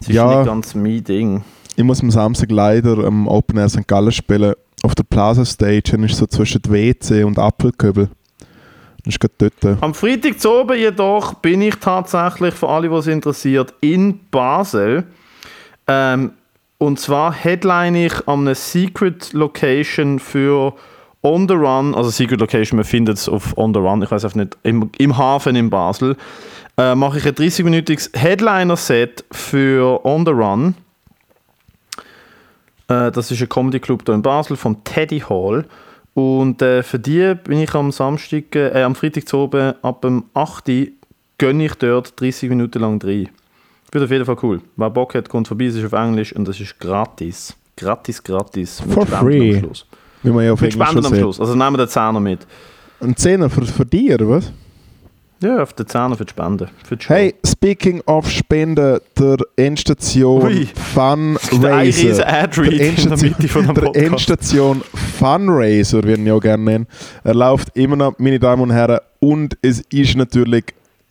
Es 0.00 0.08
ist 0.08 0.14
Ja. 0.14 0.36
nicht 0.38 0.46
ganz 0.46 0.74
mein 0.74 1.02
Ding. 1.04 1.44
Ich 1.78 1.84
muss 1.84 2.00
am 2.02 2.10
Samstag 2.10 2.50
leider 2.50 3.04
am 3.04 3.28
Open 3.28 3.58
Air 3.58 3.68
St. 3.68 3.86
Gallen 3.86 4.10
spielen. 4.10 4.54
Auf 4.82 4.94
der 4.94 5.04
Plaza 5.04 5.44
Stage. 5.44 5.92
Und 5.94 6.04
ist 6.04 6.16
so 6.16 6.26
zwischen 6.26 6.62
WC 6.66 7.22
und 7.22 7.38
Apfelköbel. 7.38 8.08
Das 9.04 9.14
ist 9.14 9.20
gerade 9.20 9.52
dort. 9.60 9.82
Am 9.82 9.92
Freitag 9.92 10.40
zu 10.40 10.50
oben 10.52 10.78
jedoch 10.78 11.34
bin 11.34 11.60
ich 11.60 11.76
tatsächlich, 11.76 12.54
für 12.54 12.68
alle, 12.68 12.88
die 12.88 12.94
es 12.94 13.06
interessiert, 13.06 13.74
in 13.82 14.20
Basel. 14.30 15.04
Ähm, 15.86 16.32
und 16.78 16.98
zwar 16.98 17.32
headline 17.32 17.94
ich 17.94 18.26
an 18.26 18.40
einer 18.40 18.54
Secret 18.54 19.34
Location 19.34 20.18
für 20.18 20.74
On 21.22 21.46
the 21.46 21.54
Run, 21.54 21.94
also 21.94 22.10
Secret 22.10 22.40
Location, 22.40 22.76
man 22.76 22.84
findet 22.84 23.18
es 23.18 23.28
auf 23.28 23.56
On 23.56 23.74
the 23.74 23.80
Run, 23.80 24.02
ich 24.02 24.10
weiß 24.10 24.24
einfach 24.24 24.36
nicht, 24.36 24.56
im, 24.62 24.90
im 24.98 25.16
Hafen 25.16 25.56
in 25.56 25.70
Basel, 25.70 26.16
äh, 26.76 26.94
mache 26.94 27.18
ich 27.18 27.26
ein 27.26 27.34
30-minütiges 27.34 28.16
Headliner-Set 28.16 29.24
für 29.30 30.04
On 30.04 30.24
the 30.24 30.32
Run. 30.32 30.74
Äh, 32.88 33.10
das 33.10 33.30
ist 33.30 33.40
ein 33.40 33.48
Comedy 33.48 33.80
Club 33.80 34.02
hier 34.04 34.14
in 34.14 34.22
Basel 34.22 34.56
vom 34.56 34.82
Teddy 34.84 35.20
Hall. 35.20 35.64
Und 36.14 36.62
äh, 36.62 36.82
für 36.82 36.98
die 36.98 37.34
bin 37.34 37.60
ich 37.60 37.74
am 37.74 37.92
Samstag, 37.92 38.54
äh, 38.54 38.82
am 38.82 38.94
Freitag 38.94 39.28
zu 39.28 39.38
oben 39.38 39.74
ab 39.82 40.00
dem 40.02 40.24
8. 40.34 40.68
Uhr 40.68 40.86
gönne 41.38 41.66
ich 41.66 41.74
dort 41.74 42.18
30 42.20 42.48
Minuten 42.48 42.80
lang 42.80 43.02
rein. 43.02 43.28
Wird 43.92 44.04
auf 44.04 44.10
jeden 44.10 44.24
Fall 44.24 44.36
cool. 44.42 44.60
Wer 44.76 44.90
Bock 44.90 45.14
hat, 45.14 45.28
kommt 45.28 45.48
vorbei, 45.48 45.66
es 45.66 45.74
ist 45.74 45.84
auf 45.84 45.92
Englisch 45.92 46.34
und 46.34 46.48
es 46.48 46.60
ist 46.60 46.78
gratis. 46.80 47.54
Gratis, 47.76 48.22
gratis. 48.22 48.84
Mit 48.84 48.94
For 48.94 49.06
Spenden 49.06 49.26
free. 49.26 49.54
Am 49.54 49.60
Schluss. 49.60 49.86
Wie 50.22 50.30
man 50.30 50.44
ja 50.44 50.52
auf 50.52 50.60
Mit 50.60 50.72
Englisch 50.72 50.88
Spenden 50.88 51.06
am. 51.06 51.14
Schluss. 51.14 51.40
Also 51.40 51.54
nehmen 51.54 51.72
wir 51.72 51.78
den 51.84 51.88
Zehner 51.88 52.20
mit. 52.20 52.46
Ein 53.00 53.16
Zehner 53.16 53.50
für, 53.50 53.62
für 53.66 53.84
dich, 53.84 54.12
oder 54.12 54.28
was? 54.28 54.52
Ja, 55.42 55.62
auf 55.62 55.74
den 55.74 55.86
Zehner 55.86 56.16
für 56.16 56.24
die 56.24 56.30
Spenden. 56.30 56.68
Für 56.84 56.96
die. 56.96 57.06
Hey, 57.08 57.34
speaking 57.46 58.00
of 58.06 58.30
Spenden, 58.30 58.98
der 59.18 59.36
Endstation 59.56 60.42
Ui. 60.42 60.66
Funraiser. 60.94 62.24
Der 62.24 62.46
Der 62.48 62.70
in 62.80 63.74
der 63.74 63.92
der. 63.92 63.96
Endstation 63.96 64.82
Funraiser, 65.18 66.02
wir 66.04 66.16
ihn 66.16 66.26
ja 66.26 66.38
gerne 66.38 66.64
nennen. 66.64 66.86
Er 67.22 67.34
läuft 67.34 67.76
immer 67.76 67.96
noch, 67.96 68.18
meine 68.18 68.38
Damen 68.38 68.62
und 68.62 68.70
Herren, 68.72 68.98
und 69.20 69.58
es 69.60 69.80
ist 69.90 70.16
natürlich 70.16 70.64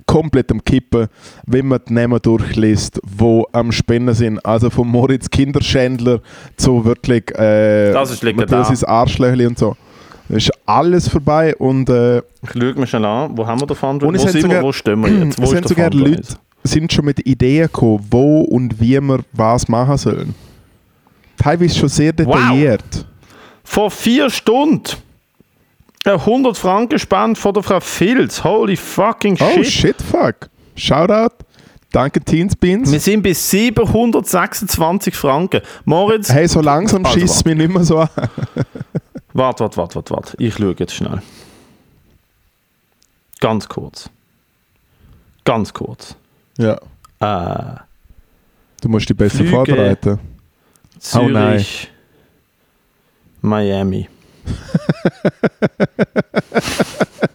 komplett 0.07 0.51
am 0.51 0.63
Kippen, 0.63 1.07
wenn 1.45 1.67
man 1.67 1.79
die 1.87 1.93
Namen 1.93 2.19
durchliest, 2.21 2.99
wo 3.03 3.47
am 3.51 3.71
Spenden 3.71 4.15
sind. 4.15 4.43
Also 4.45 4.69
von 4.69 4.87
Moritz 4.87 5.29
Kinderschändler 5.29 6.21
zu 6.57 6.83
wirklich 6.85 7.29
äh, 7.37 7.91
Das 7.91 8.11
ist. 8.11 8.23
Matthias 8.23 8.83
Arschlöchli 8.83 9.45
und 9.45 9.57
so. 9.59 9.75
Es 10.29 10.37
ist 10.45 10.51
alles 10.65 11.07
vorbei 11.07 11.55
und 11.55 11.89
äh, 11.89 12.17
Ich 12.17 12.23
schaue 12.53 12.73
mir 12.73 12.87
schnell 12.87 13.05
an, 13.05 13.37
wo 13.37 13.45
haben 13.45 13.59
wir 13.61 13.67
den 13.67 13.75
Fundraiser? 13.75 14.13
Wo 14.13 14.17
sind 14.27 14.33
wir? 14.35 14.41
sogar- 14.41 14.63
Wo 14.63 14.71
stehen 14.71 15.01
wir 15.01 15.25
jetzt? 15.25 15.37
Wo 15.39 15.43
es 15.43 15.49
sind 15.51 15.67
sogar 15.67 15.91
Fundraiser? 15.91 16.15
Leute 16.15 16.27
sind 16.63 16.91
schon 16.93 17.05
mit 17.05 17.25
Ideen 17.27 17.67
gekommen, 17.67 18.03
wo 18.09 18.41
und 18.41 18.79
wie 18.81 18.99
wir 18.99 19.19
was 19.33 19.67
machen 19.67 19.97
sollen. 19.97 20.33
Teilweise 21.37 21.77
schon 21.77 21.89
sehr 21.89 22.11
detailliert. 22.11 23.05
Vor 23.63 23.91
vier 23.91 24.29
Stunden. 24.31 24.83
Ein 26.05 26.13
100 26.13 26.57
Franken 26.57 26.97
Spende 26.97 27.39
von 27.39 27.53
der 27.53 27.61
Frau 27.63 27.79
Filz. 27.79 28.43
Holy 28.43 28.75
fucking 28.75 29.37
Oh 29.39 29.55
shit. 29.63 29.65
shit, 29.67 29.95
fuck. 30.01 30.49
Shoutout. 30.75 31.35
Danke, 31.91 32.19
Teens 32.21 32.55
Beans. 32.55 32.91
Wir 32.91 32.99
sind 32.99 33.21
bei 33.23 33.33
726 33.33 35.15
Franken. 35.15 35.61
Moritz, 35.85 36.29
Hey, 36.31 36.47
so 36.47 36.61
langsam 36.61 37.05
Also, 37.05 37.19
schießt 37.19 37.35
es 37.35 37.45
mich 37.45 37.55
nicht 37.55 37.71
mehr 37.73 37.83
so 37.83 37.99
an. 37.99 38.09
warte, 39.35 39.63
warte, 39.63 39.77
warte, 39.77 39.95
warte, 39.95 40.13
warte. 40.13 40.35
Ich 40.39 40.55
schaue 40.55 40.75
jetzt 40.77 40.93
schnell. 40.93 41.21
Ganz 43.39 43.67
kurz. 43.69 44.09
Ganz 45.43 45.73
kurz. 45.73 46.15
Ja, 46.57 46.79
Äh, 47.19 47.75
du 48.81 48.89
musst 48.89 49.09
dich 49.09 49.15
besser 49.17 49.37
Flüge. 49.37 49.51
vorbereiten. 49.51 50.19
Oh 51.13 51.27
nein. 51.29 51.59
Zürich, 51.59 51.91
Miami. 53.41 54.09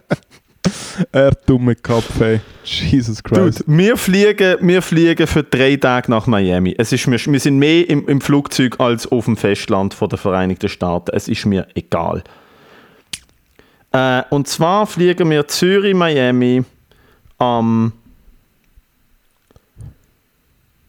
Er 1.11 1.31
dumme 1.31 1.75
Kopf, 1.75 2.19
ey. 2.21 2.41
Jesus 2.63 3.23
Christ. 3.23 3.61
Dude, 3.61 3.77
wir 3.77 3.97
fliegen, 3.97 4.57
wir 4.61 4.81
fliegen 4.81 5.27
für 5.27 5.43
drei 5.43 5.75
Tage 5.75 6.11
nach 6.11 6.27
Miami. 6.27 6.75
Es 6.77 6.91
ist 6.91 7.07
mir, 7.07 7.17
wir 7.17 7.39
sind 7.39 7.57
mehr 7.57 7.89
im, 7.89 8.07
im 8.07 8.21
Flugzeug 8.21 8.79
als 8.79 9.07
auf 9.11 9.25
dem 9.25 9.37
Festland 9.37 9.93
von 9.93 10.09
der 10.09 10.17
Vereinigten 10.17 10.69
Staaten. 10.69 11.11
Es 11.13 11.27
ist 11.27 11.45
mir 11.45 11.67
egal. 11.75 12.23
Äh, 13.91 14.23
und 14.29 14.47
zwar 14.47 14.87
fliegen 14.87 15.29
wir 15.29 15.47
Zürich, 15.47 15.95
Miami 15.95 16.63
am 17.37 17.93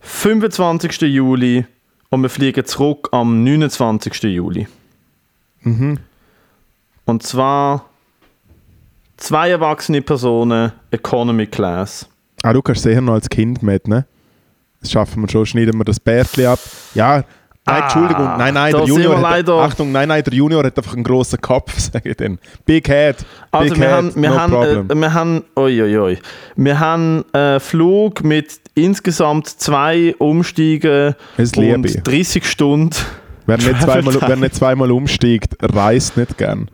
25. 0.00 1.02
Juli 1.02 1.64
und 2.10 2.22
wir 2.22 2.28
fliegen 2.28 2.64
zurück 2.64 3.08
am 3.12 3.42
29. 3.42 4.22
Juli. 4.24 4.68
Mhm. 5.62 5.98
Und 7.04 7.22
zwar 7.22 7.88
zwei 9.22 9.50
erwachsene 9.50 10.02
Personen, 10.02 10.72
Economy 10.90 11.46
Class. 11.46 12.08
Ah, 12.42 12.52
du 12.52 12.60
kannst 12.60 12.82
sicher 12.82 13.00
noch 13.00 13.14
als 13.14 13.28
Kind 13.28 13.62
mit, 13.62 13.86
ne? 13.88 14.04
Das 14.80 14.90
schaffen 14.90 15.22
wir 15.22 15.28
schon, 15.28 15.46
schneiden 15.46 15.78
wir 15.78 15.84
das 15.84 16.00
Bärtli 16.00 16.44
ab. 16.44 16.58
Ja, 16.94 17.16
nein, 17.16 17.24
Ah, 17.64 17.78
Entschuldigung, 17.84 18.24
nein, 18.36 18.54
nein, 18.54 18.72
der 18.72 18.84
Junior 18.84 19.30
hat, 19.30 19.48
Achtung, 19.48 19.92
nein, 19.92 20.08
nein, 20.08 20.24
der 20.24 20.34
Junior 20.34 20.64
hat 20.64 20.76
einfach 20.76 20.94
einen 20.94 21.04
grossen 21.04 21.40
Kopf, 21.40 21.78
sage 21.92 22.10
ich 22.10 22.16
dann. 22.16 22.40
Big 22.64 22.88
Head, 22.88 23.18
Big 23.18 23.26
Also 23.52 23.76
wir 23.76 23.82
Head, 23.84 23.92
haben, 23.92 24.12
wir 24.16 24.30
no 24.30 24.36
haben, 24.40 24.52
problem. 24.52 24.90
äh, 24.90 24.94
wir 24.96 25.14
haben, 25.14 25.44
oi, 25.54 25.82
oi, 25.82 25.98
oi. 25.98 26.18
wir 26.56 26.80
haben 26.80 27.24
einen 27.32 27.60
Flug 27.60 28.24
mit 28.24 28.60
insgesamt 28.74 29.46
zwei 29.46 30.14
liebe. 31.54 31.74
und 31.76 32.08
30 32.08 32.44
Stunden 32.44 32.96
wer, 33.46 33.58
nicht 33.58 33.80
zweimal, 33.82 34.16
wer 34.20 34.36
nicht 34.36 34.54
zweimal 34.56 34.90
umsteigt, 34.90 35.54
reist 35.60 36.16
nicht 36.16 36.36
gern. 36.38 36.68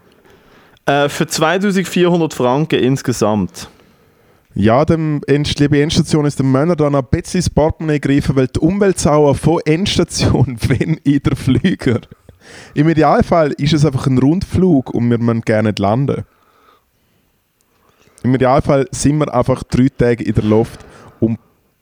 Äh, 0.88 1.08
für 1.08 1.26
2400 1.26 2.32
Franken 2.32 2.80
insgesamt. 2.80 3.68
Ja, 4.54 4.84
dem 4.84 5.20
End, 5.26 5.58
liebe 5.60 5.80
Endstation 5.80 6.24
ist 6.24 6.38
der 6.38 6.46
Männer 6.46 6.74
dann 6.74 6.94
ein 6.94 7.04
bisschen 7.04 7.38
ins 7.38 7.50
Portemonnaie 7.50 8.00
greifen, 8.00 8.34
weil 8.34 8.48
die 8.48 8.58
Umweltsauer 8.58 9.34
von 9.34 9.60
Endstation 9.64 10.58
wenn 10.68 10.94
in 11.04 11.22
der 11.22 11.36
Flüger. 11.36 12.00
Im 12.74 12.88
Idealfall 12.88 13.52
ist 13.52 13.74
es 13.74 13.84
einfach 13.84 14.06
ein 14.06 14.18
Rundflug 14.18 14.94
und 14.94 15.10
wir 15.10 15.18
müssen 15.18 15.42
gerne 15.42 15.74
landen. 15.76 16.24
Im 18.22 18.34
Idealfall 18.34 18.88
sind 18.90 19.18
wir 19.18 19.32
einfach 19.32 19.62
drei 19.64 19.88
Tage 19.96 20.24
in 20.24 20.34
der 20.34 20.44
Luft 20.44 20.80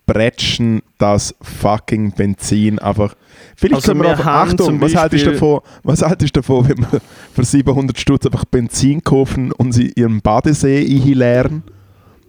bretschen 0.07 0.83
das 0.99 1.35
fucking 1.43 2.13
Benzin 2.13 2.79
einfach. 2.79 3.15
Vielleicht 3.57 3.77
Also 3.77 3.93
können 3.93 4.03
wir 4.03 4.11
einfach, 4.11 4.27
Achtung, 4.27 4.81
was 4.81 4.95
haltest, 4.95 5.27
du 5.27 5.33
davon, 5.33 5.61
was 5.83 6.03
haltest 6.03 6.37
du 6.37 6.41
davon, 6.41 6.69
wenn 6.69 6.79
wir 6.79 7.01
für 7.35 7.45
700 7.45 7.99
Stutz 7.99 8.25
einfach 8.27 8.45
Benzin 8.45 9.03
kaufen 9.03 9.53
und 9.53 9.73
sie 9.73 9.93
ihren 9.97 10.21
Badesee 10.21 10.79
einleeren? 10.87 11.63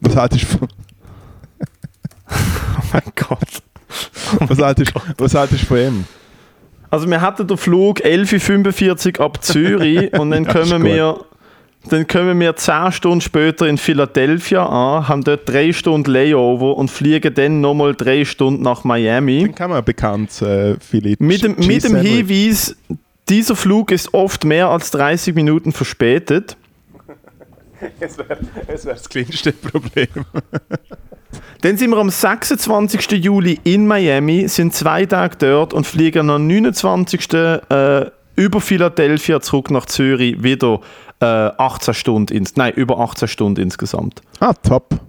Was 0.01 0.15
haltest 0.15 0.43
du 0.43 0.57
von, 0.57 0.67
Oh 2.29 2.83
mein 2.93 3.01
Gott. 3.15 3.61
was 4.49 4.59
haltest, 4.59 4.93
was 5.17 5.33
haltest 5.33 5.63
du 5.63 5.65
von 5.67 5.77
ihm? 5.77 6.05
Also 6.89 7.09
wir 7.09 7.21
hatten 7.21 7.47
den 7.47 7.57
Flug 7.57 7.99
11.45 8.01 9.19
Uhr 9.19 9.25
ab 9.25 9.43
Zürich 9.43 10.13
und 10.19 10.31
dann 10.31 10.45
Ja, 10.45 10.53
kommen 10.53 10.83
wir 10.83 11.25
dann 11.91 12.07
kommen 12.07 12.39
wir 12.39 12.55
10 12.55 12.91
Stunden 12.91 13.21
später 13.21 13.67
in 13.67 13.77
Philadelphia 13.77 14.65
an, 14.65 15.07
haben 15.07 15.23
dort 15.23 15.47
3 15.47 15.73
Stunden 15.73 16.11
Layover 16.11 16.77
und 16.77 16.89
fliegen 16.89 17.33
dann 17.33 17.61
nochmal 17.61 17.95
3 17.95 18.25
Stunden 18.25 18.63
nach 18.63 18.83
Miami. 18.83 19.39
Den 19.39 19.55
kann 19.55 19.69
man 19.69 19.83
bekannt, 19.83 20.41
äh, 20.41 20.75
Philipp. 20.79 21.19
Mit 21.19 21.43
dem, 21.43 21.55
mit 21.55 21.83
dem 21.83 21.95
Hinweis, 21.95 22.75
dieser 23.29 23.55
Flug 23.55 23.91
ist 23.91 24.13
oft 24.13 24.45
mehr 24.45 24.69
als 24.69 24.91
30 24.91 25.35
Minuten 25.35 25.71
verspätet. 25.71 26.57
Es 27.99 28.17
wäre 28.17 28.95
das 28.95 29.07
kleinste 29.07 29.51
Problem. 29.51 30.07
Dann 31.61 31.77
sind 31.77 31.91
wir 31.91 31.97
am 31.97 32.09
26. 32.09 33.11
Juli 33.23 33.59
in 33.63 33.85
Miami, 33.85 34.47
sind 34.47 34.73
zwei 34.73 35.05
Tage 35.05 35.35
dort 35.37 35.73
und 35.73 35.85
fliegen 35.85 36.29
am 36.29 36.47
29. 36.47 37.33
Äh, 37.33 38.11
über 38.35 38.61
Philadelphia 38.61 39.41
zurück 39.41 39.71
nach 39.71 39.85
Zürich, 39.87 40.41
wieder 40.43 40.79
äh, 41.19 41.25
18 41.25 41.93
Stunden, 41.93 42.33
ins, 42.33 42.55
nein, 42.55 42.73
über 42.73 42.97
18 42.99 43.27
Stunden 43.27 43.61
insgesamt. 43.61 44.21
Ah, 44.39 44.53
top. 44.53 44.99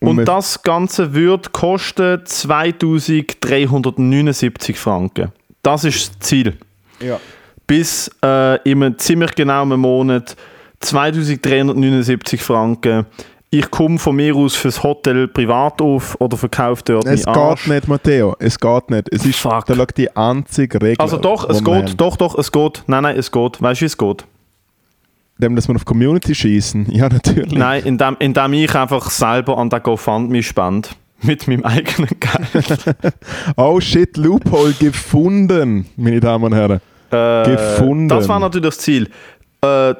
Und, 0.00 0.18
wir- 0.18 0.24
das 0.24 0.62
Ganze 0.62 1.12
wird 1.14 1.52
kosten 1.52 2.20
2379 2.24 4.78
Franken. 4.78 5.32
Das 5.62 5.84
ist 5.84 6.10
das 6.10 6.18
Ziel. 6.20 6.56
Ja. 7.02 7.18
bis 7.66 8.10
äh, 8.22 8.56
in 8.68 8.82
einem 8.82 8.98
ziemlich 8.98 9.34
genauen 9.34 9.78
Monat 9.80 10.36
2379 10.80 12.42
Franken. 12.42 13.06
Ich 13.52 13.68
komme 13.68 13.98
von 13.98 14.14
mir 14.14 14.36
aus 14.36 14.54
fürs 14.54 14.80
Hotel 14.84 15.26
privat 15.26 15.82
auf 15.82 16.16
oder 16.20 16.36
verkaufe 16.36 16.82
dort 16.84 17.04
Es 17.06 17.24
geht 17.24 17.36
Arsch. 17.36 17.66
nicht, 17.66 17.88
Matteo. 17.88 18.36
Es 18.38 18.56
geht 18.60 18.90
nicht. 18.90 19.08
Es 19.12 19.26
ist, 19.26 19.40
Fuck. 19.40 19.66
da 19.66 19.74
liegt 19.74 19.98
die 19.98 20.14
einzige 20.16 20.80
Regel. 20.80 21.00
Also 21.00 21.16
doch, 21.16 21.48
es 21.50 21.64
wir 21.64 21.74
haben. 21.74 21.86
geht, 21.86 22.00
doch, 22.00 22.16
doch, 22.16 22.38
es 22.38 22.52
geht. 22.52 22.84
Nein, 22.86 23.02
nein, 23.02 23.16
es 23.16 23.32
geht. 23.32 23.60
Weißt 23.60 23.80
du, 23.80 23.82
wie 23.82 23.86
es 23.86 23.98
geht? 23.98 24.24
Dem, 25.38 25.56
dass 25.56 25.66
wir 25.66 25.74
auf 25.74 25.84
Community 25.84 26.32
schießen. 26.32 26.86
Ja, 26.92 27.08
natürlich. 27.08 27.50
Nein, 27.50 27.82
indem, 27.84 28.16
indem 28.20 28.52
ich 28.52 28.72
einfach 28.72 29.10
selber 29.10 29.58
an 29.58 29.68
der 29.68 29.80
GoFundMe 29.80 30.44
spende. 30.44 30.88
Mit 31.22 31.48
meinem 31.48 31.64
eigenen 31.64 32.08
Geld. 32.20 32.78
Oh 33.56 33.80
shit, 33.80 34.16
Loophole 34.16 34.74
gefunden, 34.74 35.86
meine 35.96 36.20
Damen 36.20 36.44
und 36.44 36.54
Herren. 36.54 36.80
Äh, 37.10 37.50
Gefunden. 37.50 38.08
Das 38.08 38.28
war 38.28 38.38
natürlich 38.38 38.68
das 38.68 38.78
Ziel. 38.78 39.10
Äh, 39.60 39.94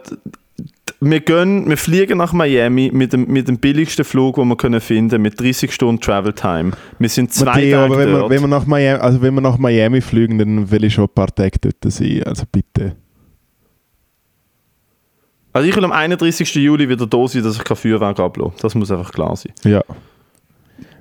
wir, 1.01 1.20
gehen, 1.20 1.68
wir 1.68 1.76
fliegen 1.76 2.18
nach 2.18 2.32
Miami 2.32 2.91
mit 2.93 3.12
dem, 3.12 3.26
mit 3.26 3.49
dem 3.49 3.59
billigsten 3.59 4.05
Flug, 4.05 4.36
den 4.36 4.49
wir 4.49 4.57
können 4.57 4.80
finden 4.80 5.22
mit 5.22 5.41
30 5.41 5.72
Stunden 5.72 6.01
Travel 6.01 6.32
Time. 6.32 6.72
Wir 6.99 7.09
sind 7.09 7.32
zwei 7.32 7.45
Matteo, 7.45 7.70
Tage 7.70 7.78
aber 7.78 7.99
wenn 7.99 8.09
wir, 8.09 8.18
dort. 8.18 8.30
wenn, 8.30 8.41
wir 8.41 8.49
nach 8.49 8.66
Miami, 8.66 9.01
also 9.01 9.22
wenn 9.22 9.34
wir 9.34 9.41
nach 9.41 9.59
Miami 9.59 10.01
fliegen, 10.01 10.38
dann 10.38 10.70
will 10.70 10.84
ich 10.84 10.95
schon 10.95 11.05
ein 11.05 11.14
paar 11.14 11.34
Tage 11.34 11.59
dort 11.61 11.93
sein. 11.93 12.22
Also 12.24 12.45
bitte. 12.51 12.97
also 15.53 15.68
ich 15.68 15.76
will 15.76 15.84
am 15.84 15.93
31. 15.93 16.55
Juli 16.55 16.88
wieder 16.88 17.07
da 17.07 17.28
sein, 17.28 17.43
dass 17.43 17.57
ich 17.57 17.64
kein 17.64 17.76
Feuerwerk 17.76 18.18
ablasse. 18.20 18.57
Das 18.61 18.74
muss 18.74 18.91
einfach 18.91 19.12
klar 19.12 19.36
sein. 19.36 19.53
Ja. 19.64 19.82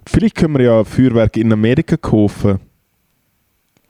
Vielleicht 0.05 0.35
können 0.35 0.57
wir 0.57 0.63
ja 0.65 0.83
Feuerwerk 0.83 1.37
in 1.37 1.53
Amerika 1.53 1.97
kaufen. 1.97 2.59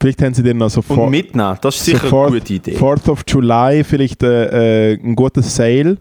Vielleicht 0.02 0.22
haben 0.22 0.34
sie 0.34 0.44
dann 0.44 0.58
noch 0.58 0.70
so 0.70 0.82
Und 0.88 1.10
mitnehmen, 1.10 1.58
das 1.62 1.76
ist 1.76 1.86
sicher 1.86 2.08
so 2.08 2.22
eine 2.22 2.40
gute 2.40 2.54
Idee. 2.54 2.78
4th 2.78 3.10
of 3.10 3.24
July 3.28 3.84
vielleicht 3.84 4.24
äh, 4.24 4.94
äh, 4.94 5.00
ein 5.04 5.16
gutes 5.16 5.54
Sale, 5.54 5.98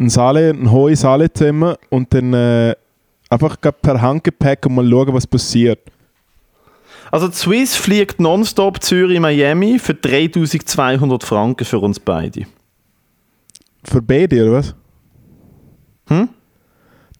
ein 0.00 0.10
Sale, 0.10 0.50
ein 0.50 0.70
hohes 0.70 1.02
Sale 1.02 1.32
zusammen 1.32 1.76
und 1.90 2.12
dann 2.12 2.34
äh, 2.34 2.74
einfach 3.30 3.56
per 3.60 4.00
Handgepäck 4.00 4.66
und 4.66 4.74
mal 4.74 4.88
schauen, 4.88 5.14
was 5.14 5.26
passiert. 5.26 5.78
Also 7.12 7.28
die 7.28 7.34
Swiss 7.34 7.76
fliegt 7.76 8.18
nonstop 8.18 8.82
Zürich-Miami 8.82 9.78
für 9.78 9.94
3200 9.94 11.22
Franken 11.22 11.64
für 11.64 11.78
uns 11.78 12.00
beide. 12.00 12.46
Für 13.84 14.02
beide, 14.02 14.42
oder 14.42 14.52
was? 14.54 14.74
Hm? 16.08 16.28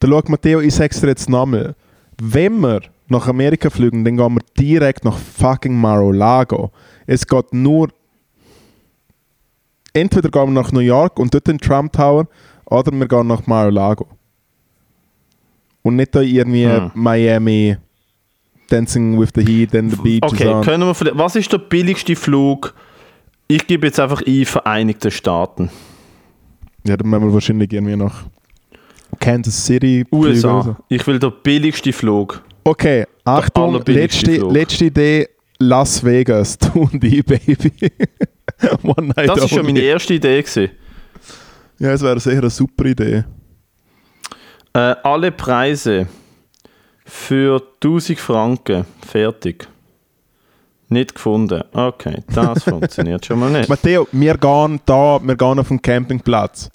Dann 0.01 0.11
schau 0.11 0.23
Matteo, 0.27 0.61
ich 0.61 0.75
sag's 0.75 1.01
dir 1.01 1.09
jetzt 1.09 1.29
nochmal. 1.29 1.77
Wenn 2.21 2.59
wir 2.59 2.81
nach 3.09 3.29
Amerika 3.29 3.71
fliegen, 3.71 4.05
dann 4.05 4.17
gehen 4.17 4.35
wir 4.35 4.41
direkt 4.59 5.05
nach 5.05 5.17
fucking 5.19 5.75
Mar-a-Lago. 5.79 6.71
Es 7.07 7.27
geht 7.27 7.53
nur... 7.53 7.89
Entweder 9.93 10.29
gehen 10.29 10.47
wir 10.55 10.63
nach 10.63 10.73
New 10.73 10.81
York 10.81 11.19
und 11.19 11.33
dort 11.33 11.49
in 11.49 11.59
den 11.59 11.61
Trump 11.61 11.93
Tower, 11.93 12.27
oder 12.67 12.91
wir 12.93 13.07
gehen 13.07 13.27
nach 13.27 13.47
Mar-a-Lago. 13.47 14.07
Und 15.83 15.97
nicht 15.97 16.15
da 16.15 16.21
irgendwie 16.21 16.67
Hm. 16.67 16.91
Miami, 16.95 17.77
Dancing 18.71 19.21
with 19.21 19.31
the 19.35 19.45
Heat 19.45 19.75
and 19.75 19.91
the 19.93 19.97
Beach 19.99 20.23
Okay, 20.23 20.45
so. 20.45 20.61
können 20.63 20.85
wir 20.87 20.95
vielleicht- 20.95 21.19
was 21.19 21.37
ist 21.37 21.53
der 21.53 21.59
billigste 21.59 22.17
Flug? 22.17 22.75
Ich 23.47 23.67
gebe 23.67 23.87
jetzt 23.87 24.01
einfach 24.01 24.23
ein 24.27 24.47
Vereinigte 24.47 25.11
Staaten. 25.11 25.71
Ja, 26.87 26.97
dann 26.97 27.09
müssen 27.11 27.27
wir 27.27 27.35
wahrscheinlich 27.35 27.71
irgendwie 27.73 27.97
nach 27.97 28.25
Kansas 29.21 29.65
City 29.67 30.05
USA. 30.11 30.63
so. 30.63 30.77
Ich 30.89 31.07
will 31.07 31.19
den 31.19 31.33
billigsten 31.43 31.93
Flug. 31.93 32.43
Okay, 32.65 33.05
Achtung, 33.25 33.83
letzte, 33.87 34.37
letzte 34.37 34.87
Idee, 34.87 35.29
Las 35.59 36.03
Vegas, 36.03 36.57
du 36.59 36.81
und 36.81 37.05
ich, 37.05 37.25
Baby. 37.25 37.73
One 38.83 39.09
night 39.15 39.29
Das 39.29 39.45
ist 39.45 39.51
schon 39.51 39.67
meine 39.67 39.81
erste 39.81 40.15
Idee. 40.15 40.41
Gewesen. 40.41 40.71
Ja, 41.79 41.93
es 41.93 42.03
wäre 42.03 42.19
sicher 42.21 42.39
eine 42.39 42.51
super 42.51 42.85
Idee. 42.87 43.25
Äh, 44.73 44.79
alle 44.79 45.31
Preise 45.31 46.07
für 47.05 47.63
1000 47.83 48.19
Franken. 48.19 48.85
Fertig. 49.07 49.69
Nicht 50.89 51.15
gefunden. 51.15 51.63
Okay, 51.73 52.23
das 52.33 52.63
funktioniert 52.65 53.27
schon 53.27 53.41
mal 53.41 53.51
nicht. 53.51 53.69
Matteo, 53.69 54.07
wir 54.13 54.37
gehen 54.37 54.81
da, 54.87 55.21
wir 55.23 55.37
gehen 55.37 55.59
auf 55.59 55.69
den 55.69 55.83
Campingplatz. 55.83 56.71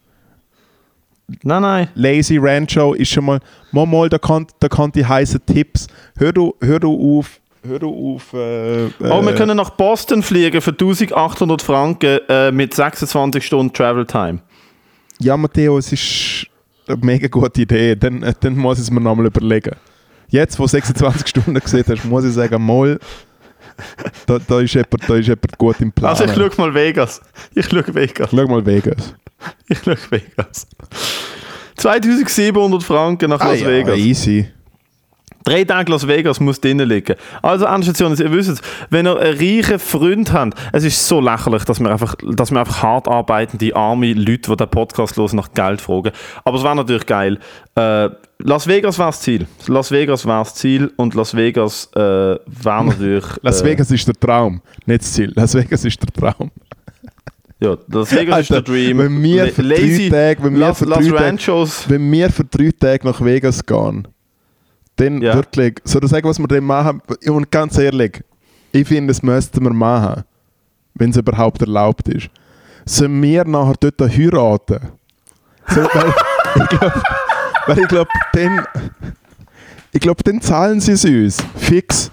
Nein, 1.43 1.61
nein. 1.61 1.87
Lazy 1.95 2.37
Rancho 2.37 2.93
ist 2.93 3.09
schon 3.11 3.25
mal, 3.25 3.39
mal, 3.71 3.85
mal 3.85 4.09
da 4.09 4.17
kann, 4.17 4.47
da 4.59 4.67
kann 4.67 4.91
die 4.91 5.05
heißen 5.05 5.41
Tipps. 5.45 5.87
Hör 6.17 6.33
du, 6.33 6.55
hör 6.61 6.79
du 6.79 7.19
auf, 7.19 7.39
hör 7.67 7.79
du 7.79 8.15
auf. 8.15 8.33
Äh, 8.33 8.87
Oh, 8.99 9.21
wir 9.21 9.33
äh, 9.33 9.35
können 9.35 9.57
nach 9.57 9.71
Boston 9.71 10.23
fliegen 10.23 10.61
für 10.61 10.71
1800 10.71 11.61
Franken 11.61 12.19
äh, 12.27 12.51
mit 12.51 12.73
26 12.73 13.45
Stunden 13.45 13.73
Travel 13.73 14.05
Time. 14.05 14.39
Ja, 15.19 15.35
Matteo, 15.37 15.77
es 15.77 15.91
ist 15.91 16.47
eine 16.87 16.97
mega 17.01 17.27
gute 17.27 17.61
Idee. 17.61 17.95
Dann, 17.95 18.23
äh, 18.23 18.33
dann 18.39 18.55
muss 18.55 18.77
ich 18.77 18.85
es 18.85 18.91
mir 18.91 19.01
nochmal 19.01 19.27
überlegen. 19.27 19.75
Jetzt, 20.29 20.57
wo 20.59 20.63
du 20.63 20.69
26 20.69 21.27
Stunden 21.27 21.53
gesehen 21.59 21.83
hast, 21.87 22.05
muss 22.05 22.25
ich 22.25 22.33
sagen, 22.33 22.63
mal, 22.65 22.99
da, 24.25 24.39
da, 24.39 24.59
ist 24.59 24.73
jemand, 24.73 25.07
da 25.07 25.15
ist 25.15 25.27
jemand 25.27 25.57
gut 25.57 25.79
im 25.81 25.91
Plan. 25.91 26.11
Also 26.11 26.25
ich 26.25 26.33
schaue 26.33 26.51
mal 26.57 26.73
Vegas. 26.73 27.21
Ich 27.53 27.67
schaue 27.67 27.83
Vegas. 27.93 28.29
Schau 28.31 28.47
mal 28.47 28.65
Vegas. 28.65 29.15
Ich 29.69 29.79
schaue 29.79 29.97
Vegas. 30.09 30.67
2700 31.77 32.83
Franken 32.83 33.29
nach 33.29 33.39
Las 33.39 33.49
Ah, 33.49 33.53
ja, 33.55 33.67
Vegas. 33.67 33.97
easy. 33.97 34.49
Drei 35.45 35.63
Tage 35.63 35.89
Las 35.91 36.05
Vegas 36.05 36.39
muss 36.41 36.59
drinnen 36.59 36.87
liegen. 36.87 37.15
Also, 37.41 37.65
Anstation, 37.65 38.13
ihr 38.17 38.31
wisst 38.31 38.49
es, 38.49 38.61
wenn 38.89 39.07
ihr 39.07 39.17
einen 39.17 39.37
reichen 39.37 39.79
Freund 39.79 40.31
habt, 40.33 40.59
es 40.73 40.83
ist 40.83 41.07
so 41.07 41.21
lächerlich, 41.21 41.63
dass 41.63 41.79
wir 41.79 41.89
einfach, 41.89 42.15
dass 42.33 42.51
wir 42.51 42.59
einfach 42.59 42.83
hart 42.83 43.07
arbeitende, 43.07 43.73
arme 43.75 44.13
Leute, 44.13 44.51
die 44.51 44.55
den 44.57 44.69
Podcast 44.69 45.15
hören, 45.15 45.37
nach 45.37 45.51
Geld 45.53 45.79
fragen. 45.79 46.11
Aber 46.43 46.57
es 46.57 46.63
wäre 46.63 46.75
natürlich 46.75 47.05
geil. 47.05 47.39
Äh, 47.75 48.09
Las 48.39 48.67
Vegas 48.67 48.99
war 48.99 49.07
das 49.07 49.21
Ziel. 49.21 49.47
Las 49.67 49.91
Vegas 49.91 50.25
war 50.25 50.43
das 50.43 50.55
Ziel 50.55 50.91
und 50.97 51.15
Las 51.15 51.33
Vegas 51.35 51.89
äh, 51.95 51.99
wäre 51.99 52.39
natürlich. 52.85 53.25
Las 53.41 53.61
äh, 53.61 53.65
Vegas 53.65 53.89
ist 53.91 54.07
der 54.07 54.15
Traum, 54.15 54.61
nicht 54.85 55.01
das 55.01 55.13
Ziel. 55.13 55.31
Las 55.35 55.55
Vegas 55.55 55.85
ist 55.85 55.99
der 56.01 56.09
Traum. 56.13 56.51
Ja, 57.61 57.77
Las 57.87 58.11
Vegas 58.13 58.39
ist 58.41 58.49
der 58.51 58.57
Alter, 58.57 58.71
Dream. 58.71 58.97
wenn 58.99 59.21
wir 59.21 59.47
für 59.47 59.63
drei 59.63 60.09
Tage- 60.09 60.43
wenn 60.43 60.53
wir 60.53 60.59
Las, 60.59 60.79
für 60.79 60.85
drei 60.85 60.95
Tage- 60.95 61.13
Ranchos. 61.19 61.89
Wenn 61.89 62.09
wir 62.11 62.29
für 62.29 62.45
drei 62.45 62.71
Tage 62.77 63.05
nach 63.07 63.19
Vegas 63.23 63.65
gehen, 63.65 64.07
dann 64.95 65.21
Ja. 65.21 65.33
wirklich, 65.35 65.75
soll 65.83 66.03
ich 66.05 66.09
sagen, 66.09 66.27
was 66.27 66.39
wir 66.39 66.47
dann 66.47 66.63
machen? 66.63 67.01
Und 67.27 67.51
ganz 67.51 67.77
ehrlich, 67.77 68.21
ich 68.71 68.87
finde, 68.87 69.11
das 69.11 69.21
müssten 69.23 69.61
wir 69.63 69.73
machen, 69.73 70.23
wenn 70.95 71.09
es 71.09 71.17
überhaupt 71.17 71.61
erlaubt 71.61 72.07
ist. 72.07 72.29
Sollen 72.85 73.21
wir 73.21 73.43
nachher 73.45 73.73
dort 73.79 73.99
heiraten? 74.01 74.79
So, 75.67 75.81
weil, 75.81 76.13
ich 76.55 76.69
glaube, 76.69 77.01
weil 77.67 77.79
ich 77.79 77.87
glaube, 77.87 78.09
dann, 78.33 78.65
ich 79.91 79.99
glaube, 79.99 80.23
dann 80.23 80.41
zahlen 80.41 80.79
sie 80.79 80.93
es 80.93 81.03
uns. 81.03 81.43
Fix. 81.57 82.09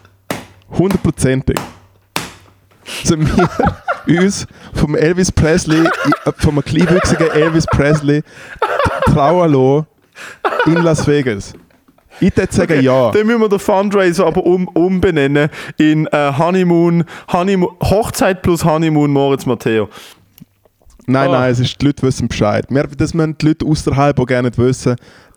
Hundertprozentig. 0.71 1.57
Sollen 3.05 3.29
wir 4.07 4.23
uns 4.23 4.47
vom 4.75 4.95
Elvis 4.95 5.33
Presley, 5.33 5.85
äh, 5.87 6.33
vom 6.39 6.63
kleinwüchsigen 6.63 7.31
Elvis 7.31 7.67
Presley 7.67 8.23
trauen 9.07 9.53
lassen 9.53 9.87
in 10.67 10.83
Las 10.83 11.07
Vegas? 11.07 11.53
Ich 12.21 12.35
würde 12.37 12.53
sagen, 12.53 12.81
ja. 12.83 13.11
Dann 13.11 13.27
müssen 13.27 13.41
wir 13.43 13.49
den 13.49 13.59
Fundraiser 13.59 14.27
aber 14.27 14.45
um, 14.47 14.69
umbenennen 14.69 15.51
in 15.77 16.07
äh, 16.07 16.33
Honeymoon, 16.39 17.05
Honeymoon, 17.31 17.77
Hochzeit 17.83 18.41
plus 18.41 18.65
Honeymoon 18.65 19.13
Moritz 19.13 19.45
Matteo. 19.45 19.89
Nein, 21.07 21.29
Ah. 21.29 21.41
nein, 21.41 21.53
es 21.53 21.61
ist, 21.61 21.81
die 21.81 21.87
Leute 21.87 22.03
wissen 22.03 22.27
Bescheid. 22.29 22.67
Wir, 22.69 22.85
das 22.85 23.15
müssen 23.15 23.37
die 23.39 23.49
Leute 23.49 23.67
außerhalb 23.67 24.19
auch 24.19 24.27
gerne 24.27 24.49
nicht 24.49 24.59
wissen. 24.59 24.97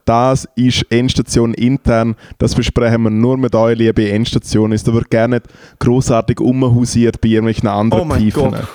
Das 0.10 0.48
ist 0.56 0.88
Endstation 0.90 1.54
intern. 1.54 2.16
Das 2.40 2.56
versprechen 2.56 3.04
wir 3.04 3.12
nur 3.12 3.38
mit 3.38 3.54
euch, 3.54 3.78
liebe 3.78 4.10
Endstation. 4.10 4.72
Es 4.72 4.84
wird 4.84 5.12
gerne 5.12 5.36
nicht 5.36 5.46
grossartig 5.78 6.40
umhausiert 6.40 7.22
bei 7.22 7.30
irgendwelchen 7.30 7.70
anderen 7.70 8.10
Oh 8.12 8.16
Tiefen. 8.16 8.50
Gott. 8.50 8.68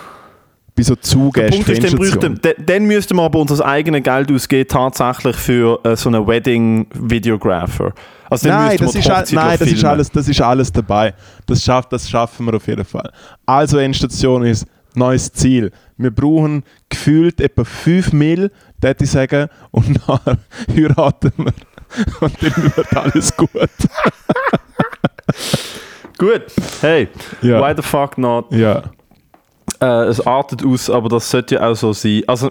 Bei 0.76 0.82
so 0.84 0.94
Der 0.94 1.02
Zugästen 1.02 1.64
Punkt 1.64 2.00
ist, 2.04 2.22
dann, 2.22 2.38
dann, 2.64 2.84
müssten 2.84 3.16
wir 3.16 3.24
aber 3.24 3.40
unser 3.40 3.66
eigenes 3.66 4.04
Geld 4.04 4.30
ausgeben, 4.30 4.68
tatsächlich 4.68 5.34
für 5.34 5.80
äh, 5.82 5.96
so 5.96 6.08
einen 6.08 6.24
Wedding-Videographer. 6.24 7.92
Also 8.30 8.48
Nein, 8.48 8.76
das, 8.78 8.94
ist, 8.94 9.10
all- 9.10 9.24
nein 9.32 9.56
das, 9.58 9.68
ist 9.68 9.84
alles, 9.84 10.10
das 10.12 10.28
ist 10.28 10.40
alles 10.40 10.70
dabei. 10.70 11.14
Das, 11.46 11.64
schafft, 11.64 11.92
das 11.92 12.08
schaffen 12.08 12.46
wir 12.46 12.54
auf 12.54 12.66
jeden 12.68 12.84
Fall. 12.84 13.10
Also 13.44 13.78
Endstation 13.78 14.44
ist 14.44 14.66
neues 14.96 15.32
Ziel. 15.32 15.70
Wir 15.96 16.10
brauchen 16.10 16.64
gefühlt 16.88 17.40
etwa 17.40 17.64
5 17.64 18.12
Mil, 18.12 18.50
würde 18.80 19.04
ich 19.04 19.10
sagen, 19.10 19.48
und 19.70 20.00
dann 20.06 20.38
heiraten 20.76 21.32
wir. 21.36 21.52
Und 22.20 22.42
dann 22.42 22.76
wird 22.76 22.96
alles 22.96 23.36
gut. 23.36 23.50
Gut, 26.18 26.42
hey, 26.80 27.08
Ja. 27.42 27.60
why 27.60 27.74
the 27.76 27.82
fuck 27.82 28.16
not? 28.18 28.52
Ja. 28.52 28.84
Äh, 29.80 30.04
es 30.04 30.24
artet 30.24 30.64
aus, 30.64 30.88
aber 30.88 31.08
das 31.08 31.28
sollte 31.30 31.56
ja 31.56 31.68
auch 31.70 31.74
so 31.74 31.92
sein. 31.92 32.22
Also 32.26 32.50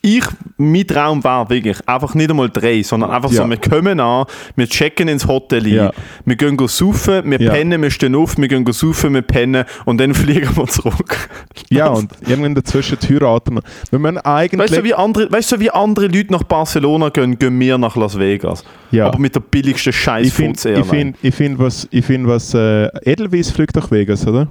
ich, 0.00 0.24
mein 0.56 0.86
Traum 0.86 1.22
war 1.22 1.48
wirklich 1.50 1.76
einfach 1.86 2.14
nicht 2.14 2.30
einmal 2.30 2.48
drei, 2.48 2.82
sondern 2.82 3.10
einfach 3.10 3.30
Ja. 3.30 3.42
so, 3.44 3.50
wir 3.50 3.56
kommen 3.58 4.00
an, 4.00 4.24
wir 4.56 4.66
checken 4.66 5.08
ins 5.08 5.26
Hotel 5.26 5.64
ein, 5.66 5.72
Ja. 5.74 5.90
wir 6.24 6.36
gehen 6.36 6.56
go 6.56 6.66
saufen, 6.66 7.30
wir 7.30 7.40
Ja. 7.40 7.52
pennen, 7.52 7.82
wir 7.82 7.90
stehen 7.90 8.14
auf, 8.14 8.38
wir 8.38 8.48
gehen 8.48 8.64
go 8.64 8.72
saufen, 8.72 9.12
wir 9.14 9.22
pennen 9.22 9.64
und 9.84 9.98
dann 10.00 10.14
fliegen 10.46 10.56
wir 10.56 10.66
zurück. 10.66 11.28
Ja, 11.68 11.88
und 11.88 12.10
irgendwann 12.26 12.54
dazwischen 12.54 12.96
heiraten 13.08 13.54
wir. 13.56 13.62
Wir 13.90 13.98
müssen 13.98 14.18
eigentlich... 14.18 14.60
Weißt 14.70 14.76
du, 14.76 14.84
wie 14.84 14.94
andere, 14.94 15.30
weißt 15.30 15.52
du, 15.52 15.60
wie 15.60 15.70
andere 15.70 16.06
Leute 16.06 16.32
nach 16.32 16.44
Barcelona 16.44 17.10
gehen, 17.10 17.38
gehen 17.38 17.58
wir 17.60 17.76
nach 17.76 17.96
Las 17.96 18.18
Vegas. 18.18 18.64
Ja. 18.92 19.06
Aber 19.06 19.18
mit 19.18 19.34
der 19.34 19.40
billigsten 19.40 19.92
Scheiß 19.92 20.28
ich 20.28 20.32
finde, 20.32 20.74
ich 20.80 20.86
find, 20.86 21.16
ich 21.22 21.34
find, 21.34 21.58
was, 21.58 21.88
ich 21.90 22.04
find, 22.04 22.26
was 22.26 22.54
äh, 22.54 22.86
Edelweiss 23.04 23.50
fliegt 23.50 23.74
nach 23.76 23.90
Vegas, 23.90 24.26
oder? 24.26 24.48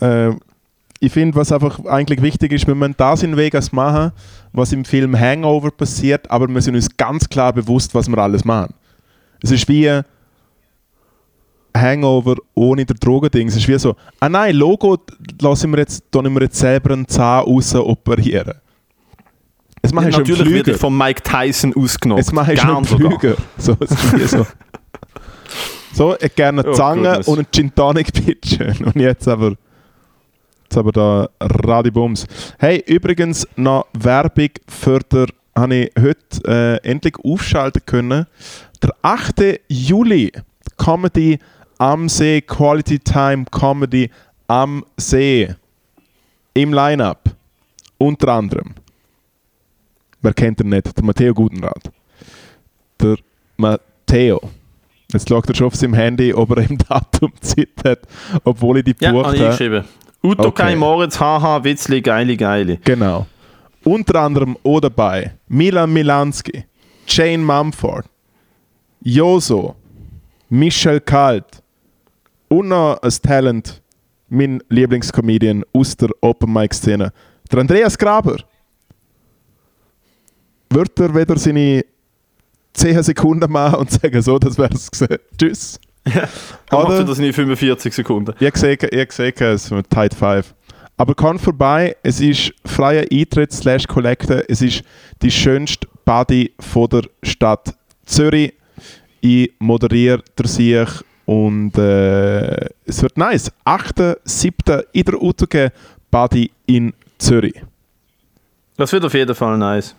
Äh, 0.00 0.30
ich 1.00 1.12
finde, 1.12 1.34
was 1.36 1.50
einfach 1.50 1.84
eigentlich 1.86 2.22
wichtig 2.22 2.52
ist, 2.52 2.66
wir 2.66 2.74
müssen 2.76 2.94
das 2.96 3.22
in 3.24 3.36
Vegas 3.36 3.72
machen, 3.72 4.12
was 4.52 4.72
im 4.72 4.84
Film 4.84 5.18
Hangover 5.18 5.70
passiert, 5.72 6.30
aber 6.30 6.46
wir 6.48 6.60
sind 6.62 6.76
uns 6.76 6.96
ganz 6.96 7.28
klar 7.28 7.52
bewusst, 7.52 7.94
was 7.94 8.08
wir 8.08 8.18
alles 8.18 8.44
machen. 8.44 8.72
Es 9.42 9.50
ist 9.50 9.68
wie 9.68 10.02
Hangover 11.76 12.36
ohne 12.54 12.84
der 12.84 12.96
Drogending. 12.96 13.48
Es 13.48 13.56
ist 13.56 13.66
wie 13.66 13.78
so, 13.78 13.96
ah 14.20 14.28
nein, 14.28 14.54
Logo 14.54 14.98
lassen 15.40 15.70
wir 15.72 15.78
jetzt, 15.78 16.04
tun 16.12 16.32
wir 16.32 16.42
jetzt 16.42 16.58
selber 16.58 16.92
einen 16.92 17.08
Zahn 17.08 17.44
raus 17.44 17.74
operieren. 17.74 18.54
Das 19.80 19.92
mache 19.92 20.10
ich 20.10 20.14
schon 20.14 20.24
im 20.24 20.30
Natürlich 20.30 20.52
werde 20.52 20.64
Flüger. 20.64 20.74
ich 20.76 20.80
von 20.80 20.96
Mike 20.96 21.22
Tyson 21.22 21.74
ausgenommen. 21.74 22.22
Jetzt 22.22 22.32
mache 22.32 22.52
ich 22.52 22.60
schon 22.60 22.76
einen 22.76 22.84
Flüger. 22.84 23.34
So, 23.58 23.76
so. 24.26 24.46
so, 25.92 26.16
ich 26.20 26.34
gerne 26.36 26.62
eine 26.62 26.70
Oh, 26.70 26.74
Zange 26.74 27.02
goodness. 27.08 27.28
und 27.28 27.38
einen 27.38 27.46
Gin 27.50 27.74
Tonic 27.74 28.12
pitchen. 28.12 28.84
Und 28.84 28.94
jetzt 28.96 29.26
aber, 29.26 29.54
jetzt 30.72 30.78
aber 30.78 30.92
da 30.92 31.28
Radibums. 31.40 32.26
Hey, 32.58 32.82
übrigens 32.86 33.46
noch 33.56 33.86
Werbung 33.92 34.48
für 34.66 35.00
der, 35.00 35.26
habe 35.56 35.74
ich 35.74 35.92
heute 36.00 36.80
äh, 36.82 36.88
endlich 36.88 37.14
aufschalten 37.22 37.82
können. 37.84 38.26
Der 38.82 38.94
8. 39.02 39.60
Juli, 39.68 40.32
Comedy 40.78 41.38
am 41.78 42.08
See, 42.08 42.40
Quality 42.40 42.98
Time 43.00 43.44
Comedy 43.50 44.10
am 44.48 44.84
See. 44.96 45.54
Im 46.54 46.72
Line-Up. 46.72 47.24
Unter 47.98 48.28
anderem. 48.28 48.74
Wer 50.22 50.32
kennt 50.34 50.60
ihn 50.60 50.70
nicht? 50.70 50.96
Der 50.96 51.04
Matteo 51.04 51.34
Gutenrat. 51.34 51.90
Der 53.00 53.16
Matteo. 53.56 54.40
Jetzt 55.12 55.28
schaut 55.28 55.48
er 55.48 55.54
schon 55.54 55.66
auf 55.66 55.74
seinem 55.76 55.94
Handy, 55.94 56.32
ob 56.32 56.50
er 56.56 56.68
im 56.68 56.78
Datum 56.88 57.32
Zeit 57.40 57.68
hat, 57.84 58.00
obwohl 58.44 58.78
ich 58.78 58.84
die 58.84 58.94
Ja, 59.00 59.10
gebucht 59.12 59.34
ich 59.34 59.40
habe. 59.40 59.50
geschrieben. 59.50 59.84
Uto 60.22 60.48
Okay. 60.48 60.62
Kai 60.66 60.76
Moritz, 60.76 61.18
haha, 61.18 61.62
Witzli, 61.64 62.00
geile, 62.00 62.36
geile. 62.36 62.76
Genau. 62.84 63.26
Unter 63.84 64.20
anderem 64.20 64.56
auch 64.62 64.80
dabei 64.80 65.32
Milan 65.48 65.92
Milanski, 65.92 66.64
Jane 67.08 67.38
Mumford, 67.42 68.06
Joso, 69.02 69.74
Michel 70.48 71.00
Kalt 71.00 71.62
und 72.48 72.68
noch 72.68 73.00
ein 73.02 73.10
Talent, 73.22 73.82
mein 74.28 74.62
Lieblingscomedian 74.68 75.64
aus 75.72 75.96
der 75.96 76.10
Open 76.20 76.52
Mic 76.52 76.74
Szene, 76.74 77.12
der 77.50 77.58
Andreas 77.58 77.98
Graber. 77.98 78.36
Wird 80.70 80.98
er 81.00 81.14
wieder 81.14 81.36
seine 81.36 81.84
10 82.74 83.02
Sekunden 83.02 83.50
machen 83.50 83.80
und 83.80 83.90
sagen, 84.00 84.22
so, 84.22 84.38
das 84.38 84.56
wäre 84.56 84.72
es 84.72 84.90
gewesen. 84.90 85.18
Tschüss. 85.36 85.80
Er 86.04 86.28
macht 86.70 86.86
Oder? 86.86 86.98
ja 86.98 87.04
das 87.04 87.18
in 87.18 87.32
45 87.32 87.94
Sekunden. 87.94 88.34
Ich 88.40 88.56
sehe 88.56 88.74
ich 88.74 89.12
sehe 89.12 89.32
es 89.38 89.70
mit 89.70 89.88
Tide 89.88 90.14
5. 90.16 90.54
Aber 90.96 91.14
kommt 91.14 91.40
vorbei, 91.40 91.96
es 92.02 92.20
ist 92.20 92.52
freier 92.64 93.04
Eintritt 93.10 93.52
slash 93.52 93.86
Collecte. 93.86 94.44
Es 94.48 94.62
ist 94.62 94.82
die 95.20 95.30
schönste 95.30 95.86
Party 96.04 96.52
von 96.60 96.88
der 96.88 97.02
Stadt 97.22 97.74
Zürich. 98.04 98.52
Ich 99.20 99.52
moderiere 99.58 100.22
der 100.36 100.46
sich 100.46 100.88
und 101.26 101.76
äh, 101.78 102.68
es 102.84 103.02
wird 103.02 103.16
nice. 103.16 103.50
8.7. 103.64 104.84
in 104.92 105.04
der 105.04 105.22
UTG 105.22 105.70
Party 106.10 106.50
in 106.66 106.92
Zürich. 107.18 107.62
Das 108.76 108.92
wird 108.92 109.04
auf 109.04 109.14
jeden 109.14 109.34
Fall 109.34 109.56
nice. 109.58 109.94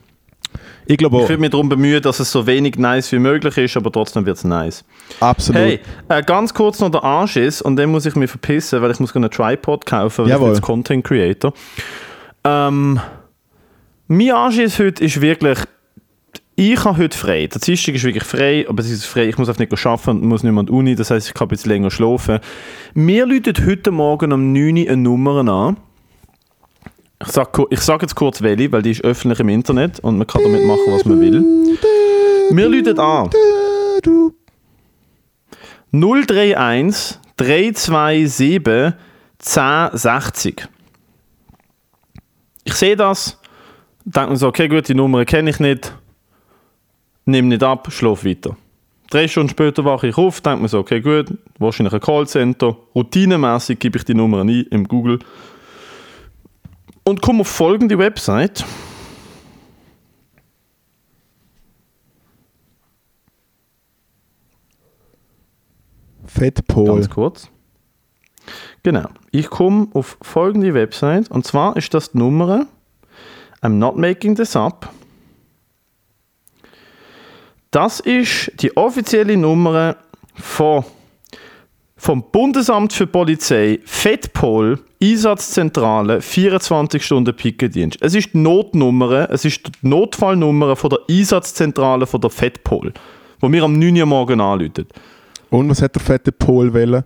Ich 0.85 0.97
glaube 0.97 1.21
Ich 1.21 1.29
würde 1.29 1.41
mich 1.41 1.51
darum 1.51 1.69
bemühen, 1.69 2.01
dass 2.01 2.19
es 2.19 2.31
so 2.31 2.45
wenig 2.45 2.77
nice 2.77 3.11
wie 3.11 3.19
möglich 3.19 3.57
ist, 3.57 3.77
aber 3.77 3.91
trotzdem 3.91 4.25
wird 4.25 4.37
es 4.37 4.43
nice. 4.43 4.83
Absolut. 5.19 5.61
Hey, 5.61 5.79
äh, 6.09 6.21
ganz 6.23 6.53
kurz 6.53 6.79
noch 6.79 6.89
der 6.89 7.03
Anschiss 7.03 7.61
und 7.61 7.75
dann 7.77 7.91
muss 7.91 8.05
ich 8.05 8.15
mich 8.15 8.29
verpissen, 8.29 8.81
weil 8.81 8.91
ich 8.91 8.99
muss 8.99 9.15
einen 9.15 9.31
Tripod 9.31 9.85
kaufen, 9.85 10.25
weil 10.25 10.31
Jawohl. 10.31 10.49
ich 10.49 10.55
jetzt 10.55 10.63
Content 10.63 11.03
Creator. 11.03 11.53
Ähm, 12.43 12.99
mein 14.07 14.31
Anschiss 14.31 14.79
heute 14.79 15.03
ist 15.03 15.21
wirklich, 15.21 15.59
ich 16.55 16.83
habe 16.83 16.97
heute 16.97 17.17
frei. 17.17 17.47
Der 17.47 17.59
Dienstag 17.59 17.95
ist 17.95 18.03
wirklich 18.03 18.23
frei, 18.23 18.65
aber 18.67 18.81
es 18.81 18.91
ist 18.91 19.05
frei. 19.05 19.27
Ich 19.27 19.37
muss 19.37 19.49
einfach 19.49 19.59
nicht 19.59 19.85
arbeiten 19.85 20.09
und 20.09 20.25
muss 20.25 20.43
nicht 20.43 20.51
mehr 20.51 20.59
an 20.59 20.67
die 20.67 20.71
Uni, 20.71 20.95
das 20.95 21.09
heisst, 21.09 21.29
ich 21.29 21.33
kann 21.33 21.47
ein 21.47 21.49
bisschen 21.49 21.71
länger 21.71 21.89
schlafen. 21.89 22.39
Mir 22.93 23.25
läutet 23.25 23.65
heute 23.65 23.91
Morgen 23.91 24.31
um 24.31 24.53
9 24.53 24.77
Uhr 24.77 24.87
eine 24.87 24.97
Nummer 24.97 25.47
an. 25.51 25.77
Ich 27.25 27.31
sage 27.31 27.67
sag 27.71 28.01
jetzt 28.01 28.15
kurz 28.15 28.41
welche, 28.41 28.71
weil 28.71 28.81
die 28.81 28.91
ist 28.91 29.03
öffentlich 29.03 29.39
im 29.39 29.49
Internet 29.49 29.99
und 30.01 30.17
man 30.17 30.27
kann 30.27 30.43
damit 30.43 30.65
machen, 30.65 30.87
was 30.87 31.05
man 31.05 31.19
will. 31.19 31.77
Mir 32.51 32.67
läutet 32.67 32.99
an. 32.99 33.29
031 35.91 37.19
327 37.37 38.93
1060. 39.39 40.67
Ich 42.65 42.73
sehe 42.73 42.95
das, 42.95 43.39
denke 44.05 44.31
mir 44.31 44.37
so, 44.37 44.47
okay, 44.47 44.67
gut, 44.67 44.87
die 44.87 44.95
Nummer 44.95 45.25
kenne 45.25 45.49
ich 45.49 45.59
nicht, 45.59 45.93
nehme 47.25 47.49
nicht 47.49 47.63
ab, 47.63 47.87
schlaf 47.91 48.23
weiter. 48.23 48.55
Drei 49.09 49.27
Stunden 49.27 49.49
später 49.49 49.85
wache 49.85 50.07
ich 50.07 50.17
auf, 50.17 50.41
denke 50.41 50.61
mir 50.61 50.69
so, 50.69 50.79
okay, 50.79 51.01
gut, 51.01 51.37
wahrscheinlich 51.59 51.93
ein 51.93 51.99
Callcenter. 51.99 52.77
Routinemäßig 52.95 53.79
gebe 53.79 53.97
ich 53.97 54.05
die 54.05 54.13
Nummer 54.13 54.41
ein 54.41 54.49
im 54.49 54.87
Google 54.87 55.19
und 57.03 57.21
komme 57.21 57.41
auf 57.41 57.47
folgende 57.47 57.97
Website. 57.97 58.65
Fettpol. 66.25 66.85
Ganz 66.85 67.09
kurz. 67.09 67.49
Genau. 68.81 69.07
Ich 69.31 69.49
komme 69.49 69.87
auf 69.93 70.17
folgende 70.21 70.73
Website 70.73 71.29
und 71.31 71.45
zwar 71.45 71.77
ist 71.77 71.93
das 71.93 72.11
die 72.11 72.17
Nummer 72.17 72.67
I'm 73.61 73.77
not 73.79 73.95
making 73.95 74.35
this 74.35 74.57
up. 74.57 74.91
Das 77.71 78.01
ist 78.01 78.51
die 78.61 78.75
offizielle 78.75 79.37
Nummer 79.37 79.95
von, 80.35 80.83
vom 82.03 82.21
Bundesamt 82.33 82.91
für 82.91 83.07
Polizei, 83.07 83.79
FEDPOL, 83.85 84.77
Einsatzzentrale, 85.01 86.19
24 86.19 87.03
Stunden 87.03 87.33
Pickendienst. 87.33 87.97
Es 88.01 88.13
ist 88.13 88.33
die 88.33 88.39
Notnummer, 88.39 89.29
es 89.31 89.45
ist 89.45 89.65
die 89.65 89.87
Notfallnummer 89.87 90.75
von 90.75 90.89
der 90.89 90.99
Einsatzzentrale 91.09 92.05
von 92.05 92.19
der 92.19 92.29
FEDPOL, 92.29 92.91
wo 93.39 93.47
mir 93.47 93.63
am 93.63 93.79
9 93.79 93.97
Uhr 94.01 94.05
morgen 94.05 94.41
anläutet. 94.41 94.91
Und 95.49 95.69
was 95.69 95.81
hat 95.81 95.95
der 95.95 96.01
fette 96.01 96.33
Pol? 96.33 97.03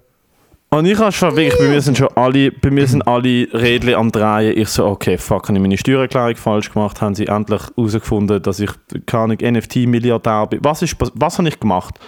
Und 0.70 0.86
ich 0.88 0.98
habe 0.98 1.12
schon 1.12 1.36
wirklich, 1.36 1.60
bei 1.60 1.68
mir 1.68 1.82
sind 1.82 2.00
schon 2.00 2.10
alle, 2.16 2.52
bei 2.52 2.72
mir 2.72 2.88
sind 2.88 3.08
alle 3.08 3.48
Rädchen 3.54 3.94
am 3.94 4.12
Drehen. 4.12 4.58
Ich 4.58 4.70
so, 4.70 4.88
okay, 4.88 5.20
fuck, 5.20 5.48
habe 5.48 5.60
ich 5.60 5.62
meine 5.62 5.78
Steuererklärung 5.78 6.38
falsch 6.38 6.74
gemacht? 6.74 7.02
Haben 7.02 7.14
sie 7.14 7.28
endlich 7.28 7.62
herausgefunden, 7.76 8.42
dass 8.42 8.60
ich, 8.60 8.72
keine 9.06 9.36
NFT-Milliardär 9.36 10.48
bin? 10.48 10.60
Was, 10.64 10.82
ist, 10.82 10.96
was 11.14 11.38
habe 11.38 11.50
ich 11.50 11.60
gemacht? 11.60 12.00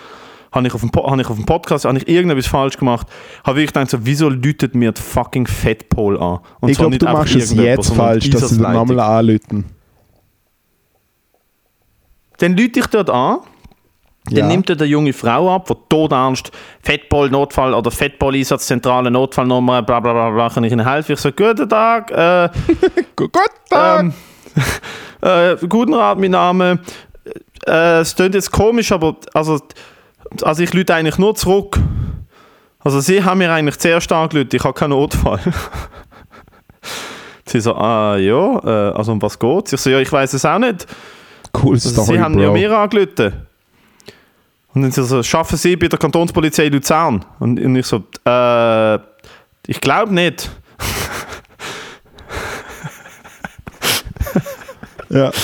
Habe 0.51 0.67
ich, 0.67 0.73
auf 0.73 0.81
dem, 0.81 0.91
habe 0.91 1.21
ich 1.21 1.29
auf 1.29 1.35
dem 1.35 1.45
Podcast, 1.45 1.85
habe 1.85 1.97
ich 1.99 2.07
irgendetwas 2.07 2.47
falsch 2.47 2.77
gemacht? 2.77 3.07
Habe 3.45 3.61
ich 3.61 3.67
gedacht, 3.67 3.89
so, 3.89 3.99
wieso 4.01 4.29
läutet 4.29 4.73
mir 4.73 4.91
die 4.91 5.01
fucking 5.01 5.45
Fettpol 5.45 6.19
an? 6.19 6.39
Und 6.59 6.69
ich 6.69 6.77
glaube, 6.77 6.91
nicht 6.91 7.01
du 7.03 7.07
einfach 7.07 7.19
machst 7.21 7.35
es 7.35 7.53
jetzt 7.53 7.93
falsch, 7.93 8.29
dass 8.31 8.49
sie 8.49 8.57
den 8.57 8.71
nochmal 8.73 8.99
anrufen. 8.99 9.65
Dann 12.39 12.55
lüte 12.55 12.79
ich 12.79 12.87
dort 12.87 13.09
an. 13.09 13.39
Dann 14.25 14.35
Ja. 14.37 14.47
nimmt 14.47 14.69
er 14.69 14.75
eine 14.75 14.85
junge 14.85 15.13
Frau 15.13 15.53
ab, 15.53 15.67
die 15.67 15.73
todernst 15.89 16.51
Fettball, 16.81 17.29
Notfall 17.29 17.73
oder 17.73 17.89
Fettball-Einsatzzentrale, 17.89 19.09
Notfallnummer, 19.09 19.81
bla 19.81 19.99
bla 19.99 20.13
bla 20.13 20.29
bla, 20.29 20.49
kann 20.49 20.63
ich 20.63 20.71
Ihnen 20.73 20.87
helfen? 20.87 21.13
Ich 21.13 21.19
so, 21.19 21.31
guten 21.31 21.67
Tag, 21.67 22.11
äh, 22.11 22.49
Gut, 23.15 23.31
Tag. 23.69 24.01
ähm, 24.01 24.13
äh, 25.21 25.55
guten 25.67 25.93
Rat, 25.93 26.19
mein 26.19 26.31
Name. 26.31 26.79
Äh, 27.65 27.99
es 28.01 28.15
klingt 28.15 28.35
jetzt 28.35 28.51
komisch, 28.51 28.91
aber 28.91 29.15
also, 29.33 29.59
also 30.41 30.63
ich 30.63 30.73
lüte 30.73 30.93
eigentlich 30.95 31.17
nur 31.17 31.35
zurück. 31.35 31.79
Also 32.79 33.01
Sie 33.01 33.23
haben 33.23 33.39
mir 33.39 33.51
eigentlich 33.51 33.77
zuerst 33.77 34.11
angelüht, 34.11 34.53
ich 34.53 34.63
habe 34.63 34.73
keinen 34.73 34.91
Notfall. 34.91 35.39
Sie 37.45 37.59
so, 37.59 37.75
ah 37.75 38.15
ja, 38.17 38.59
äh, 38.63 38.93
also 38.95 39.11
um 39.11 39.21
was 39.21 39.37
geht's? 39.37 39.73
Ich 39.73 39.81
so, 39.81 39.89
ja, 39.89 39.99
ich 39.99 40.11
weiß 40.11 40.33
es 40.33 40.45
auch 40.45 40.59
nicht. 40.59 40.85
cool 41.63 41.73
Also 41.73 41.89
Story, 41.89 42.13
Sie 42.17 42.19
haben 42.19 42.35
Bro. 42.35 42.41
ja 42.43 42.51
mir 42.51 42.71
angelüht. 42.77 43.19
Und 43.19 44.83
dann 44.83 44.91
sie 44.91 45.03
so, 45.03 45.23
schaffen 45.23 45.57
Sie 45.57 45.75
bei 45.75 45.87
der 45.87 45.97
Kantonspolizei 45.97 46.67
Luzern? 46.69 47.25
Und, 47.39 47.59
und 47.59 47.75
ich 47.75 47.87
so, 47.87 48.03
äh, 48.25 48.99
ich 49.65 49.81
glaube 49.81 50.13
nicht. 50.13 50.49
ja. 55.09 55.31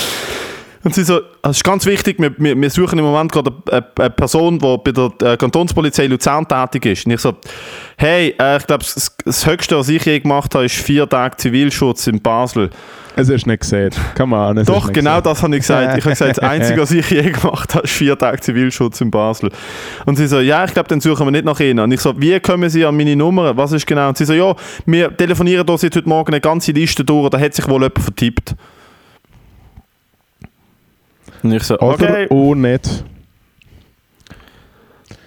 Und 0.85 0.93
sie 0.93 1.03
so, 1.03 1.19
es 1.41 1.57
ist 1.57 1.63
ganz 1.63 1.87
wichtig, 1.87 2.19
wir, 2.19 2.31
wir, 2.37 2.55
wir 2.55 2.69
suchen 2.69 2.99
im 2.99 3.05
Moment 3.05 3.31
gerade 3.31 3.51
eine, 3.71 3.83
eine 3.97 4.09
Person, 4.11 4.59
die 4.59 4.77
bei 4.83 4.91
der 4.91 5.31
äh, 5.31 5.35
Kantonspolizei 5.35 6.05
Luzern 6.05 6.47
tätig 6.47 6.85
ist. 6.85 7.07
Und 7.07 7.13
ich 7.13 7.21
so, 7.21 7.33
hey, 7.97 8.35
äh, 8.39 8.57
ich 8.57 8.67
glaube, 8.67 8.83
das, 8.83 9.17
das 9.25 9.47
Höchste, 9.47 9.77
was 9.77 9.89
ich 9.89 10.05
je 10.05 10.19
gemacht 10.19 10.53
habe, 10.53 10.65
ist 10.65 10.75
vier 10.75 11.09
Tage 11.09 11.37
Zivilschutz 11.37 12.05
in 12.05 12.21
Basel. 12.21 12.69
Es 13.15 13.29
du 13.29 13.33
nicht 13.33 13.61
gesehen. 13.61 13.89
Come 14.15 14.35
on. 14.35 14.59
es 14.59 14.67
Doch, 14.67 14.93
genau 14.93 15.21
gesehen. 15.21 15.23
das 15.23 15.41
habe 15.41 15.55
ich 15.55 15.61
gesagt. 15.61 15.97
Ich 15.97 16.05
habe 16.05 16.11
gesagt, 16.11 16.37
das 16.37 16.39
Einzige, 16.47 16.81
was 16.81 16.91
ich 16.91 17.09
je 17.09 17.21
gemacht 17.31 17.73
habe, 17.73 17.85
ist 17.85 17.93
vier 17.93 18.15
Tage 18.15 18.41
Zivilschutz 18.41 19.01
in 19.01 19.09
Basel. 19.09 19.49
Und 20.05 20.17
sie 20.17 20.27
so, 20.27 20.39
ja, 20.39 20.65
ich 20.65 20.73
glaube, 20.73 20.89
dann 20.89 21.01
suchen 21.01 21.25
wir 21.25 21.31
nicht 21.31 21.45
nach 21.45 21.59
Ihnen. 21.59 21.79
Und 21.79 21.93
ich 21.93 22.01
so, 22.01 22.13
wie 22.21 22.39
kommen 22.39 22.69
Sie 22.69 22.85
an 22.85 22.95
meine 22.95 23.15
Nummer? 23.15 23.57
Was 23.57 23.71
ist 23.71 23.87
genau? 23.87 24.09
Und 24.09 24.17
sie 24.17 24.25
so, 24.25 24.33
ja, 24.33 24.53
wir 24.85 25.17
telefonieren 25.17 25.65
seit 25.65 25.95
heute 25.95 26.07
Morgen 26.07 26.31
eine 26.31 26.41
ganze 26.41 26.73
Liste 26.73 27.03
durch, 27.03 27.31
da 27.31 27.39
hat 27.39 27.55
sich 27.55 27.67
wohl 27.67 27.81
jemand 27.81 27.97
vertippt. 27.97 28.53
Und 31.45 31.51
ich 31.51 31.61
so, 31.61 31.77
Oder 31.77 31.93
okay, 31.93 32.27
auch 32.31 32.55
nicht. 32.55 33.05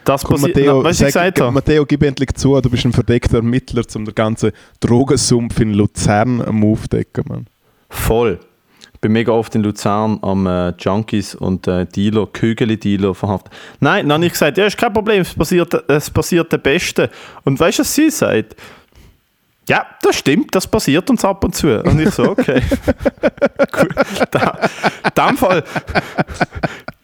das 0.04 0.24
Komm, 0.24 0.34
passiert. 0.34 0.56
Matteo, 0.56 0.78
Na, 0.78 0.84
was 0.84 0.96
ich 0.96 0.98
sag, 0.98 1.06
gesagt 1.06 1.40
habe? 1.40 1.52
Matteo, 1.52 1.86
gib 1.86 2.02
endlich 2.02 2.34
zu, 2.34 2.60
du 2.60 2.68
bist 2.68 2.84
ein 2.84 2.92
verdeckter 2.92 3.36
Ermittler, 3.36 3.84
um 3.94 4.04
den 4.04 4.16
ganzen 4.16 4.50
Drogensumpf 4.80 5.60
in 5.60 5.74
Luzern 5.74 6.42
am 6.42 6.64
Aufdecken, 6.64 7.22
Mann. 7.28 7.46
Voll. 7.88 8.40
Ich 8.94 9.00
bin 9.00 9.12
mega 9.12 9.30
oft 9.30 9.54
in 9.54 9.62
Luzern 9.62 10.18
am 10.22 10.44
äh, 10.48 10.70
Junkies 10.76 11.36
und 11.36 11.68
äh, 11.68 11.86
Dealer, 11.86 12.26
Kügeli-Dealer 12.26 13.14
verhaftet. 13.14 13.52
Nein, 13.78 14.08
dann 14.08 14.14
habe 14.14 14.26
ich 14.26 14.32
gesagt, 14.32 14.58
ja, 14.58 14.66
ist 14.66 14.76
kein 14.76 14.92
Problem, 14.92 15.20
es 15.20 15.32
passiert, 15.32 15.72
es 15.88 16.10
passiert 16.10 16.50
der 16.50 16.58
Beste. 16.58 17.10
Und 17.44 17.60
weißt 17.60 17.78
du, 17.78 17.82
was 17.82 17.94
sie 17.94 18.10
sagt? 18.10 18.56
Ja, 19.68 19.86
das 20.02 20.16
stimmt, 20.16 20.54
das 20.54 20.66
passiert 20.66 21.08
uns 21.10 21.24
ab 21.24 21.44
und 21.44 21.54
zu. 21.54 21.82
Und 21.82 22.00
ich 22.00 22.10
so, 22.10 22.24
okay. 22.30 22.62
Cool. 23.76 23.88
Da, 24.30 24.58
in 25.04 25.10
dem 25.28 25.36
Fall 25.36 25.62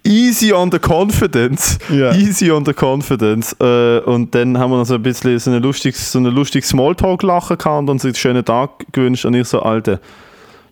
easy 0.04 0.52
on 0.52 0.70
the 0.70 0.78
confidence. 0.78 1.78
Ja. 1.90 2.12
Easy 2.14 2.50
on 2.50 2.64
the 2.64 2.72
confidence. 2.72 3.54
Äh, 3.60 4.00
und 4.00 4.34
dann 4.34 4.58
haben 4.58 4.70
wir 4.70 4.78
noch 4.78 4.86
so 4.86 4.94
ein 4.94 5.02
bisschen 5.02 5.38
so 5.38 5.50
ein 5.50 5.62
lustiges, 5.62 6.12
so 6.12 6.18
ein 6.18 6.24
lustiges 6.26 6.68
Smalltalk-Lachen 6.70 7.58
gehabt 7.58 7.78
und 7.80 7.90
uns 7.90 8.04
einen 8.04 8.14
schönen 8.14 8.44
Tag 8.44 8.70
gewünscht. 8.92 9.24
Und 9.24 9.34
ich 9.34 9.48
so, 9.48 9.60
Alter, 9.60 10.00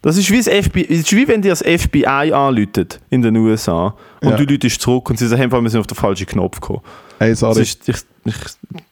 das 0.03 0.16
ist 0.16 0.30
wie, 0.30 0.38
das 0.38 0.49
FBI, 0.49 0.82
ist 0.82 1.12
wie 1.14 1.28
wenn 1.28 1.43
dir 1.43 1.51
das 1.51 1.62
FBI 1.62 2.32
anläutet 2.32 3.01
in 3.11 3.22
den 3.22 3.36
USA 3.36 3.95
und 4.20 4.30
Ja. 4.30 4.36
du 4.36 4.45
läutest 4.45 4.80
zurück 4.80 5.09
und 5.11 5.18
sie 5.18 5.28
sagen, 5.28 5.51
wir 5.51 5.70
sind 5.70 5.80
auf 5.80 5.86
den 5.86 5.97
falschen 5.97 6.26
Knopf 6.26 6.61
gekommen. 6.61 6.80
Hey, 7.18 7.34
sorry. 7.34 7.62
ist, 7.62 7.88
ich, 7.88 7.97
ich, 8.25 8.35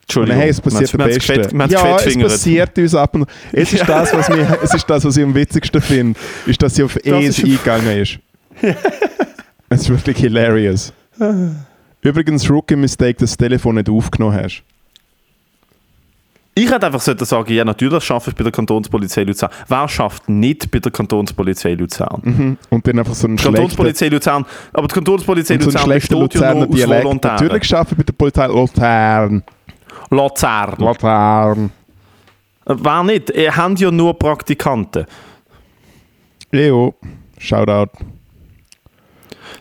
Entschuldigung. 0.03 0.39
Nein, 0.41 0.49
es 0.49 0.61
passiert 0.61 0.93
Wir 0.93 0.99
der 0.99 1.05
haben 1.07 1.11
es 1.11 1.16
Beste. 1.18 1.33
gefett- 1.33 1.53
wir 1.53 1.62
haben 1.62 1.68
es 1.68 1.72
Ja, 1.72 1.97
es 1.97 2.33
passiert 2.33 2.78
uns 2.78 2.95
ab 2.95 3.14
und 3.14 3.26
es 3.53 3.72
ist, 3.72 3.89
das, 3.89 4.12
was 4.12 4.28
mich, 4.28 4.47
es 4.62 4.74
ist 4.74 4.91
das, 4.91 5.05
was 5.05 5.16
ich 5.16 5.24
am 5.24 5.35
witzigsten 5.35 5.81
finde, 5.81 6.18
ist, 6.47 6.61
dass 6.62 6.74
sie 6.74 6.83
auf 6.83 6.97
ES 6.97 7.39
ist- 7.39 7.45
eingegangen 7.45 7.97
ist. 8.03 8.18
es 9.68 9.81
ist 9.83 9.89
wirklich 9.91 10.16
hilarious. 10.18 10.93
Übrigens, 12.03 12.49
Rookie-Mistake, 12.51 13.14
dass 13.14 13.31
du 13.31 13.37
das 13.37 13.37
Telefon 13.37 13.74
nicht 13.76 13.89
aufgenommen 13.89 14.35
hast. 14.43 14.62
Ich 16.55 16.70
hätte 16.70 16.86
einfach 16.86 17.01
sagen, 17.01 17.53
ja, 17.53 17.64
natürlich 17.64 18.03
schaffe 18.03 18.30
ich 18.30 18.36
bei 18.36 18.42
der 18.42 18.53
Kantonspolizei 18.53 19.22
Luzern. 19.22 19.51
Wer 19.68 19.88
schafft 19.88 20.28
nicht 20.28 20.70
bei 20.70 20.80
der 20.80 20.90
Kantonspolizei 20.90 21.74
Luzern? 21.74 22.20
Mhm. 22.22 22.59
Und 22.68 22.86
dann 22.86 22.98
einfach 22.98 23.14
so 23.14 23.28
ein 23.28 23.36
Kantonspolizei 23.36 24.09
Luzern, 24.09 24.44
aber 24.72 24.88
die 24.88 24.94
Kantonspolizei 24.94 25.55
und 25.55 25.62
so 25.62 25.70
ein 25.70 25.74
Luzern 25.74 25.90
besteht 25.90 26.12
ja 26.12 26.20
Luzerner 26.20 26.55
nur 26.55 26.68
aus 26.68 26.74
Dialekt. 26.74 27.05
Volontären. 27.05 27.34
Natürlich 27.36 27.61
geschafft 27.61 27.96
bei 27.96 28.03
der 28.03 28.12
Polizei 28.12 28.46
Luzern. 28.46 29.42
Luzern. 30.11 30.74
Luzern. 30.78 31.70
Wer 32.66 33.03
nicht? 33.05 33.30
Ihr 33.30 33.57
habt 33.57 33.80
ja 33.80 33.90
nur 33.90 34.18
Praktikanten. 34.18 35.07
Jo, 36.53 36.94
Shoutout. 37.38 37.92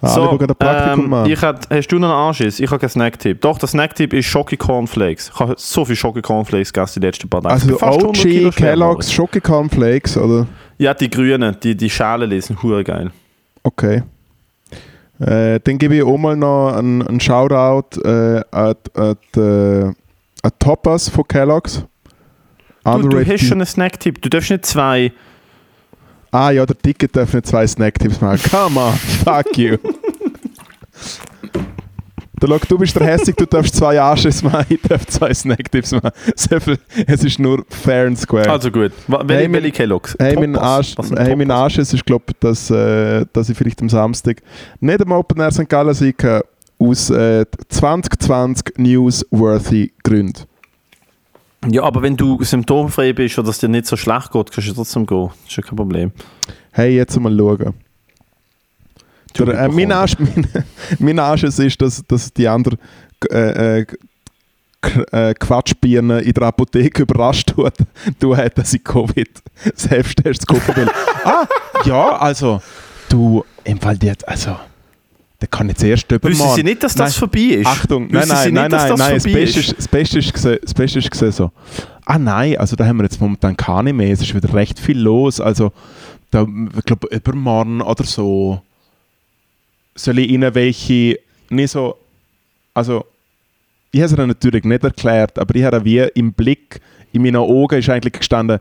Ah, 0.01 0.13
alle, 0.15 0.29
die 0.31 0.37
gerade 0.37 0.53
ein 0.53 0.57
Praktikum 0.57 1.13
ähm, 1.13 1.25
ich 1.25 1.41
hätt, 1.41 1.67
hast 1.69 1.87
du 1.87 1.99
noch 1.99 2.09
einen 2.09 2.27
Anschiss? 2.27 2.59
Ich 2.59 2.69
habe 2.69 2.79
keinen 2.79 2.89
Snacktipp. 2.89 3.41
Doch, 3.41 3.57
der 3.57 3.67
Snacktipp 3.67 4.13
ist 4.13 4.25
Schoki 4.25 4.57
Cornflakes. 4.57 5.31
Ich 5.33 5.39
habe 5.39 5.55
so 5.57 5.85
viel 5.85 5.95
Schoki 5.95 6.21
Cornflakes 6.21 6.71
gegessen 6.73 7.01
die 7.01 7.07
letzten 7.07 7.29
paar 7.29 7.41
Tage. 7.41 7.55
Ich 7.55 7.63
Also 7.63 7.67
bin 7.67 7.77
fast 7.79 7.99
100 7.99 8.21
Kilo 8.21 8.49
OG 8.49 8.55
Kellogg's. 8.55 9.11
Schoki 9.11 9.41
Cornflakes, 9.41 10.17
oder? 10.17 10.47
Ja, 10.77 10.93
die 10.93 11.09
grünen, 11.09 11.57
die, 11.61 11.75
die 11.75 11.89
Schalen 11.89 12.39
sind 12.41 12.61
hure 12.63 12.83
geil. 12.83 13.11
Okay. 13.63 14.03
Äh, 15.19 15.59
dann 15.59 15.77
gebe 15.77 15.95
ich 15.95 16.03
auch 16.03 16.17
mal 16.17 16.37
noch 16.37 16.73
einen, 16.77 17.05
einen 17.05 17.19
Shoutout 17.19 17.99
äh, 18.03 18.41
an, 18.51 18.75
die, 19.35 19.39
an 19.39 20.51
Toppers 20.59 21.09
von 21.09 21.27
Kellogg's. 21.27 21.83
Du, 22.85 23.09
du 23.09 23.25
hast 23.25 23.41
schon 23.41 23.57
einen 23.57 23.65
Snacktipp. 23.65 24.21
Du 24.21 24.29
darfst 24.29 24.49
nicht 24.49 24.65
zwei. 24.65 25.11
Ah 26.31 26.51
ja, 26.51 26.65
der 26.65 26.77
Ticket 26.77 27.15
darf 27.15 27.33
nicht 27.33 27.47
zwei 27.47 27.65
Snacktipps 27.65 28.21
machen. 28.21 28.39
Come 28.49 28.79
on, 28.79 28.93
fuck 28.93 29.57
you. 29.57 29.77
Der 32.41 32.47
Log, 32.47 32.65
du 32.69 32.77
bist 32.77 32.95
der 32.95 33.05
Hässig, 33.05 33.35
du 33.35 33.45
darfst 33.45 33.75
zwei 33.75 33.99
Arsches 33.99 34.41
machen, 34.43 34.65
ich 34.69 34.81
darf 34.81 35.05
zwei 35.07 35.33
Snacktipps 35.33 35.91
machen. 35.91 36.11
Es 37.07 37.23
ist 37.23 37.39
nur 37.39 37.65
fair 37.69 38.07
and 38.07 38.17
square. 38.17 38.49
Also 38.49 38.71
gut. 38.71 38.93
Welche, 39.07 39.33
hey, 39.33 39.51
welche 39.51 39.71
Kellogg's? 39.71 40.15
Hey, 40.17 40.35
mein 40.35 40.55
Arsch, 40.55 40.95
hey, 41.17 41.35
mein 41.35 41.51
Arsches 41.51 41.93
ist, 41.93 42.05
glaube 42.05 42.25
dass, 42.39 42.69
äh, 42.69 43.25
dass 43.33 43.49
ich 43.49 43.57
vielleicht 43.57 43.81
am 43.81 43.89
Samstag 43.89 44.41
nicht 44.79 45.01
am 45.01 45.11
Open 45.11 45.41
Air 45.41 45.51
St. 45.51 45.67
Gallen 45.67 45.93
sein 45.93 46.15
kann, 46.15 46.41
aus 46.77 47.09
äh, 47.09 47.45
2020 47.67 48.77
newsworthy 48.77 49.91
Gründen. 50.03 50.43
Ja, 51.67 51.83
aber 51.83 52.01
wenn 52.01 52.15
du 52.15 52.41
symptomfrei 52.41 53.13
bist 53.13 53.37
oder 53.37 53.49
es 53.49 53.59
dir 53.59 53.67
nicht 53.67 53.85
so 53.85 53.97
schlecht 53.97 54.31
geht, 54.31 54.51
kannst 54.51 54.69
du 54.69 54.73
trotzdem 54.73 55.05
gehen. 55.05 55.27
Das 55.27 55.51
ist 55.51 55.57
ja 55.57 55.63
kein 55.63 55.75
Problem. 55.75 56.11
Hey, 56.71 56.95
jetzt 56.95 57.19
mal 57.19 57.35
schauen. 57.37 57.73
Der, 59.37 59.47
äh, 59.47 59.67
mein, 59.67 59.91
Arsch, 59.91 60.17
mein, 60.19 60.47
mein 60.99 61.19
Arsch 61.19 61.43
ist, 61.43 61.81
dass, 61.81 62.03
dass 62.07 62.33
die 62.33 62.47
anderen 62.47 62.79
äh, 63.29 63.81
äh, 63.81 63.85
äh, 65.11 65.33
Quatschbirnen 65.33 66.21
in 66.21 66.33
der 66.33 66.43
Apotheke 66.43 67.01
überrascht 67.03 67.53
hat, 67.57 67.75
du 68.19 68.35
hast, 68.35 68.57
dass 68.57 68.73
ich 68.73 68.83
Covid 68.83 69.29
Selbsttest 69.75 70.47
kaufen 70.47 70.75
will. 70.75 70.89
ah, 71.25 71.45
ja, 71.85 72.17
also, 72.17 72.61
du, 73.09 73.43
im 73.65 73.79
Fall 73.79 73.97
die, 73.97 74.11
also, 74.25 74.57
der 75.41 75.47
kann 75.47 75.69
jetzt 75.69 75.83
erst 75.83 76.11
übermorgen. 76.11 76.37
Wissen 76.37 76.55
Sie 76.55 76.63
nicht, 76.63 76.83
dass 76.83 76.95
das 76.95 77.13
nein, 77.13 77.19
vorbei 77.19 77.39
ist? 77.39 77.65
Achtung, 77.67 78.07
nein, 78.11 78.27
nein, 78.27 78.53
nein, 78.53 78.71
nein, 78.71 78.93
nein, 78.97 79.13
das 79.15 79.23
Beste 79.23 79.59
ist, 79.59 79.77
das 79.77 79.87
Beste 79.87 80.19
ist, 80.19 80.45
das 80.45 80.73
Beste 80.73 80.99
ist 80.99 81.09
gesehen 81.09 81.31
so. 81.31 81.51
Ah 82.05 82.19
nein, 82.19 82.57
also 82.57 82.75
da 82.75 82.85
haben 82.85 82.97
wir 82.97 83.03
jetzt 83.03 83.21
momentan 83.21 83.55
keine 83.55 83.93
mehr, 83.93 84.11
es 84.11 84.21
ist 84.21 84.35
wieder 84.35 84.53
recht 84.53 84.79
viel 84.79 84.99
los, 84.99 85.39
also, 85.39 85.71
da, 86.31 86.45
ich 86.77 86.85
glaube, 86.85 87.07
übermorgen 87.11 87.81
oder 87.81 88.03
so 88.03 88.61
soll 89.95 90.19
ich 90.19 90.29
ihnen 90.29 90.53
welche 90.55 91.19
nicht 91.49 91.71
so, 91.71 91.97
also 92.73 93.05
ich 93.91 94.01
habe 94.01 94.11
es 94.11 94.27
natürlich 94.27 94.63
nicht 94.63 94.83
erklärt, 94.83 95.39
aber 95.39 95.55
ich 95.55 95.63
habe 95.63 95.83
wie 95.83 95.99
im 95.99 96.33
Blick, 96.33 96.79
in 97.11 97.23
meinen 97.23 97.37
Augen 97.37 97.79
ist 97.79 97.89
eigentlich 97.89 98.13
gestanden, 98.13 98.59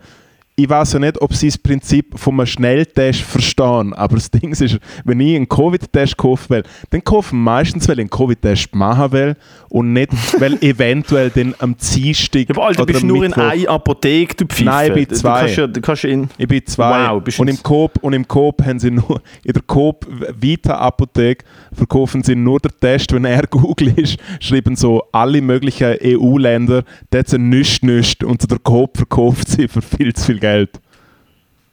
ich 0.58 0.68
weiß 0.68 0.94
ja 0.94 0.98
nicht, 0.98 1.22
ob 1.22 1.32
sie 1.34 1.46
das 1.46 1.56
Prinzip 1.56 2.18
von 2.18 2.34
einem 2.34 2.46
Schnelltest 2.46 3.20
verstehen, 3.20 3.94
aber 3.94 4.16
das 4.16 4.28
Ding 4.28 4.50
ist, 4.50 4.80
wenn 5.04 5.20
ich 5.20 5.36
einen 5.36 5.48
Covid-Test 5.48 6.16
kaufen 6.16 6.50
will, 6.50 6.62
dann 6.90 7.04
kaufen 7.04 7.40
meistens, 7.40 7.86
weil 7.86 8.00
ich 8.00 8.02
einen 8.02 8.10
Covid-Test 8.10 8.74
machen 8.74 9.12
will 9.12 9.36
und 9.68 9.92
nicht, 9.92 10.10
weil 10.40 10.54
eventuell 10.60 11.30
dann 11.30 11.54
am 11.60 11.76
Dienstag 11.76 12.48
ja, 12.48 12.56
aber 12.56 12.66
Alter, 12.66 12.86
bist 12.86 13.02
du 13.02 13.06
nur 13.06 13.20
Mittwoch. 13.20 13.36
in 13.36 13.42
einer 13.42 13.70
Apotheke, 13.70 14.34
du 14.34 14.46
Pfeife. 14.46 14.64
Nein, 14.64 14.98
ich 14.98 15.08
bin 15.08 15.16
zwei. 15.16 15.30
Du 15.30 15.44
kannst 15.44 15.56
ja, 15.58 15.66
du 15.68 15.80
kannst 15.80 16.04
in 16.04 16.28
ich 16.36 16.48
bin 16.48 16.66
zwei. 16.66 17.08
Wow, 17.08 17.38
und, 17.38 17.48
im 17.48 17.62
Coop, 17.62 17.92
und 18.02 18.12
im 18.12 18.26
Coop 18.26 18.64
haben 18.64 18.80
sie 18.80 18.90
nur, 18.90 19.22
in 19.44 19.52
der 19.52 19.62
Coop 19.62 20.08
Vita 20.40 20.74
Apotheke 20.74 21.44
verkaufen 21.72 22.24
sie 22.24 22.34
nur 22.34 22.58
den 22.58 22.72
Test, 22.80 23.12
wenn 23.12 23.24
er 23.24 23.42
Google 23.50 23.92
ist, 23.94 24.18
schreiben 24.40 24.74
so 24.74 25.04
alle 25.12 25.40
möglichen 25.40 25.96
EU-Länder, 26.02 26.82
das 27.10 27.32
ist 27.32 27.38
nichts, 27.38 27.82
nichts 27.82 28.24
und 28.24 28.50
der 28.50 28.58
Coop 28.58 28.96
verkauft 28.96 29.48
sie 29.48 29.68
für 29.68 29.82
viel 29.82 30.12
zu 30.14 30.26
viel 30.26 30.40
Geld. 30.40 30.47
Geld. 30.48 30.80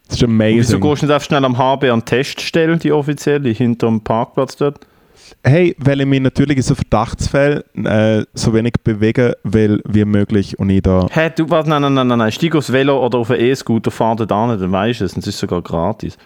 Das 0.07 0.17
ist 0.17 0.23
amazing. 0.23 0.53
Und 0.53 0.59
wieso 0.59 0.80
gehst 0.80 1.01
du 1.01 1.05
nicht 1.05 1.13
einfach 1.13 1.26
schnell 1.26 1.45
am 1.45 1.57
HB 1.57 1.84
an 1.86 1.99
den 1.99 2.05
Teststelle, 2.05 2.78
die 2.78 2.91
offizielle, 2.91 3.49
hinter 3.49 3.88
dem 3.88 4.01
Parkplatz 4.01 4.55
dort? 4.55 4.86
Hey, 5.43 5.76
weil 5.80 6.01
ich 6.01 6.07
mich 6.07 6.21
natürlich 6.21 6.57
in 6.57 6.63
so 6.63 6.76
Verdachtsfällen 6.76 7.63
äh, 7.86 8.26
so 8.34 8.53
wenig 8.53 8.73
bewegen 8.84 9.34
will 9.43 9.82
wie 9.86 10.05
möglich 10.05 10.59
und 10.59 10.69
ich 10.69 10.84
da... 10.84 11.07
Hey, 11.09 11.32
du, 11.36 11.49
warte, 11.49 11.69
nein, 11.69 11.82
nein, 11.82 11.93
nein, 11.93 12.07
nein, 12.07 12.32
steig 12.32 12.55
aufs 12.55 12.71
Velo 12.71 13.03
oder 13.03 13.19
auf 13.19 13.32
einen 13.32 13.41
E-Scooter, 13.41 13.89
fahr 13.89 14.15
da 14.15 14.47
nicht, 14.47 14.61
dann 14.61 14.71
weißt 14.71 15.01
du 15.01 15.05
es, 15.05 15.17
es 15.17 15.28
ist 15.28 15.39
sogar 15.39 15.61
gratis. 15.61 16.17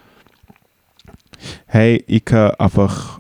Hey, 1.67 2.03
ich 2.07 2.25
kann 2.25 2.51
einfach 2.55 3.19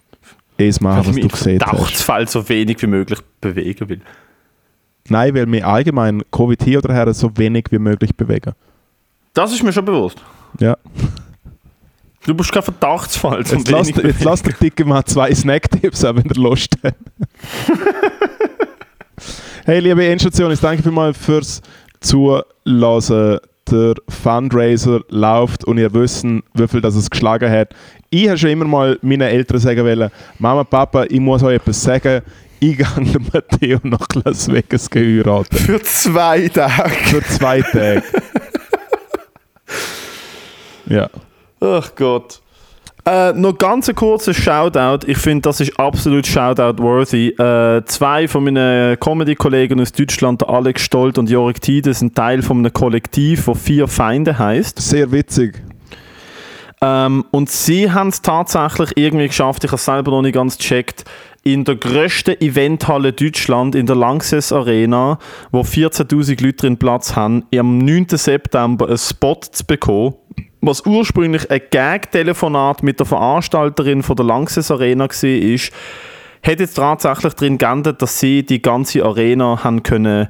es 0.57 0.81
machen, 0.81 1.07
was 1.07 1.15
du 1.15 1.27
gesehen 1.27 1.59
hast. 1.61 1.69
Verdachtsfall 1.69 2.27
so 2.27 2.49
wenig 2.49 2.81
wie 2.81 2.87
möglich 2.87 3.19
bewegen 3.39 3.87
will. 3.87 4.01
Nein, 5.07 5.33
weil 5.33 5.45
mir 5.45 5.65
allgemein 5.65 6.23
Covid 6.31 6.61
hier 6.63 6.79
oder 6.79 6.93
her 6.93 7.13
so 7.13 7.31
wenig 7.37 7.65
wie 7.71 7.79
möglich 7.79 8.15
bewegen. 8.15 8.53
Das 9.33 9.51
ist 9.51 9.63
mir 9.63 9.71
schon 9.71 9.85
bewusst. 9.85 10.17
Ja. 10.59 10.75
Du 12.25 12.33
bist 12.33 12.51
kein 12.51 12.63
Verdachtsfall. 12.63 13.39
Jetzt 13.39 13.69
lass, 13.69 13.89
jetzt 13.89 14.23
lass 14.23 14.43
der 14.43 14.53
Dicke 14.53 14.85
mal 14.85 15.03
zwei 15.05 15.33
Snacktipps 15.33 16.03
an, 16.03 16.17
wenn 16.17 16.29
er 16.29 16.35
Lust 16.35 16.75
hat. 16.83 16.95
hey, 19.65 19.79
liebe 19.79 20.05
Endstation, 20.05 20.51
ich 20.51 20.59
danke 20.59 20.83
vielmals 20.83 21.17
fürs 21.17 21.61
Zulassen. 22.01 23.39
Der 23.71 23.93
Fundraiser 24.09 25.01
läuft 25.09 25.63
und 25.65 25.77
ihr 25.77 25.93
wisst, 25.93 26.23
wie 26.23 26.67
viel 26.67 26.81
das 26.81 26.95
es 26.95 27.09
geschlagen 27.09 27.51
hat. 27.51 27.69
Ich 28.09 28.27
habe 28.27 28.37
schon 28.37 28.49
immer 28.49 28.65
mal 28.65 28.97
meinen 29.03 29.21
Eltern 29.21 29.59
sagen 29.59 29.85
wollen, 29.85 30.09
Mama, 30.39 30.63
Papa, 30.63 31.05
ich 31.07 31.19
muss 31.19 31.43
euch 31.43 31.55
etwas 31.55 31.81
sagen. 31.81 32.21
Ich 32.59 32.77
gehe 32.77 33.19
Matteo 33.31 33.79
nach 33.83 34.07
Las 34.25 34.51
Vegas 34.51 34.89
geheiratet. 34.89 35.59
Für 35.59 35.81
zwei 35.81 36.49
Tage. 36.49 36.89
Für 36.89 37.23
zwei 37.23 37.61
Tage. 37.61 38.03
Ja. 40.89 41.09
Ach 41.61 41.91
Gott. 41.95 42.41
Äh, 43.05 43.33
noch 43.33 43.57
ganz 43.57 43.89
ein 43.89 43.95
kurzer 43.95 44.33
Shoutout. 44.33 45.07
Ich 45.07 45.17
finde, 45.17 45.43
das 45.43 45.61
ist 45.61 45.79
absolut 45.79 46.27
Shoutout-worthy. 46.27 47.29
Äh, 47.29 47.83
zwei 47.85 48.27
von 48.27 48.43
meinen 48.43 48.99
Comedy-Kollegen 48.99 49.79
aus 49.79 49.93
Deutschland, 49.93 50.47
Alex 50.47 50.81
Stolt 50.83 51.17
und 51.17 51.29
Jorik 51.29 51.61
Tide, 51.61 51.93
sind 51.93 52.15
Teil 52.15 52.41
von 52.41 52.59
einem 52.59 52.73
Kollektiv, 52.73 53.45
das 53.45 53.61
Vier 53.61 53.87
Feinde 53.87 54.37
heißt. 54.37 54.79
Sehr 54.79 55.11
witzig. 55.11 55.61
Ähm, 56.81 57.25
und 57.31 57.49
sie 57.49 57.91
haben 57.91 58.09
es 58.09 58.21
tatsächlich 58.21 58.91
irgendwie 58.95 59.27
geschafft, 59.27 59.63
ich 59.63 59.69
habe 59.71 59.75
es 59.77 59.85
selber 59.85 60.11
noch 60.11 60.21
nicht 60.21 60.35
ganz 60.35 60.57
gecheckt, 60.57 61.03
in 61.43 61.63
der 61.63 61.75
grössten 61.75 62.39
Eventhalle 62.41 63.13
Deutschland, 63.13 63.75
in 63.75 63.85
der 63.85 63.95
Lanxess 63.95 64.51
Arena, 64.51 65.19
wo 65.51 65.61
14.000 65.61 66.43
Leute 66.43 66.57
drin 66.57 66.77
Platz 66.77 67.15
haben, 67.15 67.45
am 67.55 67.77
9. 67.79 68.07
September 68.09 68.87
einen 68.87 68.97
Spot 68.97 69.39
zu 69.51 69.65
bekommen 69.65 70.15
was 70.61 70.85
ursprünglich 70.85 71.49
ein 71.49 71.61
Gag-Telefonat 71.71 72.83
mit 72.83 72.99
der 72.99 73.05
Veranstalterin 73.05 74.03
von 74.03 74.15
der 74.15 74.25
Lanxess 74.25 74.71
Arena 74.71 75.07
war, 75.07 76.49
hat 76.51 76.59
jetzt 76.59 76.75
tatsächlich 76.75 77.33
darin 77.33 77.57
geändert, 77.57 78.01
dass 78.01 78.19
sie 78.19 78.45
die 78.45 78.61
ganze 78.61 79.03
Arena 79.03 79.63
haben 79.63 79.83
können 79.83 80.27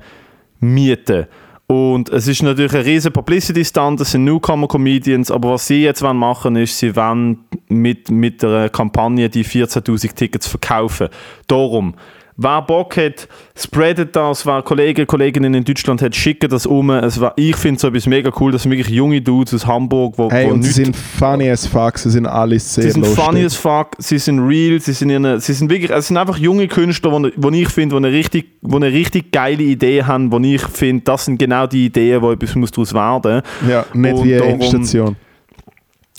mieten 0.59 1.25
und 1.71 2.09
es 2.09 2.27
ist 2.27 2.41
natürlich 2.41 2.73
ein 2.73 2.81
riesen 2.81 3.13
Publicity-Stand, 3.13 3.99
das 3.99 4.09
sind 4.09 4.23
Newcomer-Comedians, 4.23 5.29
aber 5.29 5.51
was 5.51 5.67
sie 5.67 5.83
jetzt 5.83 6.01
machen 6.01 6.55
wollen, 6.55 6.63
ist, 6.63 6.79
sie 6.79 6.95
wollen 6.95 7.45
mit, 7.67 8.09
mit 8.09 8.41
der 8.41 8.71
Kampagne 8.71 9.29
die 9.29 9.45
14'000 9.45 10.15
Tickets 10.15 10.47
verkaufen. 10.47 11.09
Darum, 11.45 11.93
Wer 12.41 12.61
Bock 12.61 12.95
hat, 12.95 13.27
spreadet 13.53 14.15
das. 14.15 14.45
Wer 14.45 14.61
Kollegen, 14.61 15.05
Kolleginnen 15.05 15.53
in 15.53 15.65
Deutschland 15.65 16.01
hat, 16.01 16.15
schickt 16.15 16.49
das 16.49 16.65
um. 16.65 16.89
Es 16.89 17.19
war, 17.19 17.33
ich 17.35 17.57
finde 17.57 17.81
so 17.81 17.89
etwas 17.89 18.05
mega 18.05 18.31
cool, 18.39 18.53
dass 18.53 18.63
wirklich 18.69 18.87
junge 18.87 19.21
Dudes 19.21 19.53
aus 19.53 19.67
Hamburg, 19.67 20.13
wo, 20.17 20.31
hey, 20.31 20.47
wo 20.47 20.53
und 20.53 20.63
sie 20.63 20.71
sind 20.71 20.95
funny 20.95 21.49
as 21.49 21.67
fuck, 21.67 21.97
sie 21.97 22.09
sind 22.09 22.25
alle 22.25 22.57
sehr 22.57 22.85
Sie 22.85 22.91
sind 22.91 23.01
lustig. 23.05 23.21
funny 23.25 23.43
as 23.43 23.55
fuck, 23.55 23.89
sie 23.97 24.17
sind 24.17 24.39
real, 24.39 24.79
sie 24.79 24.93
sind, 24.93 25.11
eine, 25.11 25.41
sie 25.41 25.51
sind 25.51 25.69
wirklich, 25.69 25.91
es 25.91 26.07
sind 26.07 26.15
einfach 26.15 26.37
junge 26.37 26.69
Künstler, 26.69 27.11
wo, 27.11 27.27
wo 27.35 27.49
ich 27.49 27.67
finde, 27.67 27.99
die 27.99 28.05
eine 28.05 28.15
richtig, 28.15 28.45
wo 28.61 28.77
eine 28.77 28.87
richtig 28.87 29.33
geile 29.33 29.63
Idee 29.63 30.03
haben, 30.03 30.31
wo 30.31 30.39
ich 30.39 30.61
finde, 30.61 31.03
das 31.03 31.25
sind 31.25 31.39
genau 31.39 31.67
die 31.67 31.87
Ideen, 31.87 32.21
wo 32.21 32.31
etwas 32.31 32.55
muss 32.55 32.71
daraus 32.71 32.93
werden. 32.93 33.41
Ja, 33.69 33.85
nicht 33.93 34.15
und 34.15 34.23
wie 34.23 34.35
eine 34.35 34.45
Endstation 34.45 35.17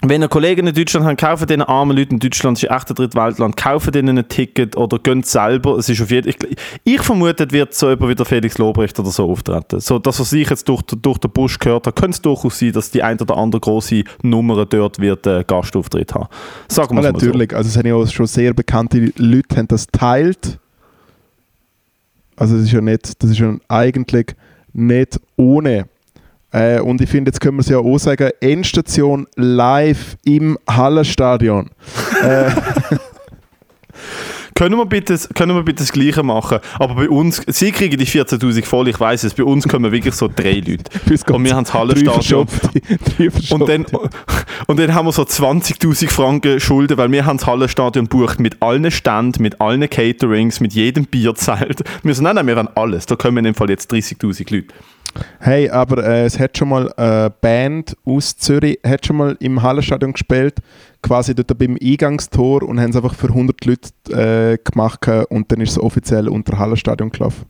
wenn 0.03 0.23
ihr 0.23 0.29
Kollegen 0.29 0.67
in 0.67 0.75
Deutschland 0.75 1.05
habt, 1.05 1.21
kaufen 1.21 1.47
diesen 1.47 1.63
armen 1.63 1.95
Leuten 1.95 2.15
in 2.15 2.21
Deutschland, 2.21 2.57
das 2.57 2.63
ist 2.63 2.71
echt 2.71 2.91
ein 2.91 2.95
Drittweltland, 2.95 3.57
kaufen 3.57 3.93
denen 3.93 4.17
ein 4.17 4.29
Ticket 4.29 4.75
oder 4.77 4.99
gönnt 4.99 5.27
selber. 5.27 5.77
Es 5.77 5.91
ist 5.91 6.01
auf 6.01 6.11
jeden, 6.11 6.31
ich, 6.31 6.37
ich 6.85 7.03
vermute, 7.03 7.51
wird 7.51 7.75
so 7.75 7.91
jemand 7.91 8.09
wie 8.09 8.15
der 8.15 8.25
Felix 8.25 8.57
Lobrecht 8.57 8.99
oder 8.99 9.11
so 9.11 9.31
auftreten. 9.31 9.79
So, 9.81 9.99
das, 9.99 10.19
was 10.19 10.33
ich 10.33 10.49
jetzt 10.49 10.67
durch, 10.69 10.83
durch 10.83 11.19
den 11.19 11.31
Busch 11.31 11.59
gehört 11.59 11.87
habe, 11.87 11.95
könnte 11.95 12.17
es 12.17 12.23
durchaus 12.23 12.59
sein, 12.59 12.73
dass 12.73 12.91
die 12.91 13.03
ein 13.03 13.21
oder 13.21 13.37
andere 13.37 13.61
große 13.61 14.05
Nummer 14.23 14.65
dort 14.65 14.99
wird 14.99 15.27
äh, 15.27 15.45
Gastauftritt 15.47 16.15
haben. 16.15 16.29
Sagen 16.69 16.97
wir 16.97 17.03
ja, 17.03 17.13
Natürlich, 17.13 17.51
so. 17.51 17.57
also 17.59 17.69
es 17.69 17.77
haben 17.77 17.87
ja 17.87 17.95
auch 17.95 18.07
schon 18.07 18.27
sehr 18.27 18.55
bekannte 18.55 19.13
Leute 19.17 19.57
haben 19.57 19.69
das 19.69 19.87
teilt. 19.87 20.59
Also 22.37 22.57
das 22.57 22.65
ist 22.65 22.73
ja 22.73 22.81
nicht, 22.81 23.23
das 23.23 23.31
ist 23.31 23.39
ja 23.39 23.55
eigentlich 23.69 24.35
nicht 24.73 25.21
ohne 25.37 25.89
äh, 26.53 26.81
und 26.81 27.01
ich 27.01 27.09
finde, 27.09 27.31
jetzt 27.31 27.41
können 27.41 27.57
wir 27.57 27.63
es 27.63 27.69
ja 27.69 27.79
auch 27.79 27.99
sagen, 27.99 28.31
Endstation 28.41 29.27
live 29.37 30.17
im 30.25 30.59
Hallenstadion. 30.69 31.71
äh, 32.23 32.51
können 34.55 34.77
wir, 34.77 34.87
bitte, 34.87 35.17
können 35.35 35.55
wir 35.55 35.63
bitte 35.63 35.79
das 35.79 35.93
Gleiche 35.93 36.25
machen? 36.25 36.59
Aber 36.79 36.95
bei 36.95 37.09
uns, 37.09 37.41
sie 37.47 37.71
kriegen 37.71 37.97
die 37.97 38.07
14'000 38.07 38.65
voll, 38.65 38.89
ich 38.89 38.99
weiß 38.99 39.25
es, 39.25 39.35
bei 39.35 39.45
uns 39.45 39.69
kommen 39.69 39.93
wirklich 39.93 40.15
so 40.15 40.29
drei 40.29 40.55
Leute. 40.55 40.85
Und 41.33 41.45
wir 41.45 41.55
haben 41.55 41.65
das 41.65 41.73
Hallenstadion. 41.73 42.47
Und 43.51 43.69
dann, 43.69 43.87
und 44.67 44.79
dann 44.79 44.95
haben 44.95 45.07
wir 45.07 45.13
so 45.13 45.23
20'000 45.23 46.09
Franken 46.09 46.61
Schulden, 46.61 46.99
weil 46.99 47.11
wir 47.13 47.25
haben 47.25 47.39
das 47.39 47.47
Hallenstadion 47.47 48.09
bucht 48.09 48.41
mit 48.41 48.61
allen 48.61 48.91
Ständen, 48.91 49.43
mit 49.43 49.61
allen 49.61 49.89
Caterings, 49.89 50.61
mit 50.61 50.73
jedem 50.73 51.07
Bierzelt. 51.07 51.85
Wir 52.03 52.15
sagen, 52.15 52.25
nein, 52.25 52.35
nein, 52.35 52.47
wir 52.47 52.57
haben 52.57 52.69
alles. 52.75 53.07
Da 53.07 53.17
kommen 53.17 53.39
in 53.39 53.45
dem 53.45 53.55
Fall 53.55 53.71
jetzt 53.71 53.93
30'000 53.93 54.55
Leute. 54.55 54.75
Hey, 55.41 55.69
aber 55.69 56.05
äh, 56.05 56.25
es 56.25 56.39
hat 56.39 56.57
schon 56.57 56.69
mal 56.69 56.93
eine 56.93 57.31
Band 57.41 57.97
aus 58.05 58.37
Zürich 58.37 58.79
hat 58.87 59.07
schon 59.07 59.17
mal 59.17 59.37
im 59.41 59.63
Hallenstadion 59.63 60.13
gespielt, 60.13 60.59
quasi 61.03 61.35
dort 61.35 61.57
beim 61.59 61.77
Eingangstor 61.83 62.63
und 62.63 62.81
haben 62.81 62.91
es 62.91 62.97
einfach 62.97 63.15
für 63.15 63.29
100 63.29 63.65
Leute 63.65 63.91
äh, 64.11 64.59
gemacht 64.63 65.07
und 65.31 65.51
dann 65.51 65.61
ist 65.61 65.73
es 65.73 65.79
offiziell 65.79 66.29
unter 66.29 66.59
Hallenstadion 66.59 67.11
gelaufen. 67.11 67.47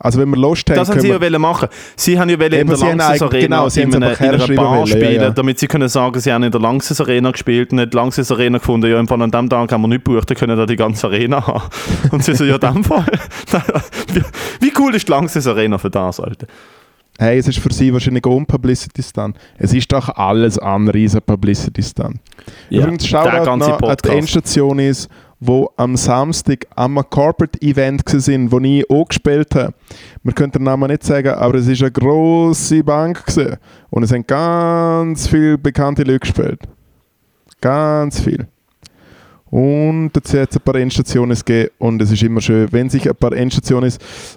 Also 0.00 0.20
wenn 0.20 0.28
wir 0.28 0.36
Lust 0.36 0.70
haben, 0.70 0.76
Das 0.76 0.88
haben 0.88 1.00
sie 1.00 1.08
ja 1.08 1.20
wollen 1.20 1.40
machen. 1.40 1.68
Sie 1.96 2.18
haben 2.20 2.30
ja 2.30 2.38
wollen 2.38 2.52
in 2.52 2.66
der 2.68 2.78
Langsys 2.78 3.22
Arena 3.22 3.40
genau, 3.40 3.68
sie 3.68 3.82
in, 3.82 3.94
einer, 3.94 4.20
in 4.20 4.28
einer 4.28 4.54
Bar 4.54 4.86
spielen, 4.86 5.14
ja, 5.14 5.22
ja. 5.22 5.30
damit 5.30 5.58
sie 5.58 5.66
können 5.66 5.88
sagen, 5.88 6.20
sie 6.20 6.32
haben 6.32 6.44
in 6.44 6.52
der 6.52 6.60
Langsys 6.60 7.00
Arena 7.00 7.32
gespielt 7.32 7.72
und 7.72 7.78
nicht 7.78 7.92
die 7.92 7.96
Langsys 7.96 8.30
Arena 8.30 8.58
gefunden. 8.58 8.88
Ja, 8.88 9.00
im 9.00 9.08
Fall 9.08 9.20
an 9.22 9.32
dem 9.32 9.50
Tag 9.50 9.72
haben 9.72 9.82
wir 9.82 9.88
nicht 9.88 10.04
gebucht, 10.04 10.30
dann 10.30 10.36
können 10.36 10.56
da 10.56 10.66
die 10.66 10.76
ganze 10.76 11.08
Arena 11.08 11.44
haben. 11.44 11.68
Und 12.12 12.22
sie 12.22 12.34
so, 12.34 12.44
ja, 12.44 12.58
dem 12.58 12.84
Fall. 12.84 13.06
wie, 14.60 14.72
cool 14.78 14.94
ist 14.94 15.08
die 15.08 15.10
Langsys 15.10 15.46
Arena 15.48 15.78
für 15.78 15.90
das, 15.90 16.20
Alter? 16.20 16.46
Hey, 17.18 17.38
es 17.38 17.48
ist 17.48 17.58
für 17.58 17.72
sie 17.72 17.92
wahrscheinlich 17.92 18.24
auch 18.24 18.40
Publicity 18.46 19.02
Stunt. 19.02 19.36
Es 19.56 19.74
ist 19.74 19.92
doch 19.92 20.08
alles 20.10 20.56
andere 20.58 21.02
als 21.02 21.20
Publicity 21.20 21.82
Stunt. 21.82 22.20
Ja, 22.70 22.82
Übrigens, 22.82 23.02
der 23.02 23.08
Shoutout 23.08 23.30
ganze 23.30 23.50
noch 23.50 23.52
an 23.52 23.60
die 23.60 23.86
Podcast. 23.86 24.14
Endstation 24.14 24.78
ist, 24.78 25.08
wo 25.40 25.70
am 25.76 25.96
Samstag 25.96 26.66
am 26.74 26.96
Corporate 27.10 27.60
Event 27.62 28.04
waren, 28.04 28.52
wo 28.52 28.58
ich 28.60 28.90
auch 28.90 29.08
gespielt 29.08 29.54
habe. 29.54 29.74
Wir 30.22 30.32
können 30.32 30.52
den 30.52 30.64
Namen 30.64 30.90
nicht 30.90 31.04
sagen, 31.04 31.28
aber 31.28 31.54
es 31.56 31.68
war 31.68 31.86
eine 31.86 31.92
grosse 31.92 32.82
Bank 32.82 33.24
gewesen. 33.24 33.56
und 33.90 34.02
es 34.02 34.12
haben 34.12 34.26
ganz 34.26 35.28
viele 35.28 35.56
bekannte 35.58 36.02
Leute 36.02 36.20
gespielt. 36.20 36.60
Ganz 37.60 38.20
viel. 38.20 38.46
Und 39.50 40.10
dazu 40.12 40.38
hat 40.38 40.50
es 40.50 40.56
ein 40.56 40.62
paar 40.62 40.74
Endstationen 40.74 41.34
gegeben 41.34 41.70
und 41.78 42.02
es 42.02 42.10
ist 42.10 42.22
immer 42.22 42.40
schön, 42.40 42.70
wenn 42.70 42.90
sich 42.90 43.08
ein 43.08 43.16
paar 43.16 43.32
Endstationen 43.32 43.90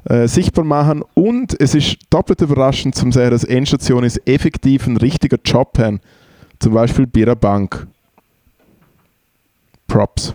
äh, 0.05 0.27
sichtbar 0.27 0.63
machen 0.63 1.03
und 1.15 1.59
es 1.59 1.75
ist 1.75 1.97
doppelt 2.09 2.39
überraschend 2.39 2.95
zu 2.95 3.11
sehen, 3.11 3.31
dass 3.31 3.43
Endstationen 3.43 4.09
effektiv 4.25 4.87
einen 4.87 4.97
richtigen 4.97 5.39
Job 5.43 5.77
haben. 5.77 5.99
Zum 6.59 6.73
Beispiel 6.73 7.07
bei 7.07 7.23
einer 7.23 7.35
Bank. 7.35 7.87
Props. 9.87 10.33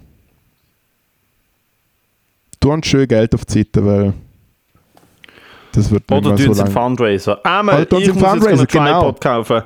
Du 2.67 2.73
hast 2.73 2.87
schön 2.87 3.07
Geld 3.07 3.33
auf 3.33 3.45
die 3.45 3.59
Seite, 3.59 3.87
weil 3.87 4.13
das 5.73 5.89
wird 5.89 6.03
Oder 6.11 6.35
tun 6.35 6.53
so 6.53 6.65
sie. 6.65 6.67
Fundraiser. 6.69 7.39
Einmal, 7.47 7.77
Oder 7.77 7.89
tun 7.89 8.03
ich 8.03 8.13
muss 8.13 8.25
einen 8.25 8.35
jetzt 8.43 8.47
einen 8.49 8.59
Fundraiser, 8.59 8.67
genau. 8.67 9.01
Tripod 9.03 9.21
kaufen. 9.21 9.63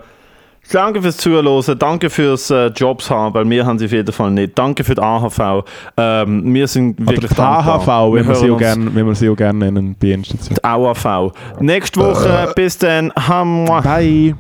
Danke 0.71 1.01
fürs 1.01 1.17
Zuhören, 1.17 1.79
danke 1.79 2.11
fürs 2.11 2.51
äh, 2.51 2.67
Jobs 2.67 3.09
haben, 3.09 3.33
weil 3.33 3.49
wir 3.49 3.65
haben 3.65 3.79
sie 3.79 3.87
auf 3.87 3.93
jeden 3.93 4.13
Fall 4.13 4.31
nicht. 4.33 4.59
Danke 4.59 4.85
für 4.85 4.95
die 4.95 5.01
AHV. 5.01 5.65
Ähm, 5.97 6.53
wir 6.53 6.69
sind 6.69 7.01
Oder 7.01 7.13
wirklich 7.13 7.31
die 7.31 7.37
dankbar. 7.37 8.13
wenn 8.13 8.29
wir, 8.29 8.35
sie 8.35 8.51
auch 8.51 8.59
gern, 8.59 8.95
wenn 8.95 9.07
wir 9.07 9.15
sie 9.15 9.31
auch 9.31 9.37
gerne 9.37 9.59
nennen 9.61 9.97
bei 9.99 10.11
Endstation. 10.11 10.57
Die 10.57 10.63
AHV. 10.63 11.33
Nächste 11.59 12.01
Woche, 12.01 12.53
bis 12.55 12.77
dann. 12.77 13.11
Hammer. 13.17 13.81
Bye. 13.81 14.35